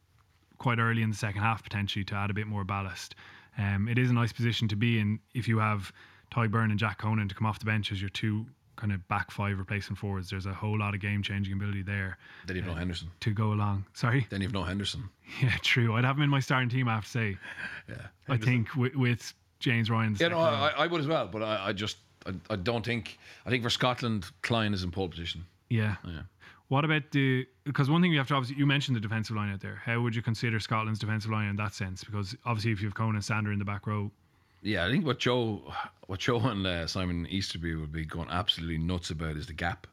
quite 0.65 0.79
early 0.79 1.03
in 1.03 1.11
the 1.11 1.15
second 1.15 1.43
half 1.43 1.63
potentially 1.63 2.03
to 2.03 2.15
add 2.15 2.31
a 2.31 2.33
bit 2.33 2.47
more 2.47 2.63
ballast. 2.63 3.13
Um, 3.55 3.87
it 3.87 3.99
is 3.99 4.09
a 4.09 4.13
nice 4.15 4.33
position 4.33 4.67
to 4.69 4.75
be 4.75 4.97
in 4.97 5.19
if 5.35 5.47
you 5.47 5.59
have 5.59 5.93
Tadhg 6.33 6.49
Beirne 6.49 6.71
and 6.71 6.79
Jack 6.79 6.97
Conan 6.97 7.29
to 7.29 7.35
come 7.35 7.45
off 7.45 7.59
the 7.59 7.65
bench 7.65 7.91
as 7.91 8.01
your 8.01 8.09
two 8.09 8.47
kind 8.75 8.91
of 8.91 9.07
back 9.07 9.29
five 9.29 9.59
replacement 9.59 9.99
forwards. 9.99 10.27
There's 10.27 10.47
a 10.47 10.53
whole 10.53 10.79
lot 10.79 10.95
of 10.95 11.01
game 11.01 11.21
changing 11.21 11.53
ability 11.53 11.83
there 11.83 12.17
Then 12.47 12.55
you've 12.55 12.65
no 12.65 12.73
Henderson. 12.73 13.11
to 13.19 13.29
go 13.29 13.51
along. 13.53 13.85
Sorry. 13.93 14.25
Then 14.31 14.41
you've 14.41 14.53
no 14.53 14.63
Henderson. 14.63 15.07
Yeah, 15.41 15.55
true. 15.61 15.93
I'd 15.93 16.03
have 16.03 16.17
him 16.17 16.23
in 16.23 16.31
my 16.31 16.39
starting 16.39 16.69
team. 16.69 16.87
I 16.87 16.95
have 16.95 17.05
to 17.05 17.11
say. 17.11 17.37
Yeah. 17.87 17.95
I 18.27 18.37
think 18.37 18.75
with, 18.75 18.95
with 18.95 19.35
James 19.59 19.91
Ryan. 19.91 20.15
Yeah, 20.19 20.29
no, 20.29 20.39
I, 20.39 20.69
I 20.69 20.87
would 20.87 20.99
as 20.99 21.07
well, 21.07 21.27
but 21.27 21.43
I, 21.43 21.67
I 21.67 21.73
just 21.73 21.97
I, 22.25 22.31
I 22.49 22.55
don't 22.55 22.83
think 22.83 23.19
I 23.45 23.51
think 23.51 23.61
for 23.61 23.69
Scotland, 23.69 24.25
Kleyn 24.41 24.73
is 24.73 24.81
in 24.81 24.89
pole 24.89 25.09
position. 25.09 25.45
Yeah. 25.69 25.97
Yeah. 26.07 26.21
What 26.67 26.83
about 26.83 27.11
the? 27.11 27.45
Because 27.63 27.89
one 27.89 28.01
thing 28.01 28.11
you 28.11 28.17
have 28.17 28.27
to 28.29 28.35
obviously 28.35 28.57
you 28.57 28.65
mentioned 28.65 28.95
the 28.95 29.01
defensive 29.01 29.35
line 29.35 29.51
out 29.53 29.61
there. 29.61 29.81
How 29.85 30.01
would 30.01 30.15
you 30.15 30.21
consider 30.21 30.59
Scotland's 30.59 30.99
defensive 30.99 31.31
line 31.31 31.49
in 31.49 31.55
that 31.57 31.73
sense? 31.73 32.03
Because 32.03 32.35
obviously, 32.45 32.71
if 32.71 32.81
you 32.81 32.87
have 32.87 32.95
Conan 32.95 33.21
Stander 33.21 33.51
in 33.51 33.59
the 33.59 33.65
back 33.65 33.85
row, 33.85 34.11
Yeah, 34.61 34.85
I 34.85 34.89
think 34.89 35.05
what 35.05 35.19
Joe 35.19 35.71
what 36.07 36.19
Joe 36.19 36.39
and 36.39 36.65
uh, 36.65 36.87
Simon 36.87 37.27
Easterby 37.27 37.75
would 37.75 37.91
be 37.91 38.05
going 38.05 38.29
absolutely 38.29 38.79
nuts 38.79 39.11
about 39.11 39.37
is 39.37 39.45
the 39.47 39.53
gap. 39.53 39.85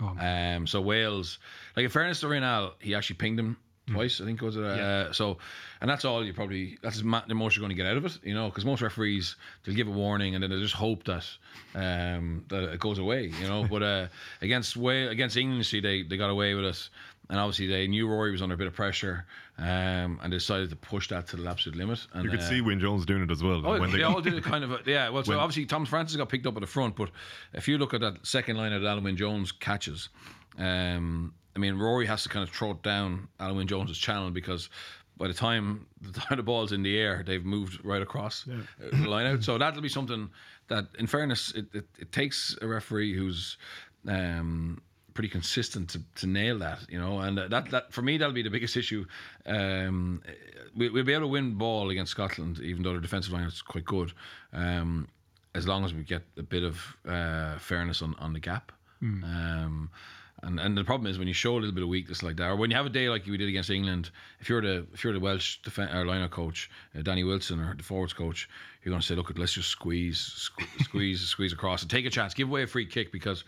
Oh, 0.00 0.16
um, 0.18 0.66
so 0.66 0.80
Wales, 0.80 1.38
like 1.76 1.84
in 1.84 1.90
fairness 1.90 2.20
to 2.20 2.28
Raynal, 2.28 2.74
he 2.78 2.94
actually 2.94 3.16
pinged 3.16 3.38
him 3.38 3.56
twice. 3.92 4.20
I 4.20 4.24
think 4.24 4.40
it 4.42 4.44
was. 4.44 4.56
Uh, 4.56 5.12
So, 5.12 5.38
and 5.80 5.88
that's 5.88 6.04
all 6.04 6.24
you 6.24 6.32
probably 6.32 6.78
that's 6.82 6.96
as 6.96 7.02
the 7.02 7.34
most 7.34 7.56
you're 7.56 7.62
going 7.62 7.76
to 7.76 7.82
get 7.82 7.86
out 7.86 7.96
of 7.96 8.04
it, 8.06 8.18
you 8.22 8.34
know, 8.34 8.48
because 8.48 8.64
most 8.64 8.82
referees 8.82 9.36
they'll 9.64 9.74
give 9.74 9.88
a 9.88 9.90
warning 9.90 10.34
and 10.34 10.42
then 10.42 10.50
they 10.50 10.60
just 10.60 10.74
hope 10.74 11.04
that 11.04 11.26
um, 11.74 12.44
that 12.48 12.64
it 12.72 12.80
goes 12.80 12.98
away, 12.98 13.32
you 13.40 13.48
know. 13.48 13.64
but 13.64 13.82
uh, 13.82 14.06
against 14.42 14.76
Wales, 14.76 15.10
against 15.10 15.36
England, 15.36 15.64
see, 15.66 15.80
they 15.80 16.02
they 16.02 16.16
got 16.16 16.30
away 16.30 16.54
with 16.54 16.64
it. 16.64 16.88
And 17.28 17.38
obviously, 17.38 17.68
they 17.68 17.86
knew 17.86 18.08
Rory 18.08 18.32
was 18.32 18.42
under 18.42 18.56
a 18.56 18.58
bit 18.58 18.66
of 18.66 18.74
pressure, 18.74 19.24
um, 19.56 20.18
and 20.20 20.32
decided 20.32 20.68
to 20.70 20.74
push 20.74 21.08
that 21.10 21.28
to 21.28 21.36
the 21.36 21.48
absolute 21.48 21.78
limit. 21.78 22.04
And, 22.12 22.24
You 22.24 22.30
could 22.30 22.40
uh, 22.40 22.48
see 22.48 22.60
Wyn 22.60 22.80
Jones 22.80 23.06
doing 23.06 23.22
it 23.22 23.30
as 23.30 23.40
well. 23.40 23.62
Oh, 23.64 23.78
when 23.78 23.92
they, 23.92 23.98
they, 23.98 24.02
all 24.02 24.20
did 24.20 24.34
it 24.34 24.42
kind 24.42 24.64
of. 24.64 24.72
A, 24.72 24.80
yeah, 24.84 25.10
well, 25.10 25.22
so 25.22 25.30
When- 25.30 25.38
obviously 25.38 25.64
Tom 25.66 25.86
Francis 25.86 26.16
got 26.16 26.28
picked 26.28 26.46
up 26.48 26.56
at 26.56 26.60
the 26.60 26.66
front, 26.66 26.96
but 26.96 27.10
if 27.52 27.68
you 27.68 27.78
look 27.78 27.94
at 27.94 28.00
that 28.00 28.26
second 28.26 28.56
line 28.56 28.72
of 28.72 28.82
Alun 28.82 29.04
Wyn 29.04 29.16
Jones 29.16 29.52
catches, 29.52 30.08
um, 30.58 31.32
I 31.56 31.58
mean 31.58 31.78
Rory 31.78 32.06
has 32.06 32.22
to 32.24 32.28
kind 32.28 32.46
of 32.46 32.54
throw 32.54 32.72
it 32.72 32.82
down 32.82 33.28
Alun 33.38 33.56
Wyn 33.56 33.66
Jones's 33.66 33.98
channel 33.98 34.30
because 34.30 34.68
by 35.20 35.28
the 35.28 35.34
time 35.34 35.86
the 36.00 36.18
time 36.18 36.36
the 36.36 36.42
ball's 36.42 36.72
in 36.72 36.82
the 36.82 36.98
air, 36.98 37.22
they've 37.24 37.44
moved 37.44 37.84
right 37.84 38.02
across 38.02 38.48
uh, 38.48 38.62
the 38.90 39.08
line 39.08 39.26
out. 39.26 39.44
So 39.44 39.58
that'll 39.58 39.82
be 39.82 39.88
something 39.88 40.28
that, 40.68 40.86
in 40.98 41.06
fairness, 41.06 41.52
it, 41.54 41.66
it, 41.74 41.86
it 41.98 42.10
takes 42.12 42.56
a 42.62 42.66
referee 42.66 43.14
who's 43.14 43.58
um, 44.08 44.80
pretty 45.14 45.28
consistent 45.28 45.90
to, 45.90 46.00
to 46.16 46.26
nail 46.26 46.58
that, 46.58 46.80
you 46.88 46.98
know, 46.98 47.18
and 47.20 47.36
that 47.36 47.70
that 47.70 47.92
for 47.92 48.02
me 48.02 48.16
that'll 48.16 48.32
be 48.34 48.42
the 48.42 48.50
biggest 48.50 48.76
issue. 48.76 49.04
Um, 49.46 50.22
we, 50.74 50.88
we'll 50.88 51.04
be 51.04 51.12
able 51.12 51.24
to 51.24 51.28
win 51.28 51.54
ball 51.54 51.90
against 51.90 52.12
Scotland, 52.12 52.60
even 52.60 52.82
though 52.82 52.92
their 52.92 53.00
defensive 53.00 53.32
line 53.32 53.44
is 53.44 53.60
quite 53.60 53.84
good, 53.84 54.12
um, 54.52 55.08
as 55.54 55.66
long 55.66 55.84
as 55.84 55.92
we 55.92 56.02
get 56.02 56.22
a 56.38 56.42
bit 56.42 56.62
of 56.62 56.80
uh, 57.06 57.58
fairness 57.58 58.00
on, 58.02 58.14
on 58.18 58.32
the 58.32 58.40
gap. 58.40 58.72
Um, 59.24 59.90
and 60.42 60.58
and 60.60 60.76
the 60.76 60.84
problem 60.84 61.10
is 61.10 61.18
when 61.18 61.28
you 61.28 61.34
show 61.34 61.54
a 61.54 61.60
little 61.60 61.74
bit 61.74 61.82
of 61.82 61.88
weakness 61.88 62.22
like 62.22 62.36
that, 62.36 62.50
or 62.50 62.56
when 62.56 62.70
you 62.70 62.76
have 62.76 62.86
a 62.86 62.90
day 62.90 63.08
like 63.08 63.26
we 63.26 63.36
did 63.36 63.48
against 63.48 63.70
England, 63.70 64.10
if 64.40 64.48
you're 64.48 64.62
the 64.62 64.86
if 64.92 65.04
you're 65.04 65.12
the 65.12 65.20
Welsh 65.20 65.58
defen 65.62 65.94
or 65.94 66.06
liner 66.06 66.28
coach, 66.28 66.70
uh, 66.98 67.02
Danny 67.02 67.24
Wilson, 67.24 67.60
or 67.60 67.74
the 67.74 67.82
forwards 67.82 68.12
coach, 68.12 68.48
you're 68.82 68.90
going 68.90 69.00
to 69.00 69.06
say, 69.06 69.14
look, 69.14 69.32
let's 69.36 69.52
just 69.52 69.68
squeeze, 69.68 70.50
sque- 70.50 70.84
squeeze, 70.84 71.20
squeeze 71.20 71.52
across, 71.52 71.82
and 71.82 71.90
take 71.90 72.06
a 72.06 72.10
chance, 72.10 72.34
give 72.34 72.48
away 72.48 72.62
a 72.62 72.66
free 72.66 72.86
kick 72.86 73.12
because. 73.12 73.44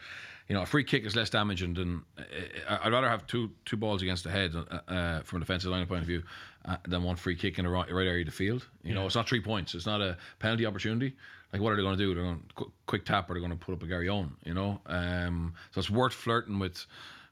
You 0.48 0.56
know, 0.56 0.62
a 0.62 0.66
free 0.66 0.82
kick 0.82 1.06
is 1.06 1.14
less 1.14 1.30
damaging 1.30 1.74
than. 1.74 2.02
Uh, 2.18 2.78
I'd 2.82 2.92
rather 2.92 3.08
have 3.08 3.28
two 3.28 3.52
two 3.64 3.76
balls 3.76 4.02
against 4.02 4.24
the 4.24 4.30
head 4.30 4.52
uh, 4.54 4.80
uh, 4.92 5.20
from 5.22 5.36
a 5.36 5.40
defensive 5.40 5.70
line 5.70 5.86
point 5.86 6.00
of 6.00 6.06
view 6.06 6.24
uh, 6.64 6.76
than 6.86 7.04
one 7.04 7.14
free 7.14 7.36
kick 7.36 7.58
in 7.58 7.64
the 7.64 7.70
right, 7.70 7.90
right 7.90 8.06
area 8.06 8.22
of 8.22 8.26
the 8.26 8.32
field. 8.32 8.66
You 8.82 8.92
know, 8.92 9.06
it's 9.06 9.14
not 9.14 9.28
three 9.28 9.40
points. 9.40 9.74
It's 9.74 9.86
not 9.86 10.02
a 10.02 10.18
penalty 10.40 10.66
opportunity. 10.66 11.14
Like, 11.52 11.60
what 11.62 11.72
are 11.72 11.76
they 11.76 11.82
going 11.82 11.98
to 11.98 12.02
do? 12.04 12.14
They're 12.14 12.24
going 12.24 12.38
to 12.48 12.54
qu- 12.54 12.72
quick 12.86 13.04
tap, 13.04 13.28
or 13.28 13.34
they're 13.34 13.40
going 13.46 13.50
to 13.58 13.64
put 13.64 13.72
up 13.74 13.82
a 13.82 13.86
Garryowen. 13.86 14.30
You 14.44 14.54
know, 14.54 14.80
um, 14.86 15.54
so 15.72 15.78
it's 15.80 15.90
worth 15.90 16.14
flirting 16.14 16.58
with 16.58 16.86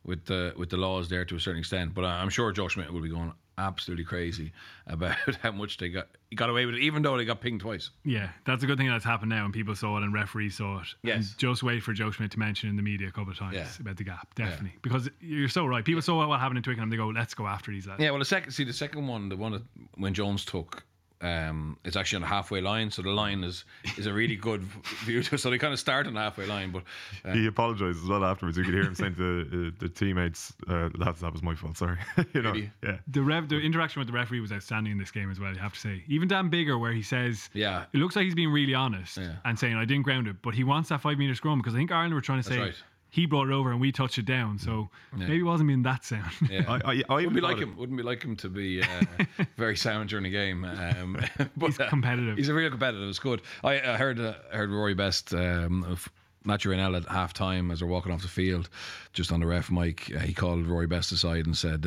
with 0.04 0.24
the 0.26 0.52
with 0.56 0.70
the 0.70 0.76
laws 0.76 1.08
there 1.08 1.24
to 1.24 1.36
a 1.36 1.40
certain 1.40 1.60
extent. 1.60 1.94
But 1.94 2.04
I- 2.04 2.20
I'm 2.20 2.30
sure 2.30 2.52
Joe 2.52 2.68
Schmidt 2.68 2.92
will 2.92 3.00
be 3.02 3.08
going 3.10 3.32
absolutely 3.58 4.04
crazy 4.04 4.52
about 4.86 5.16
how 5.42 5.52
much 5.52 5.76
they 5.76 5.88
got 5.90 6.08
got 6.34 6.48
away 6.50 6.64
with 6.66 6.74
it, 6.76 6.80
even 6.82 7.02
though 7.02 7.16
they 7.18 7.24
got 7.24 7.40
pinged 7.40 7.60
twice. 7.60 7.90
Yeah, 8.04 8.28
that's 8.46 8.62
a 8.62 8.66
good 8.66 8.78
thing 8.78 8.88
that's 8.88 9.04
happened 9.04 9.30
now, 9.30 9.44
and 9.44 9.52
people 9.54 9.74
saw 9.74 9.96
it, 9.98 10.02
and 10.02 10.12
referees 10.14 10.56
saw 10.56 10.80
it. 10.80 10.86
Yes. 11.02 11.16
And 11.30 11.38
just 11.38 11.62
wait 11.62 11.82
for 11.82 11.92
Joe 11.92 12.10
Schmidt 12.10 12.30
to 12.32 12.38
mention 12.38 12.68
in 12.70 12.76
the 12.76 12.82
media 12.82 13.08
a 13.08 13.10
couple 13.10 13.32
of 13.32 13.38
times 13.38 13.56
Yeah. 13.56 13.66
about 13.80 13.96
the 13.96 14.04
gap, 14.04 14.34
definitely, 14.34 14.74
because 14.82 15.08
you're 15.20 15.48
so 15.48 15.66
right. 15.66 15.84
People 15.84 16.02
saw 16.02 16.26
what 16.26 16.40
happened 16.40 16.58
in 16.58 16.62
Twickenham, 16.62 16.88
they 16.90 16.96
go, 16.96 17.08
"Let's 17.08 17.34
go 17.34 17.46
after 17.46 17.70
these 17.70 17.86
lads." 17.86 18.02
Yeah, 18.02 18.10
well, 18.10 18.18
the 18.20 18.24
second 18.24 18.52
see 18.52 18.64
the 18.64 18.72
second 18.72 19.06
one, 19.06 19.28
the 19.30 19.36
one 19.36 19.52
that 19.52 19.62
when 19.96 20.12
Jones 20.14 20.44
took. 20.44 20.84
Um, 21.22 21.76
it's 21.84 21.96
actually 21.96 22.16
on 22.16 22.22
the 22.22 22.28
halfway 22.28 22.62
line, 22.62 22.90
so 22.90 23.02
the 23.02 23.10
line 23.10 23.44
is 23.44 23.64
is 23.98 24.06
a 24.06 24.12
really 24.12 24.36
good 24.36 24.62
view. 25.04 25.22
So 25.22 25.50
they 25.50 25.58
kind 25.58 25.72
of 25.74 25.78
start 25.78 26.06
on 26.06 26.14
the 26.14 26.20
halfway 26.20 26.46
line, 26.46 26.70
but 26.70 26.82
uh, 27.24 27.32
He 27.32 27.46
apologised 27.46 28.02
as 28.02 28.08
well 28.08 28.24
afterwards. 28.24 28.56
You 28.56 28.64
could 28.64 28.72
hear 28.72 28.84
him 28.84 28.94
saying 28.94 29.16
to 29.16 29.72
uh, 29.74 29.76
the 29.78 29.88
teammates, 29.90 30.54
uh, 30.68 30.88
"Lads, 30.96 31.20
that 31.20 31.32
was 31.32 31.42
my 31.42 31.54
fault. 31.54 31.76
Sorry." 31.76 31.98
you 32.34 32.40
know, 32.42 32.52
Really? 32.52 32.70
yeah. 32.82 32.96
The 33.08 33.22
rev, 33.22 33.48
the 33.50 33.58
interaction 33.60 34.00
with 34.00 34.06
the 34.06 34.14
referee 34.14 34.40
was 34.40 34.50
outstanding 34.52 34.92
in 34.92 34.98
this 34.98 35.10
game 35.10 35.30
as 35.30 35.38
well. 35.38 35.52
You 35.52 35.58
have 35.58 35.74
to 35.74 35.80
say, 35.80 36.02
even 36.08 36.26
Dan 36.26 36.50
Biggar, 36.50 36.80
where 36.80 36.92
he 36.92 37.02
says, 37.02 37.50
Yeah. 37.52 37.84
it 37.92 37.98
looks 37.98 38.16
like 38.16 38.24
he's 38.24 38.34
being 38.34 38.50
really 38.50 38.74
honest 38.74 39.18
Yeah. 39.18 39.34
and 39.44 39.58
saying 39.58 39.74
I 39.76 39.84
didn't 39.84 40.04
ground 40.04 40.26
it, 40.26 40.36
but 40.42 40.54
he 40.54 40.64
wants 40.64 40.88
that 40.88 41.00
five 41.02 41.18
meter 41.18 41.34
scrum 41.34 41.58
because 41.58 41.74
I 41.74 41.78
think 41.78 41.92
Ireland 41.92 42.14
were 42.14 42.20
trying 42.22 42.42
to 42.42 42.48
say 42.48 42.58
right. 42.58 42.74
He 43.10 43.26
brought 43.26 43.48
it 43.48 43.52
over 43.52 43.72
and 43.72 43.80
we 43.80 43.90
touched 43.92 44.18
it 44.18 44.24
down, 44.24 44.58
so 44.58 44.88
maybe 45.14 45.40
it 45.40 45.42
wasn't 45.42 45.66
being 45.68 45.82
that 45.82 46.04
sound. 46.04 46.30
yeah. 46.48 46.64
I, 46.68 46.92
I, 46.92 47.02
I 47.08 47.14
Wouldn't 47.14 47.34
be 47.34 47.40
like 47.40 47.56
it- 47.56 47.64
him. 47.64 47.76
Wouldn't 47.76 47.96
be 47.96 48.04
like 48.04 48.22
him 48.22 48.36
to 48.36 48.48
be 48.48 48.82
uh, 48.82 48.86
very 49.56 49.76
sound 49.76 50.08
during 50.10 50.22
the 50.24 50.30
game. 50.30 50.64
Um, 50.64 51.20
but, 51.56 51.66
He's 51.66 51.78
competitive. 51.78 52.36
He's 52.36 52.48
a 52.48 52.54
real 52.54 52.70
competitive. 52.70 53.08
It's 53.08 53.18
good. 53.18 53.42
I, 53.64 53.74
I 53.80 53.96
heard 53.96 54.20
uh, 54.20 54.34
heard 54.52 54.70
Rory 54.70 54.94
Best, 54.94 55.34
um, 55.34 55.82
of 55.84 56.08
Mathieu 56.44 56.70
Raynal 56.70 56.96
at 56.96 57.04
half 57.06 57.32
time 57.34 57.70
as 57.70 57.80
they're 57.80 57.88
walking 57.88 58.12
off 58.12 58.22
the 58.22 58.28
field, 58.28 58.68
just 59.12 59.32
on 59.32 59.40
the 59.40 59.46
ref 59.46 59.70
mic. 59.70 60.10
Uh, 60.14 60.20
he 60.20 60.32
called 60.32 60.66
Rory 60.66 60.86
Best 60.86 61.10
aside 61.12 61.46
and 61.46 61.56
said. 61.56 61.84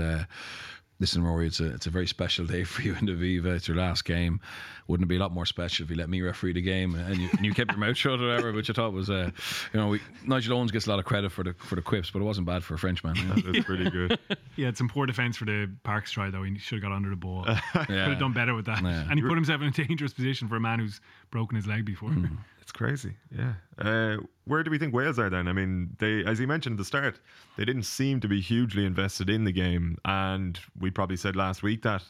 Listen, 1.04 1.22
Rory, 1.22 1.48
it's 1.48 1.60
a 1.60 1.66
it's 1.66 1.86
a 1.86 1.90
very 1.90 2.08
special 2.08 2.46
day 2.46 2.64
for 2.64 2.82
you 2.82 2.96
in 2.96 3.06
the 3.06 3.12
Aviva. 3.12 3.58
It's 3.58 3.68
your 3.68 3.76
last 3.76 4.06
game. 4.06 4.40
Wouldn't 4.88 5.06
it 5.06 5.10
be 5.10 5.18
a 5.18 5.20
lot 5.20 5.34
more 5.34 5.46
special 5.46 5.84
if 5.84 5.90
you 5.90 5.98
let 5.98 6.08
me 6.08 6.22
referee 6.22 6.54
the 6.54 6.62
game 6.62 6.96
and 6.96 7.18
you, 7.18 7.30
and 7.34 7.46
you 7.46 7.54
kept 7.54 7.72
your 7.72 7.78
mouth 7.78 7.98
shut 7.98 8.22
or 8.22 8.28
whatever? 8.30 8.54
Which 8.54 8.70
I 8.70 8.74
thought 8.74 8.94
was, 8.94 9.10
uh, 9.10 9.32
you 9.74 9.80
know, 9.82 9.90
we, 9.90 10.02
Nigel 10.26 10.58
Owens 10.58 10.72
gets 10.72 10.88
a 10.88 10.90
lot 10.90 11.00
of 11.00 11.06
credit 11.06 11.34
for 11.34 11.44
the 11.44 11.56
for 11.56 11.76
the 11.76 11.82
quips, 11.82 12.10
but 12.10 12.22
it 12.22 12.24
wasn't 12.24 12.48
bad 12.48 12.64
for 12.64 12.76
a 12.76 12.78
Frenchman. 12.78 13.18
you 13.18 13.26
know? 13.26 13.36
It's 13.36 13.66
pretty 13.66 13.90
good. 13.90 14.18
yeah, 14.56 14.70
it's 14.70 14.78
some 14.78 14.88
poor 14.88 15.06
defense 15.06 15.36
for 15.36 15.44
the 15.44 15.70
Parkes 15.84 16.14
try 16.14 16.30
though. 16.30 16.44
He 16.44 16.58
should 16.58 16.82
have 16.82 16.90
got 16.90 16.96
under 16.96 17.10
the 17.10 17.18
ball. 17.18 17.44
yeah. 17.46 17.60
Could 17.74 17.90
have 17.90 18.20
done 18.20 18.32
better 18.32 18.56
with 18.56 18.68
that. 18.68 18.82
Yeah. 18.82 19.04
And 19.10 19.20
he 19.20 19.22
put 19.22 19.36
himself 19.36 19.60
in 19.60 19.68
a 19.68 19.72
dangerous 19.72 20.14
position 20.14 20.48
for 20.48 20.56
a 20.56 20.62
man 20.62 20.80
who's 20.80 21.02
broken 21.32 21.58
his 21.58 21.68
leg 21.68 21.84
before. 21.84 22.16
It's 22.64 22.72
crazy. 22.72 23.18
Yeah. 23.30 23.54
Uh, 23.78 24.18
where 24.46 24.64
do 24.64 24.72
we 24.72 24.78
think 24.78 24.94
Wales 24.94 25.20
are 25.20 25.30
then? 25.30 25.50
I 25.50 25.54
mean, 25.54 25.98
they, 26.00 26.24
as 26.24 26.40
you 26.40 26.48
mentioned 26.48 26.76
at 26.76 26.78
the 26.78 26.86
start, 26.86 27.20
they 27.58 27.66
didn't 27.66 27.84
seem 27.84 28.22
to 28.22 28.28
be 28.30 28.40
hugely 28.40 28.86
invested 28.86 29.30
in 29.30 29.44
the 29.44 29.52
game, 29.52 29.98
and 30.06 30.58
we 30.80 30.90
probably 30.90 31.18
said 31.18 31.36
last 31.36 31.62
week 31.62 31.82
that 31.84 32.04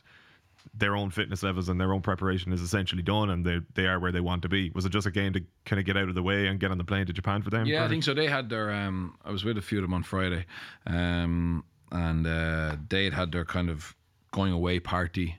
their 0.76 0.96
own 0.96 1.10
fitness 1.10 1.42
levels 1.42 1.70
and 1.70 1.82
their 1.82 1.92
own 1.92 2.02
preparation 2.02 2.54
is 2.54 2.62
essentially 2.62 3.02
done, 3.02 3.32
and 3.32 3.44
they 3.44 3.62
they 3.74 3.88
are 3.88 4.00
where 4.00 4.12
they 4.12 4.20
want 4.20 4.44
to 4.44 4.50
be. 4.50 4.70
Was 4.76 4.86
it 4.86 4.92
just 4.92 5.08
a 5.08 5.12
game 5.12 5.34
to 5.34 5.42
kind 5.66 5.80
of 5.80 5.88
get 5.88 5.98
out 5.98 6.08
of 6.08 6.14
the 6.14 6.22
way 6.22 6.46
and 6.46 6.60
get 6.60 6.70
on 6.70 6.78
the 6.78 6.84
plane 6.84 7.08
to 7.08 7.14
Japan 7.14 7.42
for 7.42 7.50
them? 7.50 7.66
Yeah, 7.66 7.84
I 7.84 7.90
think 7.90 8.04
so. 8.04 8.14
They 8.14 8.28
had 8.28 8.48
their. 8.48 8.72
Um, 8.72 9.18
I 9.26 9.32
was 9.32 9.44
with 9.44 9.58
a 9.58 9.62
few 9.62 9.80
of 9.80 9.82
them 9.82 9.94
on 9.96 10.04
Friday, 10.04 10.46
um, 10.86 11.64
and 11.92 12.28
uh, 12.28 12.76
they 12.90 13.06
had 13.06 13.14
had 13.14 13.32
their 13.32 13.44
kind 13.44 13.72
of 13.72 13.96
going 14.30 14.52
away 14.52 14.80
party 14.80 15.36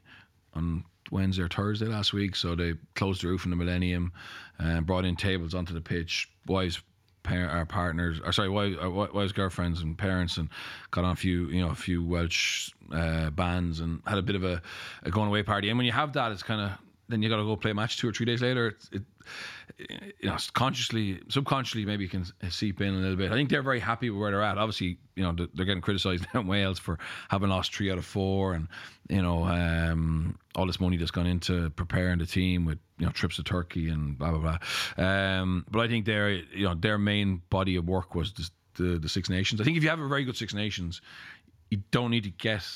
on 0.54 0.84
Wednesday 1.10 1.42
or 1.42 1.48
Thursday 1.48 1.86
last 1.86 2.12
week. 2.12 2.36
So 2.36 2.54
they 2.54 2.74
closed 2.94 3.22
the 3.22 3.28
roof 3.28 3.44
in 3.44 3.50
the 3.50 3.56
Millennium, 3.56 4.12
and 4.58 4.86
brought 4.86 5.04
in 5.04 5.16
tables 5.16 5.54
onto 5.54 5.74
the 5.74 5.80
pitch. 5.80 6.28
Wives, 6.46 6.82
our 7.26 7.66
partners, 7.66 8.20
or 8.24 8.32
sorry, 8.32 8.48
wives, 8.48 8.76
uh, 8.82 8.90
wives, 8.90 9.32
girlfriends, 9.32 9.80
and 9.80 9.96
parents, 9.96 10.36
and 10.36 10.48
got 10.90 11.04
on 11.04 11.12
a 11.12 11.16
few, 11.16 11.46
you 11.48 11.60
know, 11.60 11.70
a 11.70 11.74
few 11.74 12.04
Welsh 12.04 12.70
uh, 12.92 13.30
bands, 13.30 13.80
and 13.80 14.02
had 14.06 14.18
a 14.18 14.22
bit 14.22 14.36
of 14.36 14.44
a, 14.44 14.60
a 15.04 15.10
going 15.10 15.28
away 15.28 15.42
party. 15.42 15.68
And 15.70 15.78
when 15.78 15.86
you 15.86 15.92
have 15.92 16.12
that, 16.14 16.32
it's 16.32 16.42
kind 16.42 16.60
of 16.60 16.72
then 17.08 17.22
you 17.22 17.28
got 17.28 17.36
to 17.36 17.44
go 17.44 17.56
play 17.56 17.70
a 17.70 17.74
match 17.74 17.98
two 17.98 18.08
or 18.08 18.12
three 18.12 18.26
days 18.26 18.40
later. 18.40 18.68
It, 18.68 19.02
it, 19.78 20.14
you 20.20 20.28
know, 20.28 20.36
consciously, 20.52 21.20
subconsciously, 21.28 21.84
maybe 21.84 22.04
you 22.04 22.10
can 22.10 22.26
seep 22.50 22.80
in 22.80 22.94
a 22.94 22.96
little 22.96 23.16
bit. 23.16 23.32
I 23.32 23.34
think 23.34 23.50
they're 23.50 23.62
very 23.62 23.80
happy 23.80 24.10
with 24.10 24.20
where 24.20 24.30
they're 24.30 24.42
at. 24.42 24.58
Obviously, 24.58 24.98
you 25.16 25.22
know, 25.22 25.34
they're 25.54 25.66
getting 25.66 25.82
criticised 25.82 26.26
in 26.34 26.46
Wales 26.46 26.78
for 26.78 26.98
having 27.28 27.48
lost 27.48 27.74
three 27.74 27.90
out 27.90 27.98
of 27.98 28.04
four, 28.04 28.54
and 28.54 28.68
you 29.08 29.22
know, 29.22 29.44
um, 29.44 30.38
all 30.54 30.66
this 30.66 30.80
money 30.80 30.96
that's 30.96 31.10
gone 31.10 31.26
into 31.26 31.70
preparing 31.70 32.18
the 32.18 32.26
team 32.26 32.64
with 32.64 32.78
you 32.98 33.06
know 33.06 33.12
trips 33.12 33.36
to 33.36 33.42
Turkey 33.42 33.88
and 33.88 34.18
blah 34.18 34.30
blah 34.30 34.58
blah. 34.96 35.04
Um, 35.04 35.64
but 35.70 35.80
I 35.80 35.88
think 35.88 36.06
their 36.06 36.30
you 36.30 36.66
know 36.66 36.74
their 36.74 36.98
main 36.98 37.42
body 37.50 37.76
of 37.76 37.86
work 37.86 38.14
was 38.14 38.32
just 38.32 38.52
the 38.74 38.98
the 38.98 39.08
Six 39.08 39.28
Nations. 39.28 39.60
I 39.60 39.64
think 39.64 39.76
if 39.76 39.82
you 39.82 39.90
have 39.90 40.00
a 40.00 40.08
very 40.08 40.24
good 40.24 40.36
Six 40.36 40.54
Nations, 40.54 41.00
you 41.70 41.82
don't 41.90 42.10
need 42.10 42.24
to 42.24 42.30
get 42.30 42.66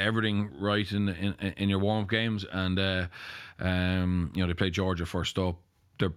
everything 0.00 0.50
right 0.58 0.90
in 0.90 1.08
in, 1.08 1.34
in 1.56 1.68
your 1.68 1.78
warm 1.78 2.04
up 2.04 2.10
games. 2.10 2.44
And 2.50 2.78
uh, 2.78 3.06
um, 3.58 4.32
you 4.34 4.42
know 4.42 4.48
they 4.48 4.54
played 4.54 4.72
Georgia 4.72 5.06
first 5.06 5.38
up. 5.38 5.56
They're 5.98 6.12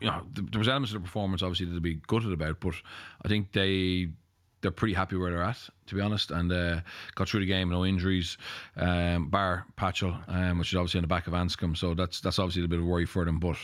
you 0.00 0.08
know 0.08 0.26
there 0.34 0.58
was 0.58 0.68
elements 0.68 0.92
of 0.92 1.00
the 1.00 1.06
performance 1.06 1.42
obviously 1.42 1.66
they'd 1.66 1.82
be 1.82 2.00
gutted 2.06 2.32
about, 2.32 2.60
but 2.60 2.74
I 3.24 3.28
think 3.28 3.52
they 3.52 4.08
they're 4.62 4.70
pretty 4.70 4.94
happy 4.94 5.16
where 5.16 5.30
they're 5.30 5.42
at, 5.42 5.58
to 5.86 5.94
be 5.94 6.00
honest, 6.00 6.30
and 6.30 6.50
uh, 6.50 6.80
got 7.16 7.28
through 7.28 7.40
the 7.40 7.46
game, 7.46 7.68
no 7.68 7.84
injuries, 7.84 8.38
um, 8.76 9.28
bar 9.28 9.66
Patchell, 9.76 10.16
um, 10.28 10.58
which 10.58 10.72
is 10.72 10.76
obviously 10.76 10.98
on 10.98 11.02
the 11.02 11.08
back 11.08 11.26
of 11.26 11.34
Anscombe, 11.34 11.76
so 11.76 11.94
that's 11.94 12.20
that's 12.20 12.38
obviously 12.38 12.64
a 12.64 12.68
bit 12.68 12.78
of 12.78 12.84
worry 12.86 13.04
for 13.04 13.24
them. 13.24 13.40
But 13.40 13.56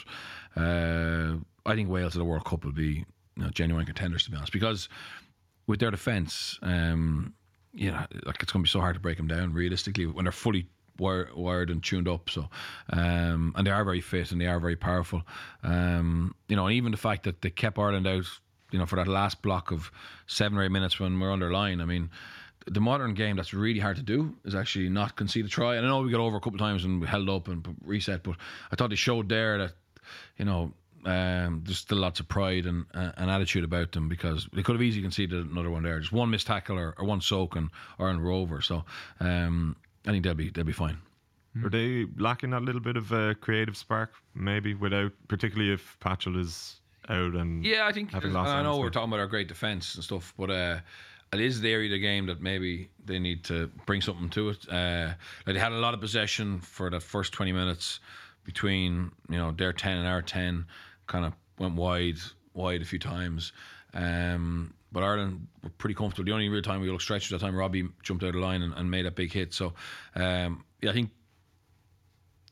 uh, 0.56 1.36
I 1.64 1.74
think 1.74 1.88
Wales 1.88 2.16
at 2.16 2.18
the 2.18 2.24
World 2.24 2.44
Cup 2.44 2.64
will 2.64 2.72
be 2.72 3.04
you 3.36 3.44
know, 3.44 3.50
genuine 3.50 3.86
contenders, 3.86 4.24
to 4.24 4.30
be 4.30 4.36
honest, 4.36 4.52
because 4.52 4.88
with 5.66 5.80
their 5.80 5.92
defence, 5.92 6.58
um, 6.62 7.34
you 7.78 7.92
know, 7.92 8.04
like 8.24 8.42
it's 8.42 8.52
going 8.52 8.62
to 8.62 8.66
be 8.66 8.68
so 8.68 8.80
hard 8.80 8.94
to 8.94 9.00
break 9.00 9.16
them 9.16 9.28
down 9.28 9.52
realistically 9.52 10.06
when 10.06 10.24
they're 10.24 10.32
fully 10.32 10.66
wire, 10.98 11.28
wired 11.34 11.70
and 11.70 11.82
tuned 11.82 12.08
up. 12.08 12.28
So, 12.28 12.48
um, 12.90 13.54
and 13.56 13.66
they 13.66 13.70
are 13.70 13.84
very 13.84 14.00
fit 14.00 14.32
and 14.32 14.40
they 14.40 14.46
are 14.46 14.58
very 14.58 14.74
powerful. 14.74 15.22
Um, 15.62 16.34
you 16.48 16.56
know, 16.56 16.66
and 16.66 16.74
even 16.74 16.90
the 16.90 16.98
fact 16.98 17.22
that 17.22 17.40
they 17.40 17.50
kept 17.50 17.78
Ireland 17.78 18.06
out, 18.06 18.24
you 18.72 18.80
know, 18.80 18.86
for 18.86 18.96
that 18.96 19.06
last 19.06 19.42
block 19.42 19.70
of 19.70 19.92
seven 20.26 20.58
or 20.58 20.64
eight 20.64 20.72
minutes 20.72 20.98
when 20.98 21.18
we're 21.20 21.32
under 21.32 21.52
line. 21.52 21.80
I 21.80 21.84
mean, 21.84 22.10
the 22.66 22.80
modern 22.80 23.14
game 23.14 23.36
that's 23.36 23.54
really 23.54 23.80
hard 23.80 23.96
to 23.96 24.02
do 24.02 24.36
is 24.44 24.56
actually 24.56 24.88
not 24.88 25.14
concede 25.14 25.46
a 25.46 25.48
try. 25.48 25.76
And 25.76 25.86
I 25.86 25.88
know 25.88 26.02
we 26.02 26.10
got 26.10 26.20
over 26.20 26.36
a 26.36 26.40
couple 26.40 26.56
of 26.56 26.60
times 26.60 26.84
and 26.84 27.00
we 27.00 27.06
held 27.06 27.30
up 27.30 27.46
and 27.46 27.76
reset, 27.84 28.24
but 28.24 28.34
I 28.72 28.76
thought 28.76 28.90
they 28.90 28.96
showed 28.96 29.28
there 29.28 29.56
that, 29.58 29.72
you 30.36 30.44
know, 30.44 30.72
um, 31.04 31.62
there's 31.64 31.78
still 31.78 31.98
lots 31.98 32.20
of 32.20 32.28
pride 32.28 32.66
and 32.66 32.84
uh, 32.94 33.12
an 33.16 33.28
attitude 33.28 33.64
about 33.64 33.92
them 33.92 34.08
because 34.08 34.48
they 34.52 34.62
could 34.62 34.74
have 34.74 34.82
easily 34.82 35.02
conceded 35.02 35.46
another 35.50 35.70
one 35.70 35.82
there. 35.82 36.00
Just 36.00 36.12
one 36.12 36.30
missed 36.30 36.46
tackle 36.46 36.78
or, 36.78 36.94
or 36.98 37.04
one 37.04 37.20
soak 37.20 37.56
and 37.56 37.70
Ireland 37.98 38.22
were 38.22 38.30
over. 38.30 38.60
So 38.60 38.84
um, 39.20 39.76
I 40.06 40.10
think 40.10 40.24
they'll 40.24 40.34
be 40.34 40.50
they'll 40.50 40.64
be 40.64 40.72
fine. 40.72 40.98
Are 41.64 41.70
they 41.70 42.06
lacking 42.16 42.50
that 42.50 42.62
little 42.62 42.80
bit 42.80 42.96
of 42.96 43.12
uh, 43.12 43.34
creative 43.34 43.76
spark, 43.76 44.12
maybe, 44.34 44.74
without, 44.74 45.10
particularly 45.26 45.72
if 45.72 45.96
Patchell 45.98 46.38
is 46.38 46.80
out 47.08 47.34
and 47.34 47.64
Yeah, 47.64 47.86
I 47.86 47.92
think. 47.92 48.12
having 48.12 48.32
lost 48.32 48.50
I 48.50 48.62
know 48.62 48.78
we're 48.78 48.90
talking 48.90 49.08
about 49.08 49.20
our 49.20 49.26
great 49.26 49.48
defence 49.48 49.94
and 49.94 50.04
stuff, 50.04 50.34
but 50.38 50.50
uh, 50.50 50.78
it 51.32 51.40
is 51.40 51.60
the 51.60 51.72
area 51.72 51.86
of 51.88 51.92
the 51.92 51.98
game 51.98 52.26
that 52.26 52.40
maybe 52.40 52.90
they 53.04 53.18
need 53.18 53.44
to 53.44 53.68
bring 53.86 54.00
something 54.00 54.28
to 54.30 54.50
it. 54.50 54.68
Uh, 54.68 55.14
like 55.46 55.54
they 55.54 55.60
had 55.60 55.72
a 55.72 55.78
lot 55.78 55.94
of 55.94 56.00
possession 56.00 56.60
for 56.60 56.90
the 56.90 57.00
first 57.00 57.32
twenty 57.32 57.52
minutes 57.52 58.00
between 58.44 59.10
you 59.28 59.36
know 59.36 59.52
their 59.52 59.72
ten 59.72 59.98
and 59.98 60.06
our 60.06 60.22
ten, 60.22 60.64
kind 61.08 61.24
of 61.24 61.32
went 61.58 61.74
wide, 61.74 62.18
wide 62.54 62.82
a 62.82 62.84
few 62.84 63.00
times. 63.00 63.52
Um, 63.92 64.72
but 64.92 65.02
Ireland 65.02 65.48
were 65.62 65.70
pretty 65.70 65.94
comfortable. 65.94 66.26
The 66.26 66.32
only 66.32 66.48
real 66.48 66.62
time 66.62 66.80
we 66.80 66.90
looked 66.90 67.02
stretched 67.02 67.32
at 67.32 67.40
that 67.40 67.44
time, 67.44 67.56
Robbie 67.56 67.88
jumped 68.02 68.22
out 68.22 68.34
of 68.36 68.40
line 68.40 68.62
and, 68.62 68.72
and 68.74 68.90
made 68.90 69.06
a 69.06 69.10
big 69.10 69.32
hit. 69.32 69.52
So 69.52 69.74
um, 70.14 70.64
yeah, 70.80 70.90
I 70.90 70.92
think 70.92 71.10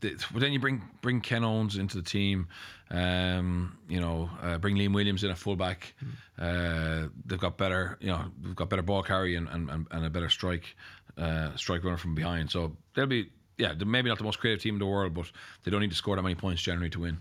th- 0.01 0.27
but 0.33 0.41
then 0.41 0.53
you 0.53 0.59
bring 0.59 0.83
bring 1.01 1.21
Ken 1.21 1.45
Owens 1.45 1.77
into 1.77 1.97
the 1.97 2.03
team, 2.03 2.49
um, 2.91 3.79
you 3.89 4.01
know, 4.01 4.29
uh, 4.43 4.59
bring 4.59 4.77
Liam 4.77 4.93
Williams 4.93 5.25
in 5.25 5.31
at 5.31 5.39
fullback, 5.39 5.95
Uh, 6.39 7.09
they've 7.25 7.39
got 7.39 7.57
better, 7.57 7.97
you 8.01 8.09
know, 8.09 8.25
they've 8.43 8.55
got 8.55 8.69
better 8.69 8.83
ball 8.83 9.03
carry 9.03 9.37
and, 9.37 9.49
and, 9.49 9.71
and, 9.71 9.87
and 9.91 10.05
a 10.05 10.11
better 10.11 10.29
strike 10.29 10.77
uh, 11.17 11.57
strike 11.57 11.83
runner 11.83 11.97
from 11.97 12.15
behind. 12.15 12.51
So 12.51 12.77
they'll 12.95 13.07
be, 13.07 13.31
yeah, 13.57 13.73
maybe 13.73 14.09
not 14.11 14.19
the 14.19 14.25
most 14.25 14.39
creative 14.39 14.63
team 14.63 14.75
in 14.75 14.79
the 14.79 14.87
world, 14.87 15.15
but 15.15 15.31
they 15.65 15.71
don't 15.71 15.81
need 15.81 15.91
to 15.91 15.97
score 15.97 16.17
that 16.17 16.23
many 16.23 16.35
points 16.35 16.61
generally 16.61 16.91
to 16.91 17.01
win. 17.01 17.19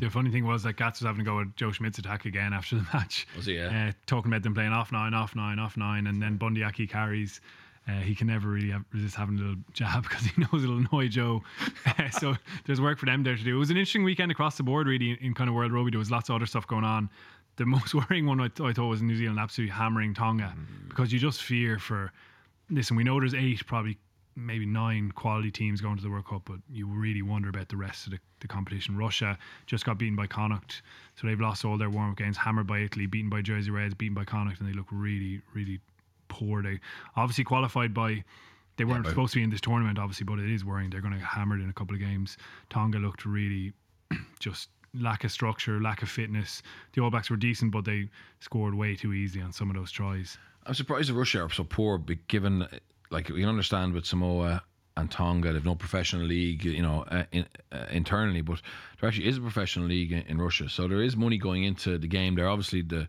The 0.00 0.08
funny 0.10 0.30
thing 0.30 0.46
was 0.46 0.62
that 0.62 0.74
Gats 0.74 1.00
was 1.00 1.06
having 1.06 1.24
to 1.24 1.30
go 1.30 1.36
with 1.38 1.54
Joe 1.56 1.72
Schmidt's 1.72 1.98
attack 1.98 2.24
again 2.24 2.52
after 2.52 2.76
the 2.76 2.86
match. 2.94 3.26
Was 3.36 3.46
he, 3.46 3.54
yeah? 3.54 3.88
Uh, 3.88 3.92
talking 4.06 4.30
about 4.32 4.42
them 4.42 4.54
playing 4.54 4.72
off 4.72 4.92
nine, 4.92 5.14
off 5.14 5.36
nine, 5.36 5.58
off 5.58 5.76
nine, 5.76 6.06
and 6.06 6.22
then 6.22 6.36
Bundee 6.36 6.62
Aki 6.62 6.86
carries. 6.86 7.40
Uh, 7.88 7.94
he 7.94 8.14
can 8.14 8.28
never 8.28 8.48
really 8.48 8.70
have, 8.70 8.84
resist 8.92 9.16
having 9.16 9.36
a 9.38 9.40
little 9.40 9.56
jab 9.72 10.02
because 10.08 10.24
he 10.24 10.40
knows 10.40 10.62
it'll 10.62 10.78
annoy 10.78 11.08
Joe. 11.08 11.42
Uh, 11.98 12.08
so 12.08 12.34
there's 12.64 12.80
work 12.80 12.96
for 12.98 13.06
them 13.06 13.22
there 13.22 13.36
to 13.36 13.42
do. 13.42 13.56
It 13.56 13.58
was 13.58 13.70
an 13.70 13.76
interesting 13.76 14.04
weekend 14.04 14.30
across 14.30 14.56
the 14.56 14.62
board, 14.62 14.86
really, 14.86 15.10
in, 15.10 15.16
in 15.16 15.34
kind 15.34 15.50
of 15.50 15.54
world 15.54 15.72
rugby. 15.72 15.90
There 15.90 15.98
was 15.98 16.10
lots 16.10 16.30
of 16.30 16.36
other 16.36 16.46
stuff 16.46 16.66
going 16.66 16.84
on. 16.84 17.10
The 17.56 17.66
most 17.66 17.92
worrying 17.94 18.24
one 18.24 18.40
I, 18.40 18.48
th- 18.48 18.66
I 18.66 18.72
thought 18.72 18.86
was 18.86 19.02
New 19.02 19.16
Zealand 19.16 19.38
absolutely 19.38 19.74
hammering 19.74 20.14
Tonga 20.14 20.54
because 20.88 21.12
you 21.12 21.18
just 21.18 21.42
fear 21.42 21.78
for. 21.78 22.12
Listen, 22.70 22.96
we 22.96 23.04
know 23.04 23.18
there's 23.20 23.34
eight, 23.34 23.66
probably 23.66 23.98
maybe 24.36 24.66
nine 24.66 25.12
quality 25.12 25.50
teams 25.50 25.80
going 25.80 25.96
to 25.96 26.02
the 26.02 26.10
World 26.10 26.26
Cup, 26.26 26.42
but 26.44 26.58
you 26.70 26.86
really 26.86 27.22
wonder 27.22 27.48
about 27.48 27.68
the 27.68 27.76
rest 27.76 28.06
of 28.06 28.12
the, 28.12 28.18
the 28.40 28.48
competition. 28.48 28.96
Russia 28.96 29.38
just 29.66 29.84
got 29.84 29.98
beaten 29.98 30.16
by 30.16 30.26
Connacht, 30.26 30.82
so 31.16 31.26
they've 31.26 31.40
lost 31.40 31.64
all 31.64 31.76
their 31.76 31.90
warm 31.90 32.10
up 32.10 32.16
games, 32.16 32.36
hammered 32.36 32.66
by 32.66 32.78
Italy, 32.78 33.06
beaten 33.06 33.30
by 33.30 33.42
Jersey 33.42 33.70
Reds, 33.70 33.94
beaten 33.94 34.14
by 34.14 34.24
Connacht, 34.24 34.60
and 34.60 34.68
they 34.68 34.72
look 34.72 34.86
really, 34.90 35.40
really 35.54 35.80
poor. 36.28 36.62
They 36.62 36.80
obviously 37.16 37.44
qualified 37.44 37.92
by. 37.92 38.24
They 38.78 38.84
weren't 38.84 39.04
but- 39.04 39.10
supposed 39.10 39.34
to 39.34 39.38
be 39.38 39.44
in 39.44 39.50
this 39.50 39.60
tournament, 39.60 39.98
obviously, 39.98 40.24
but 40.24 40.38
it 40.38 40.50
is 40.50 40.64
worrying. 40.64 40.88
They're 40.90 41.02
going 41.02 41.12
to 41.12 41.18
get 41.20 41.28
hammered 41.28 41.60
in 41.60 41.68
a 41.68 41.74
couple 41.74 41.94
of 41.94 42.00
games. 42.00 42.38
Tonga 42.70 42.98
looked 42.98 43.26
really 43.26 43.72
just 44.38 44.70
lack 44.94 45.24
of 45.24 45.32
structure, 45.32 45.80
lack 45.80 46.02
of 46.02 46.08
fitness. 46.08 46.62
The 46.94 47.02
All 47.02 47.10
Blacks 47.10 47.28
were 47.30 47.36
decent, 47.36 47.70
but 47.70 47.84
they 47.84 48.08
scored 48.40 48.74
way 48.74 48.96
too 48.96 49.12
easy 49.12 49.42
on 49.42 49.52
some 49.52 49.68
of 49.70 49.76
those 49.76 49.90
tries. 49.90 50.38
I'm 50.64 50.74
surprised 50.74 51.08
that 51.10 51.14
Russia 51.14 51.42
are 51.42 51.50
so 51.50 51.64
poor, 51.64 51.98
be- 51.98 52.18
given 52.28 52.66
like 53.12 53.28
we 53.28 53.40
can 53.40 53.48
understand 53.48 53.92
with 53.92 54.06
Samoa 54.06 54.62
and 54.96 55.10
Tonga, 55.10 55.52
they've 55.52 55.64
no 55.64 55.74
professional 55.74 56.26
league, 56.26 56.64
you 56.64 56.82
know, 56.82 57.04
uh, 57.10 57.24
in, 57.32 57.46
uh, 57.70 57.86
internally, 57.90 58.42
but 58.42 58.60
there 59.00 59.08
actually 59.08 59.26
is 59.26 59.38
a 59.38 59.40
professional 59.40 59.86
league 59.86 60.12
in, 60.12 60.22
in 60.22 60.38
Russia, 60.38 60.68
so 60.68 60.86
there 60.86 61.02
is 61.02 61.16
money 61.16 61.38
going 61.38 61.64
into 61.64 61.98
the 61.98 62.08
game. 62.08 62.34
There, 62.34 62.48
obviously, 62.48 62.82
the 62.82 63.08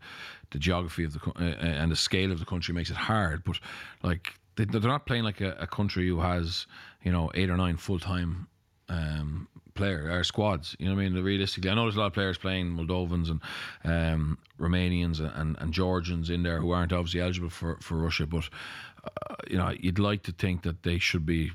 the 0.51 0.59
geography 0.59 1.03
of 1.03 1.13
the 1.13 1.19
uh, 1.35 1.43
uh, 1.43 1.65
and 1.65 1.91
the 1.91 1.95
scale 1.95 2.31
of 2.31 2.39
the 2.39 2.45
country 2.45 2.73
makes 2.73 2.89
it 2.89 2.95
hard, 2.95 3.43
but 3.43 3.59
like 4.03 4.33
they, 4.55 4.65
they're 4.65 4.81
not 4.81 5.05
playing 5.05 5.23
like 5.23 5.41
a, 5.41 5.55
a 5.59 5.67
country 5.67 6.07
who 6.07 6.19
has 6.19 6.67
you 7.03 7.11
know 7.11 7.31
eight 7.33 7.49
or 7.49 7.57
nine 7.57 7.77
full 7.77 7.99
time 7.99 8.47
um, 8.89 9.47
player 9.75 10.09
or 10.12 10.23
squads. 10.23 10.75
You 10.79 10.88
know 10.88 10.95
what 10.95 11.01
I 11.01 11.09
mean? 11.09 11.23
Realistically, 11.23 11.69
I 11.69 11.75
know 11.75 11.83
there's 11.83 11.95
a 11.95 11.99
lot 11.99 12.07
of 12.07 12.13
players 12.13 12.38
playing 12.38 12.71
Moldovans 12.71 13.29
and 13.29 13.41
um, 13.83 14.38
Romanians 14.59 15.19
and, 15.19 15.31
and, 15.36 15.57
and 15.59 15.73
Georgians 15.73 16.29
in 16.29 16.43
there 16.43 16.59
who 16.59 16.71
aren't 16.71 16.93
obviously 16.93 17.21
eligible 17.21 17.49
for, 17.49 17.77
for 17.81 17.95
Russia, 17.95 18.25
but 18.25 18.49
uh, 19.03 19.36
you 19.49 19.57
know 19.57 19.73
you'd 19.79 19.99
like 19.99 20.23
to 20.23 20.31
think 20.31 20.63
that 20.63 20.83
they 20.83 20.99
should 20.99 21.25
be 21.25 21.51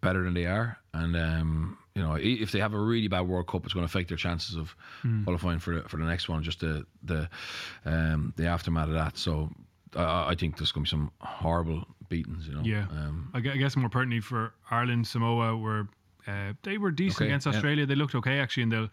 better 0.00 0.24
than 0.24 0.34
they 0.34 0.46
are, 0.46 0.78
and 0.94 1.16
um, 1.16 1.78
you 1.94 2.02
know 2.02 2.14
if 2.14 2.52
they 2.52 2.60
have 2.60 2.74
a 2.74 2.78
really 2.78 3.08
bad 3.08 3.22
World 3.22 3.46
Cup, 3.48 3.64
it's 3.64 3.74
going 3.74 3.86
to 3.86 3.90
affect 3.90 4.08
their 4.08 4.16
chances 4.16 4.56
of 4.56 4.74
qualifying 5.24 5.58
for 5.58 5.76
the, 5.76 5.88
for 5.88 5.96
the 5.96 6.04
next 6.04 6.28
one. 6.28 6.42
Just 6.42 6.60
the 6.60 6.86
the 7.02 7.28
um, 7.84 8.32
the 8.36 8.46
aftermath 8.46 8.88
of 8.88 8.94
that. 8.94 9.16
So 9.18 9.50
I, 9.96 10.30
I 10.30 10.34
think 10.34 10.58
there's 10.58 10.72
going 10.72 10.84
to 10.84 10.88
be 10.88 10.90
some 10.90 11.10
horrible 11.20 11.86
beatings. 12.08 12.46
You 12.46 12.54
know. 12.54 12.62
Yeah, 12.62 12.86
Um, 12.90 13.30
I 13.34 13.38
I 13.38 13.56
guess 13.56 13.76
more 13.76 13.88
pertinently 13.88 14.20
for 14.20 14.54
Ireland, 14.70 15.06
Samoa 15.06 15.56
were 15.56 15.88
uh, 16.26 16.52
they 16.62 16.78
were 16.78 16.90
decent 16.90 17.22
Okay, 17.22 17.26
against 17.26 17.46
yeah. 17.46 17.52
Australia. 17.52 17.86
They 17.86 17.94
looked 17.94 18.14
okay 18.14 18.38
actually, 18.38 18.64
and 18.64 18.72
they'll 18.72 18.88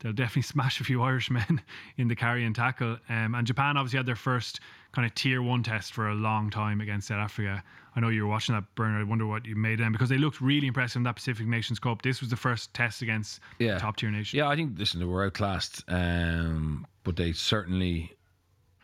they'll 0.00 0.12
definitely 0.12 0.42
smash 0.54 0.80
a 0.80 0.84
few 0.84 1.02
Irishmen 1.02 1.60
in 1.96 2.08
the 2.08 2.16
carry 2.16 2.44
and 2.44 2.54
tackle. 2.54 2.98
Um, 3.08 3.34
and 3.34 3.46
Japan 3.46 3.76
obviously 3.76 3.98
had 3.98 4.06
their 4.06 4.16
first 4.16 4.60
kind 4.92 5.06
of 5.06 5.14
tier 5.14 5.42
one 5.42 5.62
test 5.62 5.94
for 5.94 6.08
a 6.08 6.14
long 6.14 6.50
time 6.50 6.80
against 6.80 7.08
South 7.08 7.18
Africa. 7.18 7.62
I 7.94 8.00
know 8.00 8.08
you 8.08 8.22
were 8.22 8.30
watching 8.30 8.54
that, 8.54 8.64
Bernard. 8.74 9.00
I 9.00 9.04
wonder 9.04 9.26
what 9.26 9.44
you 9.44 9.54
made 9.54 9.74
of 9.74 9.78
them 9.80 9.92
because 9.92 10.08
they 10.08 10.16
looked 10.16 10.40
really 10.40 10.66
impressive 10.66 10.96
in 10.96 11.02
that 11.04 11.16
Pacific 11.16 11.46
Nations 11.46 11.78
Cup. 11.78 12.02
This 12.02 12.20
was 12.20 12.30
the 12.30 12.36
first 12.36 12.72
test 12.72 13.02
against 13.02 13.40
yeah. 13.58 13.78
top 13.78 13.96
tier 13.96 14.10
nation. 14.10 14.38
Yeah, 14.38 14.48
I 14.48 14.56
think 14.56 14.78
listen, 14.78 15.00
they 15.00 15.06
were 15.06 15.24
outclassed, 15.24 15.84
um, 15.88 16.86
but 17.04 17.16
they 17.16 17.32
certainly 17.32 18.14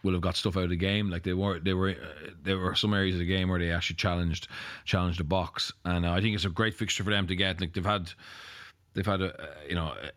will 0.02 0.12
have 0.12 0.20
got 0.20 0.36
stuff 0.36 0.56
out 0.56 0.64
of 0.64 0.70
the 0.70 0.76
game. 0.76 1.10
Like 1.10 1.22
they 1.22 1.32
were, 1.32 1.58
they 1.58 1.74
were, 1.74 1.90
uh, 1.90 2.30
there 2.42 2.58
were 2.58 2.74
some 2.74 2.94
areas 2.94 3.14
of 3.14 3.20
the 3.20 3.26
game 3.26 3.48
where 3.48 3.58
they 3.58 3.70
actually 3.70 3.96
challenged, 3.96 4.48
challenged 4.84 5.20
the 5.20 5.24
box, 5.24 5.72
and 5.84 6.06
uh, 6.06 6.12
I 6.12 6.20
think 6.20 6.34
it's 6.34 6.44
a 6.44 6.50
great 6.50 6.74
fixture 6.74 7.04
for 7.04 7.10
them 7.10 7.26
to 7.26 7.36
get. 7.36 7.60
Like 7.60 7.72
they've 7.74 7.84
had, 7.84 8.10
they've 8.94 9.06
had 9.06 9.22
a, 9.22 9.40
uh, 9.40 9.46
you 9.68 9.74
know. 9.74 9.94
A, 9.94 10.10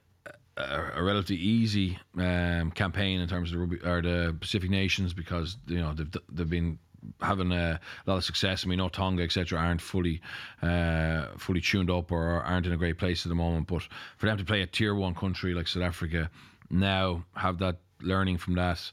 a 0.57 1.01
relatively 1.01 1.37
easy 1.37 1.97
um, 2.17 2.71
campaign 2.71 3.21
in 3.21 3.27
terms 3.29 3.51
of 3.51 3.53
the 3.53 3.59
rugby, 3.59 3.87
or 3.87 4.01
the 4.01 4.35
Pacific 4.37 4.69
nations 4.69 5.13
because 5.13 5.55
you 5.65 5.79
know 5.79 5.93
they've 5.93 6.11
they've 6.29 6.49
been 6.49 6.77
having 7.21 7.51
a 7.51 7.79
lot 8.05 8.17
of 8.17 8.23
success. 8.23 8.65
I 8.65 8.67
mean, 8.67 8.77
know 8.77 8.89
Tonga 8.89 9.23
etc. 9.23 9.59
aren't 9.59 9.81
fully 9.81 10.21
uh, 10.61 11.27
fully 11.37 11.61
tuned 11.61 11.89
up 11.89 12.11
or 12.11 12.41
aren't 12.41 12.65
in 12.65 12.73
a 12.73 12.77
great 12.77 12.97
place 12.97 13.25
at 13.25 13.29
the 13.29 13.35
moment. 13.35 13.67
But 13.67 13.83
for 14.17 14.25
them 14.25 14.37
to 14.37 14.45
play 14.45 14.61
a 14.61 14.67
tier 14.67 14.93
one 14.95 15.15
country 15.15 15.53
like 15.53 15.67
South 15.67 15.83
Africa 15.83 16.29
now 16.69 17.23
have 17.35 17.59
that 17.59 17.77
learning 18.01 18.37
from 18.37 18.55
that, 18.55 18.91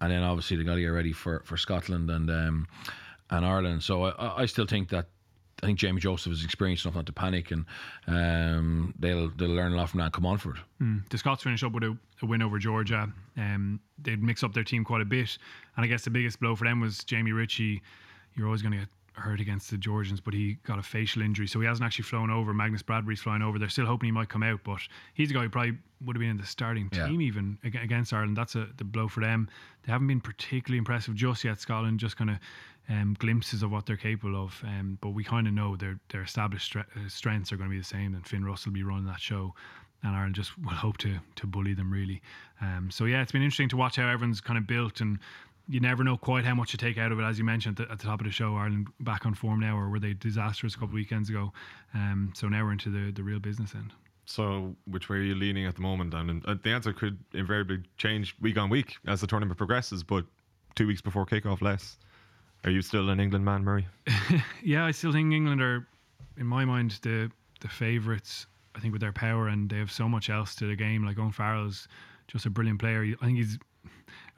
and 0.00 0.10
then 0.12 0.22
obviously 0.22 0.56
they 0.56 0.64
got 0.64 0.74
to 0.74 0.80
get 0.80 0.88
ready 0.88 1.12
for, 1.12 1.42
for 1.44 1.56
Scotland 1.56 2.10
and 2.10 2.30
um, 2.30 2.66
and 3.30 3.44
Ireland. 3.44 3.82
So 3.82 4.04
I, 4.04 4.42
I 4.42 4.46
still 4.46 4.66
think 4.66 4.88
that. 4.90 5.06
I 5.60 5.66
think 5.66 5.80
Jamie 5.80 6.00
Joseph 6.00 6.32
is 6.32 6.44
experienced 6.44 6.84
enough 6.84 6.94
not 6.94 7.06
to 7.06 7.12
panic, 7.12 7.50
and 7.50 7.64
um, 8.06 8.94
they'll 8.96 9.28
they'll 9.30 9.48
learn 9.48 9.72
a 9.72 9.76
lot 9.76 9.90
from 9.90 9.98
that 9.98 10.04
and 10.04 10.12
come 10.12 10.24
on 10.24 10.38
for 10.38 10.50
it. 10.50 10.60
the 11.10 11.18
Scots 11.18 11.42
finish 11.42 11.64
up 11.64 11.72
with 11.72 11.82
a, 11.82 11.98
a 12.22 12.26
win 12.26 12.42
over 12.42 12.60
Georgia. 12.60 13.12
Um, 13.36 13.80
they'd 14.00 14.22
mix 14.22 14.44
up 14.44 14.54
their 14.54 14.62
team 14.62 14.84
quite 14.84 15.00
a 15.02 15.04
bit, 15.04 15.36
and 15.76 15.84
I 15.84 15.88
guess 15.88 16.04
the 16.04 16.10
biggest 16.10 16.38
blow 16.38 16.54
for 16.54 16.64
them 16.64 16.78
was 16.78 17.02
Jamie 17.02 17.32
Ritchie. 17.32 17.82
You're 18.36 18.46
always 18.46 18.62
going 18.62 18.70
to 18.70 18.78
get 18.78 18.88
hurt 19.18 19.40
against 19.40 19.70
the 19.70 19.76
Georgians, 19.78 20.20
but 20.20 20.34
he 20.34 20.54
got 20.64 20.78
a 20.78 20.82
facial 20.82 21.22
injury, 21.22 21.46
so 21.46 21.60
he 21.60 21.66
hasn't 21.66 21.84
actually 21.84 22.04
flown 22.04 22.30
over. 22.30 22.52
Magnus 22.54 22.82
Bradbury's 22.82 23.20
flying 23.20 23.42
over. 23.42 23.58
They're 23.58 23.68
still 23.68 23.86
hoping 23.86 24.08
he 24.08 24.12
might 24.12 24.28
come 24.28 24.42
out, 24.42 24.60
but 24.64 24.80
he's 25.14 25.30
a 25.30 25.34
guy 25.34 25.42
who 25.42 25.48
probably 25.48 25.78
would 26.04 26.16
have 26.16 26.20
been 26.20 26.30
in 26.30 26.36
the 26.36 26.46
starting 26.46 26.88
Yeah. 26.92 27.06
team 27.08 27.20
even 27.20 27.58
against 27.64 28.12
Ireland. 28.12 28.36
That's 28.36 28.54
a 28.54 28.68
the 28.76 28.84
blow 28.84 29.08
for 29.08 29.20
them. 29.20 29.48
They 29.84 29.92
haven't 29.92 30.06
been 30.06 30.20
particularly 30.20 30.78
impressive 30.78 31.14
just 31.14 31.44
yet. 31.44 31.60
Scotland 31.60 31.98
just 32.00 32.16
kind 32.16 32.30
of 32.30 32.38
um, 32.88 33.14
glimpses 33.18 33.62
of 33.62 33.70
what 33.70 33.84
they're 33.84 33.96
capable 33.96 34.42
of, 34.42 34.62
um, 34.64 34.96
but 35.02 35.10
we 35.10 35.22
kind 35.24 35.46
of 35.46 35.52
know 35.52 35.76
their 35.76 35.98
their 36.08 36.22
established 36.22 36.72
stre- 36.72 36.86
uh, 36.96 37.08
strengths 37.08 37.52
are 37.52 37.56
going 37.56 37.68
to 37.68 37.74
be 37.74 37.78
the 37.78 37.84
same, 37.84 38.14
and 38.14 38.26
Finn 38.26 38.44
Russell 38.44 38.70
will 38.70 38.74
be 38.76 38.82
running 38.82 39.06
that 39.06 39.20
show 39.20 39.54
and 40.04 40.14
Ireland 40.14 40.36
just 40.36 40.56
will 40.58 40.70
hope 40.70 40.96
to 40.98 41.18
to 41.36 41.46
bully 41.46 41.74
them 41.74 41.92
really. 41.92 42.22
Um, 42.60 42.88
so 42.90 43.04
yeah, 43.04 43.20
it's 43.20 43.32
been 43.32 43.42
interesting 43.42 43.68
to 43.70 43.76
watch 43.76 43.96
how 43.96 44.08
everyone's 44.08 44.40
kind 44.40 44.56
of 44.58 44.66
built, 44.66 45.00
and 45.00 45.18
you 45.68 45.80
never 45.80 46.02
know 46.02 46.16
quite 46.16 46.44
how 46.44 46.54
much 46.54 46.72
you 46.72 46.78
take 46.78 46.98
out 46.98 47.12
of 47.12 47.20
it. 47.20 47.22
As 47.22 47.38
you 47.38 47.44
mentioned 47.44 47.78
at 47.78 47.86
the, 47.86 47.92
at 47.92 47.98
the 47.98 48.06
top 48.06 48.20
of 48.20 48.26
the 48.26 48.32
show, 48.32 48.56
Ireland 48.56 48.88
back 49.00 49.26
on 49.26 49.34
form 49.34 49.60
now, 49.60 49.76
or 49.76 49.90
were 49.90 50.00
they 50.00 50.14
disastrous 50.14 50.74
a 50.74 50.76
couple 50.76 50.90
of 50.90 50.94
weekends 50.94 51.28
ago? 51.28 51.52
Um, 51.94 52.32
so 52.34 52.48
now 52.48 52.64
we're 52.64 52.72
into 52.72 52.90
the 52.90 53.12
the 53.12 53.22
real 53.22 53.38
business 53.38 53.74
end. 53.74 53.92
So, 54.24 54.76
which 54.86 55.08
way 55.08 55.16
are 55.18 55.22
you 55.22 55.34
leaning 55.34 55.64
at 55.64 55.74
the 55.74 55.80
moment? 55.80 56.12
And 56.12 56.42
the 56.42 56.70
answer 56.70 56.92
could 56.92 57.18
invariably 57.32 57.82
change 57.96 58.34
week 58.40 58.58
on 58.58 58.68
week 58.68 58.96
as 59.06 59.22
the 59.22 59.26
tournament 59.26 59.56
progresses. 59.56 60.02
But 60.02 60.26
two 60.74 60.86
weeks 60.86 61.00
before 61.00 61.24
kickoff, 61.24 61.62
less. 61.62 61.96
Are 62.64 62.70
you 62.70 62.82
still 62.82 63.08
an 63.08 63.20
England 63.20 63.44
man, 63.44 63.64
Murray? 63.64 63.86
Yeah, 64.62 64.84
I 64.84 64.90
still 64.90 65.12
think 65.12 65.32
England 65.32 65.62
are, 65.62 65.86
in 66.36 66.46
my 66.46 66.64
mind, 66.64 66.98
the 67.02 67.30
the 67.60 67.68
favourites. 67.68 68.46
I 68.74 68.80
think 68.80 68.92
with 68.92 69.00
their 69.00 69.12
power 69.12 69.48
and 69.48 69.68
they 69.68 69.78
have 69.78 69.90
so 69.90 70.08
much 70.08 70.30
else 70.30 70.54
to 70.56 70.66
the 70.66 70.76
game. 70.76 71.04
Like 71.04 71.18
Owen 71.18 71.32
Farrell's 71.32 71.88
just 72.28 72.46
a 72.46 72.50
brilliant 72.50 72.78
player. 72.78 73.14
I 73.20 73.24
think 73.24 73.38
he's 73.38 73.58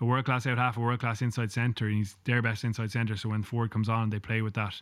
a 0.00 0.04
world 0.04 0.24
class 0.24 0.46
out 0.46 0.58
half, 0.58 0.76
a 0.76 0.80
world 0.80 1.00
class 1.00 1.22
inside 1.22 1.52
centre, 1.52 1.86
and 1.86 1.96
he's 1.96 2.16
their 2.24 2.42
best 2.42 2.64
inside 2.64 2.90
centre. 2.90 3.16
So 3.16 3.28
when 3.28 3.42
Ford 3.42 3.70
comes 3.70 3.88
on, 3.88 4.10
they 4.10 4.18
play 4.18 4.42
with 4.42 4.54
that 4.54 4.80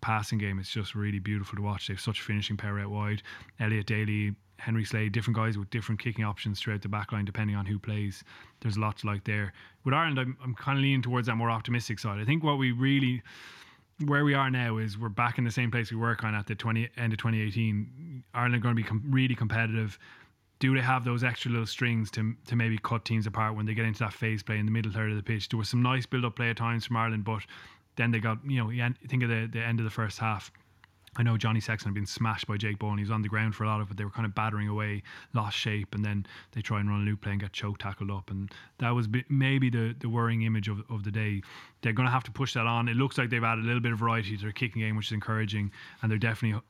passing 0.00 0.38
game. 0.38 0.58
It's 0.58 0.70
just 0.70 0.94
really 0.94 1.18
beautiful 1.18 1.56
to 1.56 1.62
watch. 1.62 1.88
They 1.88 1.94
have 1.94 2.00
such 2.00 2.20
a 2.20 2.22
finishing 2.22 2.56
power 2.56 2.80
out 2.80 2.90
wide. 2.90 3.22
Elliot 3.60 3.86
Daly, 3.86 4.34
Henry 4.58 4.84
Slade, 4.84 5.12
different 5.12 5.36
guys 5.36 5.58
with 5.58 5.70
different 5.70 6.00
kicking 6.00 6.24
options 6.24 6.60
throughout 6.60 6.82
the 6.82 6.88
back 6.88 7.12
line, 7.12 7.24
depending 7.24 7.56
on 7.56 7.66
who 7.66 7.78
plays. 7.78 8.22
There's 8.60 8.76
a 8.76 8.80
lot 8.80 8.98
to 8.98 9.06
like 9.06 9.24
there. 9.24 9.52
With 9.84 9.94
Ireland, 9.94 10.18
I'm, 10.18 10.36
I'm 10.42 10.54
kind 10.54 10.78
of 10.78 10.82
leaning 10.82 11.02
towards 11.02 11.26
that 11.26 11.36
more 11.36 11.50
optimistic 11.50 11.98
side. 11.98 12.20
I 12.20 12.24
think 12.24 12.44
what 12.44 12.58
we 12.58 12.72
really 12.72 13.22
where 14.06 14.24
we 14.24 14.34
are 14.34 14.50
now 14.50 14.78
is 14.78 14.98
we're 14.98 15.08
back 15.08 15.38
in 15.38 15.44
the 15.44 15.50
same 15.52 15.70
place 15.70 15.92
we 15.92 15.96
were 15.96 16.16
kind 16.16 16.34
of 16.34 16.40
at 16.40 16.46
the 16.46 16.54
20 16.54 16.90
end 16.96 17.12
of 17.12 17.18
2018. 17.18 18.24
Ireland 18.34 18.56
are 18.56 18.58
going 18.58 18.74
to 18.74 18.82
be 18.82 18.86
com- 18.86 19.04
really 19.08 19.36
competitive. 19.36 19.98
Do 20.60 20.74
they 20.74 20.80
have 20.80 21.04
those 21.04 21.24
extra 21.24 21.50
little 21.50 21.66
strings 21.66 22.10
to 22.12 22.34
to 22.46 22.56
maybe 22.56 22.78
cut 22.78 23.04
teams 23.04 23.26
apart 23.26 23.56
when 23.56 23.66
they 23.66 23.74
get 23.74 23.84
into 23.84 24.00
that 24.00 24.12
phase 24.12 24.42
play 24.42 24.58
in 24.58 24.66
the 24.66 24.72
middle 24.72 24.92
third 24.92 25.10
of 25.10 25.16
the 25.16 25.22
pitch? 25.22 25.48
There 25.48 25.58
was 25.58 25.68
some 25.68 25.82
nice 25.82 26.06
build 26.06 26.24
up 26.24 26.36
play 26.36 26.50
at 26.50 26.56
times 26.56 26.86
from 26.86 26.96
Ireland, 26.96 27.24
but 27.24 27.42
then 27.96 28.10
they 28.10 28.20
got 28.20 28.38
you 28.46 28.64
know 28.64 28.92
think 29.08 29.22
of 29.22 29.28
the 29.28 29.48
the 29.52 29.60
end 29.60 29.80
of 29.80 29.84
the 29.84 29.90
first 29.90 30.18
half. 30.18 30.50
I 31.16 31.22
know 31.22 31.36
Johnny 31.36 31.60
Sexton 31.60 31.90
had 31.90 31.94
been 31.94 32.06
smashed 32.06 32.46
by 32.46 32.56
Jake 32.56 32.78
Bowen. 32.78 32.98
He 32.98 33.04
was 33.04 33.10
on 33.10 33.22
the 33.22 33.28
ground 33.28 33.54
for 33.54 33.64
a 33.64 33.68
lot 33.68 33.80
of 33.80 33.86
it. 33.86 33.88
But 33.90 33.96
they 33.98 34.04
were 34.04 34.10
kind 34.10 34.26
of 34.26 34.34
battering 34.34 34.68
away, 34.68 35.02
lost 35.32 35.56
shape, 35.56 35.94
and 35.94 36.04
then 36.04 36.26
they 36.52 36.60
try 36.60 36.80
and 36.80 36.88
run 36.88 37.02
a 37.02 37.04
loop 37.04 37.20
play 37.22 37.32
and 37.32 37.40
get 37.40 37.52
choke 37.52 37.78
tackled 37.78 38.10
up. 38.10 38.30
And 38.30 38.50
that 38.78 38.90
was 38.90 39.08
maybe 39.28 39.70
the, 39.70 39.94
the 39.98 40.08
worrying 40.08 40.42
image 40.42 40.68
of, 40.68 40.82
of 40.90 41.04
the 41.04 41.12
day. 41.12 41.42
They're 41.82 41.92
going 41.92 42.06
to 42.06 42.12
have 42.12 42.24
to 42.24 42.32
push 42.32 42.54
that 42.54 42.66
on. 42.66 42.88
It 42.88 42.96
looks 42.96 43.16
like 43.16 43.30
they've 43.30 43.44
added 43.44 43.64
a 43.64 43.66
little 43.66 43.80
bit 43.80 43.92
of 43.92 43.98
variety 43.98 44.36
to 44.36 44.42
their 44.42 44.52
kicking 44.52 44.82
game, 44.82 44.96
which 44.96 45.06
is 45.06 45.12
encouraging. 45.12 45.70
And 46.02 46.10
they're 46.10 46.18
definitely 46.18 46.60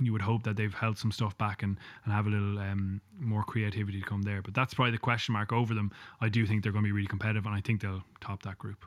you 0.00 0.12
would 0.12 0.22
hope 0.22 0.42
that 0.44 0.56
they've 0.56 0.74
held 0.74 0.98
some 0.98 1.12
stuff 1.12 1.36
back 1.38 1.62
and, 1.62 1.76
and 2.04 2.12
have 2.12 2.26
a 2.26 2.30
little 2.30 2.58
um, 2.58 3.00
more 3.18 3.42
creativity 3.42 4.00
to 4.00 4.06
come 4.06 4.22
there. 4.22 4.42
But 4.42 4.54
that's 4.54 4.74
probably 4.74 4.92
the 4.92 4.98
question 4.98 5.32
mark 5.32 5.52
over 5.52 5.74
them. 5.74 5.90
I 6.20 6.28
do 6.28 6.46
think 6.46 6.62
they're 6.62 6.72
going 6.72 6.84
to 6.84 6.88
be 6.88 6.92
really 6.92 7.08
competitive, 7.08 7.46
and 7.46 7.54
I 7.54 7.60
think 7.60 7.80
they'll 7.80 8.02
top 8.20 8.42
that 8.42 8.58
group. 8.58 8.84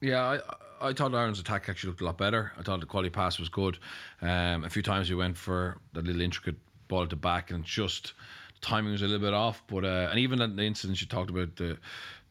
Yeah, 0.00 0.40
I, 0.80 0.88
I 0.88 0.92
thought 0.92 1.14
Ireland's 1.14 1.38
attack 1.38 1.68
actually 1.68 1.90
looked 1.90 2.00
a 2.00 2.04
lot 2.04 2.18
better. 2.18 2.52
I 2.58 2.62
thought 2.62 2.80
the 2.80 2.86
quality 2.86 3.10
pass 3.10 3.38
was 3.38 3.48
good. 3.48 3.78
Um, 4.20 4.64
a 4.64 4.70
few 4.70 4.82
times 4.82 5.08
we 5.08 5.16
went 5.16 5.36
for 5.36 5.78
that 5.92 6.04
little 6.04 6.20
intricate 6.20 6.56
ball 6.88 7.04
at 7.04 7.10
the 7.10 7.16
back, 7.16 7.50
and 7.52 7.64
just 7.64 8.14
timing 8.60 8.92
was 8.92 9.02
a 9.02 9.06
little 9.06 9.24
bit 9.24 9.34
off. 9.34 9.62
But 9.68 9.84
uh, 9.84 10.08
and 10.10 10.18
even 10.18 10.38
the 10.56 10.62
incidents 10.64 11.00
you 11.00 11.06
talked 11.06 11.30
about 11.30 11.56
the 11.56 11.78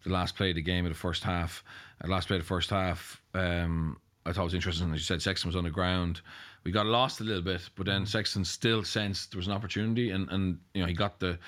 the 0.04 0.10
last 0.10 0.36
play 0.36 0.50
of 0.50 0.56
the 0.56 0.62
game 0.62 0.86
of 0.86 0.92
the 0.92 0.98
first 0.98 1.24
half, 1.24 1.64
uh, 2.04 2.08
last 2.08 2.28
play 2.28 2.38
of 2.38 2.44
the 2.44 2.48
first 2.48 2.70
half. 2.70 3.22
Um, 3.34 3.98
I 4.26 4.34
thought 4.34 4.42
it 4.42 4.46
was 4.46 4.54
interesting. 4.54 4.94
As 4.94 5.00
you 5.00 5.06
said, 5.06 5.22
Sexton 5.22 5.48
was 5.48 5.56
on 5.56 5.64
the 5.64 5.70
ground. 5.70 6.22
We 6.64 6.72
got 6.72 6.86
lost 6.86 7.22
a 7.22 7.24
little 7.24 7.42
bit, 7.42 7.68
but 7.76 7.86
then 7.88 8.06
Sexton 8.06 8.46
still 8.46 8.84
sensed 8.84 9.32
there 9.32 9.38
was 9.40 9.48
an 9.48 9.54
opportunity, 9.54 10.12
and, 10.12 10.30
and 10.30 10.60
you 10.74 10.82
know 10.82 10.88
he 10.88 10.94
got 10.94 11.20
the 11.20 11.40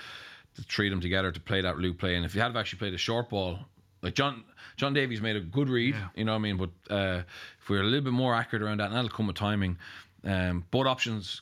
to 0.56 0.64
treat 0.68 0.90
them 0.90 1.02
together 1.02 1.32
to 1.32 1.40
play 1.40 1.62
that 1.62 1.78
loop 1.80 1.98
play. 2.00 2.16
And 2.16 2.26
if 2.26 2.34
he 2.34 2.40
had 2.40 2.56
actually 2.56 2.80
played 2.80 2.94
a 2.94 2.98
short 2.98 3.30
ball, 3.30 3.60
like 4.02 4.16
John 4.16 4.44
John 4.76 4.94
Davies 4.94 5.22
made 5.22 5.36
a 5.36 5.40
good 5.40 5.70
read, 5.70 5.96
Yeah. 5.96 6.08
you 6.16 6.26
know 6.26 6.32
what 6.34 6.40
I 6.40 6.42
mean. 6.42 6.58
But 6.58 6.70
uh, 6.94 7.22
if 7.62 7.70
we 7.70 7.78
are 7.78 7.82
a 7.82 7.86
little 7.86 8.02
bit 8.04 8.14
more 8.14 8.34
accurate 8.36 8.64
around 8.64 8.80
that, 8.80 8.88
and 8.88 8.96
that'll 8.96 9.10
come 9.10 9.28
with 9.28 9.36
timing. 9.36 9.78
Um, 10.26 10.64
both 10.72 10.88
options, 10.88 11.42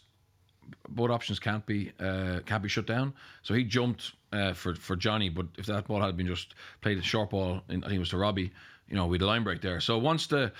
both 0.89 1.09
options 1.11 1.39
can't 1.39 1.65
be 1.65 1.91
uh, 1.99 2.39
can't 2.45 2.63
be 2.63 2.69
shut 2.69 2.87
down. 2.87 3.13
So 3.43 3.53
he 3.53 3.63
jumped 3.63 4.13
uh, 4.33 4.53
for 4.53 4.75
for 4.75 4.95
Johnny, 4.97 5.29
but 5.29 5.45
if 5.57 5.65
that 5.67 5.87
ball 5.87 6.01
had 6.01 6.17
been 6.17 6.27
just 6.27 6.55
played 6.81 6.97
a 6.97 7.01
short 7.01 7.29
ball, 7.29 7.61
in, 7.69 7.83
I 7.83 7.87
think 7.87 7.97
it 7.97 7.99
was 7.99 8.09
to 8.09 8.17
Robbie, 8.17 8.51
you 8.89 8.95
know, 8.95 9.07
with 9.07 9.21
a 9.21 9.25
line 9.25 9.43
break 9.43 9.61
there. 9.61 9.79
So 9.79 9.97
once 9.97 10.27
the 10.27 10.51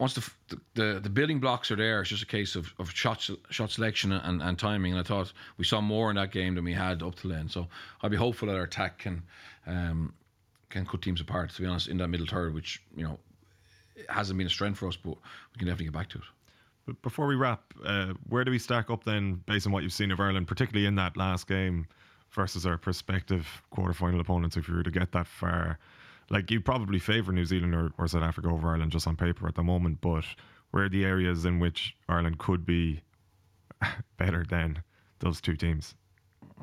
once 0.00 0.14
the, 0.14 0.58
the 0.74 1.00
the 1.00 1.10
building 1.10 1.40
blocks 1.40 1.70
are 1.70 1.76
there, 1.76 2.00
it's 2.00 2.10
just 2.10 2.22
a 2.22 2.26
case 2.26 2.56
of, 2.56 2.72
of 2.78 2.90
shot 2.90 3.28
shot 3.50 3.70
selection 3.70 4.12
and, 4.12 4.42
and 4.42 4.58
timing. 4.58 4.92
And 4.92 5.00
I 5.00 5.04
thought 5.04 5.32
we 5.58 5.64
saw 5.64 5.80
more 5.80 6.10
in 6.10 6.16
that 6.16 6.30
game 6.30 6.54
than 6.54 6.64
we 6.64 6.72
had 6.72 7.02
up 7.02 7.14
to 7.16 7.28
then. 7.28 7.48
So 7.48 7.68
I'd 8.02 8.10
be 8.10 8.16
hopeful 8.16 8.48
that 8.48 8.56
our 8.56 8.64
attack 8.64 8.98
can 8.98 9.22
um, 9.66 10.12
can 10.70 10.86
cut 10.86 11.02
teams 11.02 11.20
apart. 11.20 11.50
To 11.50 11.62
be 11.62 11.68
honest, 11.68 11.88
in 11.88 11.98
that 11.98 12.08
middle 12.08 12.26
third, 12.26 12.54
which 12.54 12.82
you 12.96 13.04
know 13.04 13.18
hasn't 14.08 14.38
been 14.38 14.46
a 14.46 14.50
strength 14.50 14.78
for 14.78 14.88
us, 14.88 14.96
but 14.96 15.10
we 15.10 15.58
can 15.58 15.66
definitely 15.66 15.86
get 15.86 15.94
back 15.94 16.08
to 16.10 16.18
it. 16.18 16.24
But 16.86 17.00
before 17.02 17.26
we 17.26 17.36
wrap, 17.36 17.62
uh, 17.84 18.14
where 18.28 18.44
do 18.44 18.50
we 18.50 18.58
stack 18.58 18.90
up 18.90 19.04
then, 19.04 19.42
based 19.46 19.66
on 19.66 19.72
what 19.72 19.84
you've 19.84 19.92
seen 19.92 20.10
of 20.10 20.18
Ireland, 20.18 20.48
particularly 20.48 20.86
in 20.86 20.96
that 20.96 21.16
last 21.16 21.46
game 21.46 21.86
versus 22.32 22.66
our 22.66 22.76
prospective 22.76 23.46
quarterfinal 23.72 24.20
opponents? 24.20 24.56
If 24.56 24.68
you 24.68 24.74
were 24.74 24.82
to 24.82 24.90
get 24.90 25.12
that 25.12 25.28
far, 25.28 25.78
like 26.30 26.50
you 26.50 26.60
probably 26.60 26.98
favour 26.98 27.32
New 27.32 27.44
Zealand 27.44 27.74
or, 27.74 27.92
or 27.98 28.08
South 28.08 28.22
Africa 28.22 28.48
over 28.48 28.68
Ireland 28.68 28.92
just 28.92 29.06
on 29.06 29.16
paper 29.16 29.46
at 29.48 29.54
the 29.54 29.62
moment, 29.62 30.00
but 30.00 30.24
where 30.70 30.84
are 30.84 30.88
the 30.88 31.04
areas 31.04 31.44
in 31.44 31.58
which 31.58 31.96
Ireland 32.08 32.38
could 32.38 32.64
be 32.64 33.02
better 34.16 34.44
than 34.48 34.82
those 35.20 35.40
two 35.40 35.56
teams? 35.56 35.94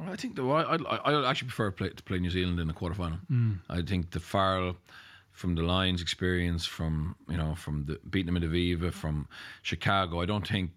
I 0.08 0.16
think 0.16 0.36
the 0.36 0.44
I 0.48 0.76
I 0.76 1.12
I 1.12 1.30
actually 1.30 1.50
prefer 1.50 1.72
play, 1.72 1.90
to 1.90 2.04
play 2.04 2.20
New 2.20 2.30
Zealand 2.30 2.60
in 2.60 2.68
the 2.68 2.74
quarterfinal. 2.74 3.20
Mm. 3.30 3.60
I 3.70 3.82
think 3.82 4.12
the 4.12 4.20
Farrell 4.20 4.78
from 5.32 5.56
the 5.56 5.64
Lions 5.64 6.02
experience, 6.02 6.66
from 6.66 7.16
you 7.28 7.38
know, 7.38 7.56
from 7.56 7.86
the 7.86 8.00
beating 8.10 8.28
them 8.28 8.38
in 8.38 8.50
the 8.50 8.76
Aviva, 8.76 8.92
from 8.94 9.28
Chicago. 9.62 10.22
I 10.22 10.26
don't 10.26 10.48
think 10.48 10.72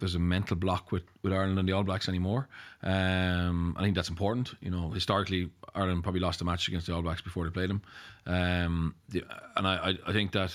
there's 0.00 0.14
a 0.14 0.18
mental 0.18 0.56
block 0.56 0.92
with, 0.92 1.04
with 1.22 1.32
Ireland 1.32 1.58
and 1.58 1.68
the 1.68 1.72
All 1.72 1.84
Blacks 1.84 2.08
anymore. 2.08 2.48
Um, 2.82 3.76
I 3.78 3.82
think 3.82 3.94
that's 3.94 4.08
important. 4.08 4.54
You 4.60 4.70
know, 4.70 4.90
historically, 4.90 5.50
Ireland 5.74 6.02
probably 6.02 6.20
lost 6.20 6.40
a 6.40 6.44
match 6.44 6.68
against 6.68 6.86
the 6.86 6.94
All 6.94 7.02
Blacks 7.02 7.20
before 7.20 7.44
they 7.44 7.50
played 7.50 7.70
them, 7.70 7.82
um, 8.26 8.94
the, 9.08 9.24
and 9.56 9.66
I, 9.66 9.94
I 10.06 10.12
think 10.12 10.32
that 10.32 10.54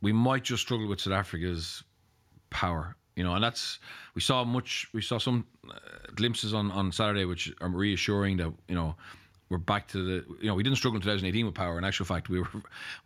we 0.00 0.12
might 0.12 0.42
just 0.42 0.62
struggle 0.62 0.88
with 0.88 1.00
South 1.00 1.14
Africa's 1.14 1.82
power. 2.50 2.96
You 3.16 3.24
know, 3.24 3.34
and 3.34 3.44
that's 3.44 3.78
we 4.14 4.22
saw 4.22 4.42
much. 4.44 4.88
We 4.94 5.02
saw 5.02 5.18
some 5.18 5.46
uh, 5.70 5.74
glimpses 6.14 6.54
on 6.54 6.70
on 6.70 6.92
Saturday, 6.92 7.26
which 7.26 7.52
are 7.60 7.68
reassuring 7.68 8.38
that 8.38 8.52
you 8.68 8.74
know 8.74 8.96
we're 9.50 9.58
back 9.58 9.88
to 9.88 9.98
the. 9.98 10.24
You 10.40 10.48
know, 10.48 10.54
we 10.54 10.62
didn't 10.62 10.78
struggle 10.78 10.96
in 10.96 11.02
2018 11.02 11.44
with 11.44 11.54
power. 11.54 11.76
In 11.76 11.84
actual 11.84 12.06
fact, 12.06 12.28
we 12.28 12.40
were 12.40 12.48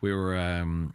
we 0.00 0.12
were. 0.12 0.36
Um, 0.36 0.94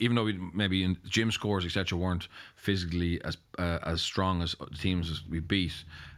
even 0.00 0.14
though 0.14 0.24
we 0.24 0.38
maybe 0.54 0.84
in 0.84 0.96
gym 1.08 1.30
scores 1.32 1.64
etc 1.64 1.98
weren't 1.98 2.28
physically 2.54 3.20
as 3.24 3.36
uh, 3.58 3.78
as 3.82 4.00
strong 4.00 4.42
as 4.42 4.54
the 4.70 4.76
teams 4.76 5.24
we 5.28 5.40
beat 5.40 5.72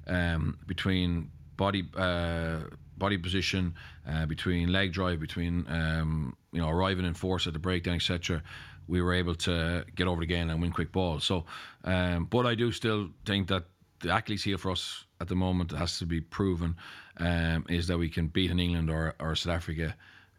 um, 0.07 0.59
between 0.67 1.31
body 1.61 1.83
uh, 1.97 2.61
body 2.97 3.19
position 3.19 3.75
uh, 4.11 4.25
between 4.27 4.73
leg 4.73 4.93
drive 4.93 5.19
between 5.21 5.55
um, 5.69 6.35
you 6.53 6.61
know 6.61 6.71
arriving 6.77 7.05
in 7.05 7.15
force 7.15 7.47
at 7.47 7.53
the 7.53 7.59
breakdown 7.69 7.97
etc 7.97 8.43
we 8.89 8.99
were 9.03 9.15
able 9.23 9.35
to 9.35 9.85
get 9.95 10.07
over 10.09 10.21
the 10.21 10.27
game 10.35 10.49
and 10.51 10.61
win 10.63 10.73
quick 10.73 10.91
balls 10.91 11.23
so 11.25 11.45
um, 11.85 12.25
but 12.25 12.47
I 12.47 12.55
do 12.55 12.73
still 12.73 13.11
think 13.27 13.49
that 13.49 13.65
the 14.01 14.17
Achilles 14.17 14.43
heel 14.43 14.59
for 14.59 14.71
us 14.71 15.05
at 15.21 15.29
the 15.29 15.37
moment 15.37 15.71
has 15.73 15.99
to 15.99 16.07
be 16.07 16.21
proven 16.21 16.75
um, 17.19 17.67
is 17.69 17.87
that 17.89 17.99
we 17.99 18.09
can 18.09 18.29
beat 18.29 18.51
an 18.51 18.59
England 18.59 18.89
or, 18.91 19.15
or 19.21 19.37
South 19.37 19.55
Africa 19.55 19.95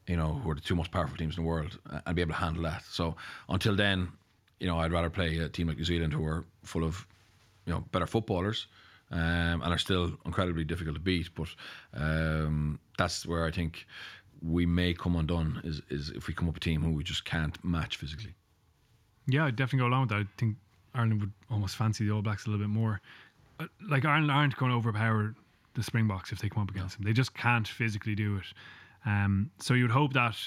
you 0.07 0.17
know, 0.17 0.33
who 0.33 0.49
are 0.51 0.55
the 0.55 0.61
two 0.61 0.75
most 0.75 0.91
powerful 0.91 1.15
teams 1.15 1.37
in 1.37 1.43
the 1.43 1.47
world, 1.47 1.79
and 2.05 2.15
be 2.15 2.21
able 2.21 2.33
to 2.33 2.39
handle 2.39 2.63
that. 2.63 2.83
So 2.89 3.15
until 3.47 3.75
then, 3.75 4.09
you 4.59 4.67
know, 4.67 4.77
I'd 4.79 4.91
rather 4.91 5.09
play 5.09 5.37
a 5.37 5.47
team 5.47 5.67
like 5.67 5.77
New 5.77 5.85
Zealand 5.85 6.13
who 6.13 6.25
are 6.25 6.43
full 6.63 6.83
of, 6.83 7.05
you 7.65 7.73
know, 7.73 7.81
better 7.91 8.07
footballers, 8.07 8.67
um, 9.11 9.61
and 9.61 9.73
are 9.73 9.77
still 9.77 10.17
incredibly 10.25 10.63
difficult 10.63 10.95
to 10.95 11.01
beat. 11.01 11.29
But 11.35 11.49
um, 11.93 12.79
that's 12.97 13.25
where 13.25 13.45
I 13.45 13.51
think 13.51 13.85
we 14.41 14.65
may 14.65 14.93
come 14.93 15.15
undone 15.15 15.61
is 15.63 15.81
is 15.89 16.09
if 16.09 16.27
we 16.27 16.33
come 16.33 16.49
up 16.49 16.57
a 16.57 16.59
team 16.59 16.81
who 16.81 16.91
we 16.91 17.03
just 17.03 17.25
can't 17.25 17.61
match 17.63 17.97
physically. 17.97 18.33
Yeah, 19.27 19.45
I'd 19.45 19.55
definitely 19.55 19.87
go 19.87 19.87
along 19.87 20.01
with 20.01 20.09
that. 20.09 20.19
I 20.21 20.25
think 20.37 20.57
Ireland 20.93 21.21
would 21.21 21.31
almost 21.49 21.75
fancy 21.75 22.05
the 22.05 22.11
All 22.11 22.21
Blacks 22.21 22.47
a 22.47 22.49
little 22.49 22.65
bit 22.65 22.73
more. 22.73 23.01
Uh, 23.59 23.67
Like 23.87 24.03
Ireland 24.05 24.31
aren't 24.31 24.57
going 24.57 24.71
to 24.71 24.77
overpower 24.77 25.35
the 25.73 25.83
Springboks 25.83 26.31
if 26.31 26.39
they 26.39 26.49
come 26.49 26.63
up 26.63 26.71
against 26.71 26.97
them. 26.97 27.05
They 27.05 27.13
just 27.13 27.33
can't 27.33 27.67
physically 27.67 28.15
do 28.15 28.37
it. 28.37 28.45
Um, 29.05 29.51
so 29.59 29.73
you'd 29.73 29.91
hope 29.91 30.13
that 30.13 30.37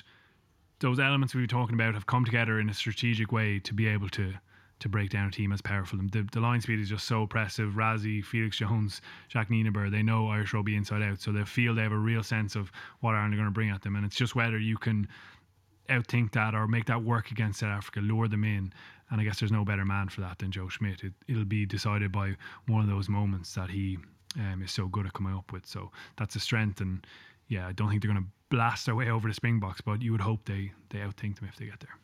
those 0.81 0.99
elements 0.99 1.35
we 1.35 1.41
were 1.41 1.47
talking 1.47 1.75
about 1.75 1.95
have 1.95 2.07
come 2.07 2.25
together 2.25 2.61
in 2.61 2.69
a 2.69 2.75
strategic 2.75 3.33
way 3.33 3.59
to 3.61 3.73
be 3.73 3.87
able 3.87 4.09
to 4.11 4.35
to 4.81 4.89
break 4.89 5.11
down 5.11 5.29
a 5.29 5.31
team 5.31 5.53
as 5.53 5.63
powerful. 5.63 5.99
The, 6.11 6.27
the 6.33 6.41
line 6.41 6.61
speed 6.61 6.81
is 6.81 6.89
just 6.89 7.07
so 7.07 7.23
oppressive. 7.23 7.75
Rassie, 7.75 8.25
Felix 8.25 8.57
Jones, 8.59 9.01
Jacques 9.31 9.49
Nienaber, 9.49 9.91
they 9.91 10.03
know 10.03 10.29
Irish 10.29 10.53
rugby 10.53 10.77
inside 10.77 11.03
out, 11.03 11.21
so 11.21 11.33
they 11.33 11.45
feel 11.45 11.75
they 11.75 11.83
have 11.83 11.93
a 11.93 11.97
real 11.99 12.23
sense 12.23 12.57
of 12.57 12.71
what 13.01 13.15
Ireland 13.15 13.35
are 13.35 13.37
going 13.37 13.49
to 13.49 13.53
bring 13.53 13.71
at 13.71 13.83
them, 13.83 13.97
and 13.97 14.05
it's 14.05 14.17
just 14.17 14.35
whether 14.35 14.59
you 14.59 14.77
can 14.77 15.09
outthink 15.89 16.33
that 16.33 16.55
or 16.55 16.67
make 16.67 16.87
that 16.87 17.03
work 17.03 17.31
against 17.31 17.61
South 17.61 17.71
Africa, 17.71 18.01
lure 18.01 18.29
them 18.29 18.45
in. 18.45 18.73
And 19.11 19.21
I 19.21 19.25
guess 19.25 19.39
there's 19.39 19.53
no 19.53 19.65
better 19.65 19.85
man 19.85 20.09
for 20.09 20.23
that 20.23 20.39
than 20.39 20.51
Joe 20.51 20.69
Schmidt. 20.69 21.05
It, 21.05 21.13
it'll 21.29 21.45
be 21.45 21.67
decided 21.67 22.11
by 22.11 22.37
one 22.69 22.81
of 22.81 22.89
those 22.89 23.09
moments 23.09 23.55
that 23.55 23.71
he 23.71 23.99
um, 24.37 24.63
is 24.63 24.73
so 24.73 24.89
good 24.89 25.07
at 25.07 25.13
coming 25.13 25.35
up 25.35 25.53
with. 25.53 25.67
So 25.67 25.91
that's 26.17 26.37
a 26.37 26.41
strength. 26.41 26.81
And 26.81 27.07
yeah, 27.49 27.69
I 27.69 27.73
don't 27.73 27.91
think 27.91 28.03
they're 28.03 28.11
going 28.11 28.25
to 28.25 28.31
blast 28.49 28.87
their 28.87 28.95
way 28.95 29.11
over 29.11 29.29
the 29.29 29.35
Springboks, 29.35 29.81
but 29.81 30.01
you 30.01 30.13
would 30.13 30.21
hope 30.21 30.45
they 30.47 30.73
they 30.89 31.01
outthink 31.01 31.39
them 31.39 31.49
if 31.49 31.57
they 31.57 31.67
get 31.67 31.81
there. 31.81 31.97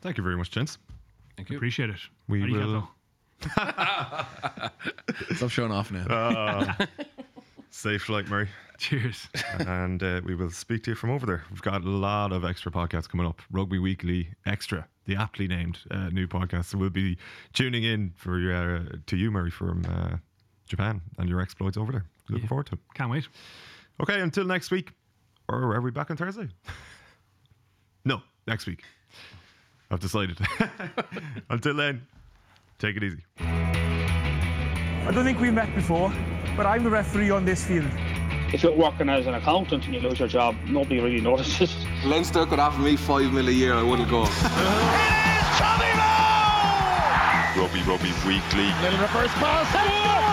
Thank 0.00 0.16
you 0.18 0.24
very 0.24 0.36
much, 0.36 0.50
gents. 0.50 0.78
Thank 1.40 1.50
you. 1.50 1.56
Appreciate 1.56 1.90
it. 1.90 1.96
We 2.28 2.40
How 2.40 2.46
do 2.46 2.52
you 2.52 2.58
get 2.58 2.66
will- 2.66 2.90
Stop 5.36 5.50
showing 5.50 5.72
off 5.72 5.90
now. 5.90 6.04
Uh, 6.06 6.74
safe 7.70 8.02
flight, 8.02 8.28
Murray. 8.28 8.48
Cheers. 8.78 9.28
and 9.58 10.02
uh, 10.02 10.20
we 10.24 10.34
will 10.34 10.50
speak 10.50 10.82
to 10.84 10.90
you 10.90 10.94
from 10.94 11.10
over 11.10 11.24
there. 11.26 11.44
We've 11.50 11.62
got 11.62 11.82
a 11.82 11.88
lot 11.88 12.32
of 12.32 12.44
extra 12.44 12.70
podcasts 12.72 13.08
coming 13.08 13.26
up. 13.26 13.40
Rugby 13.50 13.78
Weekly 13.78 14.28
Extra, 14.46 14.86
the 15.06 15.16
aptly 15.16 15.46
named 15.48 15.78
uh, 15.90 16.08
new 16.10 16.26
podcast. 16.26 16.66
So 16.66 16.78
we'll 16.78 16.90
be 16.90 17.16
tuning 17.52 17.84
in 17.84 18.12
for 18.16 18.36
uh, 18.52 18.96
to 19.06 19.16
you, 19.16 19.30
Murray, 19.30 19.50
from 19.50 19.84
uh, 19.88 20.16
Japan 20.66 21.00
and 21.18 21.28
your 21.28 21.40
exploits 21.40 21.76
over 21.76 21.92
there. 21.92 22.04
Looking 22.28 22.44
Yeah. 22.44 22.48
forward 22.48 22.66
to 22.66 22.74
it. 22.74 22.78
Can't 22.94 23.10
wait. 23.10 23.28
Okay, 24.02 24.20
until 24.20 24.44
next 24.44 24.70
week. 24.70 24.92
Or 25.48 25.74
are 25.74 25.80
we 25.80 25.90
back 25.90 26.10
on 26.10 26.16
Thursday? 26.16 26.48
no, 28.04 28.22
next 28.46 28.66
week. 28.66 28.82
I've 29.90 30.00
decided. 30.00 30.38
until 31.50 31.74
then, 31.74 32.06
take 32.78 32.96
it 32.96 33.02
easy. 33.02 33.24
I 33.40 35.10
don't 35.12 35.24
think 35.24 35.40
we've 35.40 35.52
met 35.52 35.74
before, 35.74 36.12
but 36.56 36.66
I'm 36.66 36.84
the 36.84 36.90
referee 36.90 37.30
on 37.30 37.44
this 37.44 37.64
field. 37.64 37.90
If 38.52 38.62
you're 38.62 38.76
working 38.76 39.08
as 39.08 39.26
an 39.26 39.34
accountant 39.34 39.84
and 39.86 39.94
you 39.94 40.00
lose 40.00 40.18
your 40.18 40.28
job, 40.28 40.56
nobody 40.66 41.00
really 41.00 41.20
notices. 41.20 41.74
Leinster 42.04 42.46
could 42.46 42.58
offer 42.58 42.80
me 42.80 42.96
five 42.96 43.32
mil 43.32 43.48
a 43.48 43.52
year, 43.52 43.74
I 43.74 43.82
wouldn't 43.82 44.08
go. 44.10 44.22
It 44.26 44.26
is 44.26 45.58
Tommy 45.58 45.92
Bowe! 45.98 47.62
Rugby 47.62 47.82
Rugby 47.82 48.12
Weekly. 48.26 48.72
Little 48.82 49.00
reverse 49.00 49.32
pass. 49.34 50.29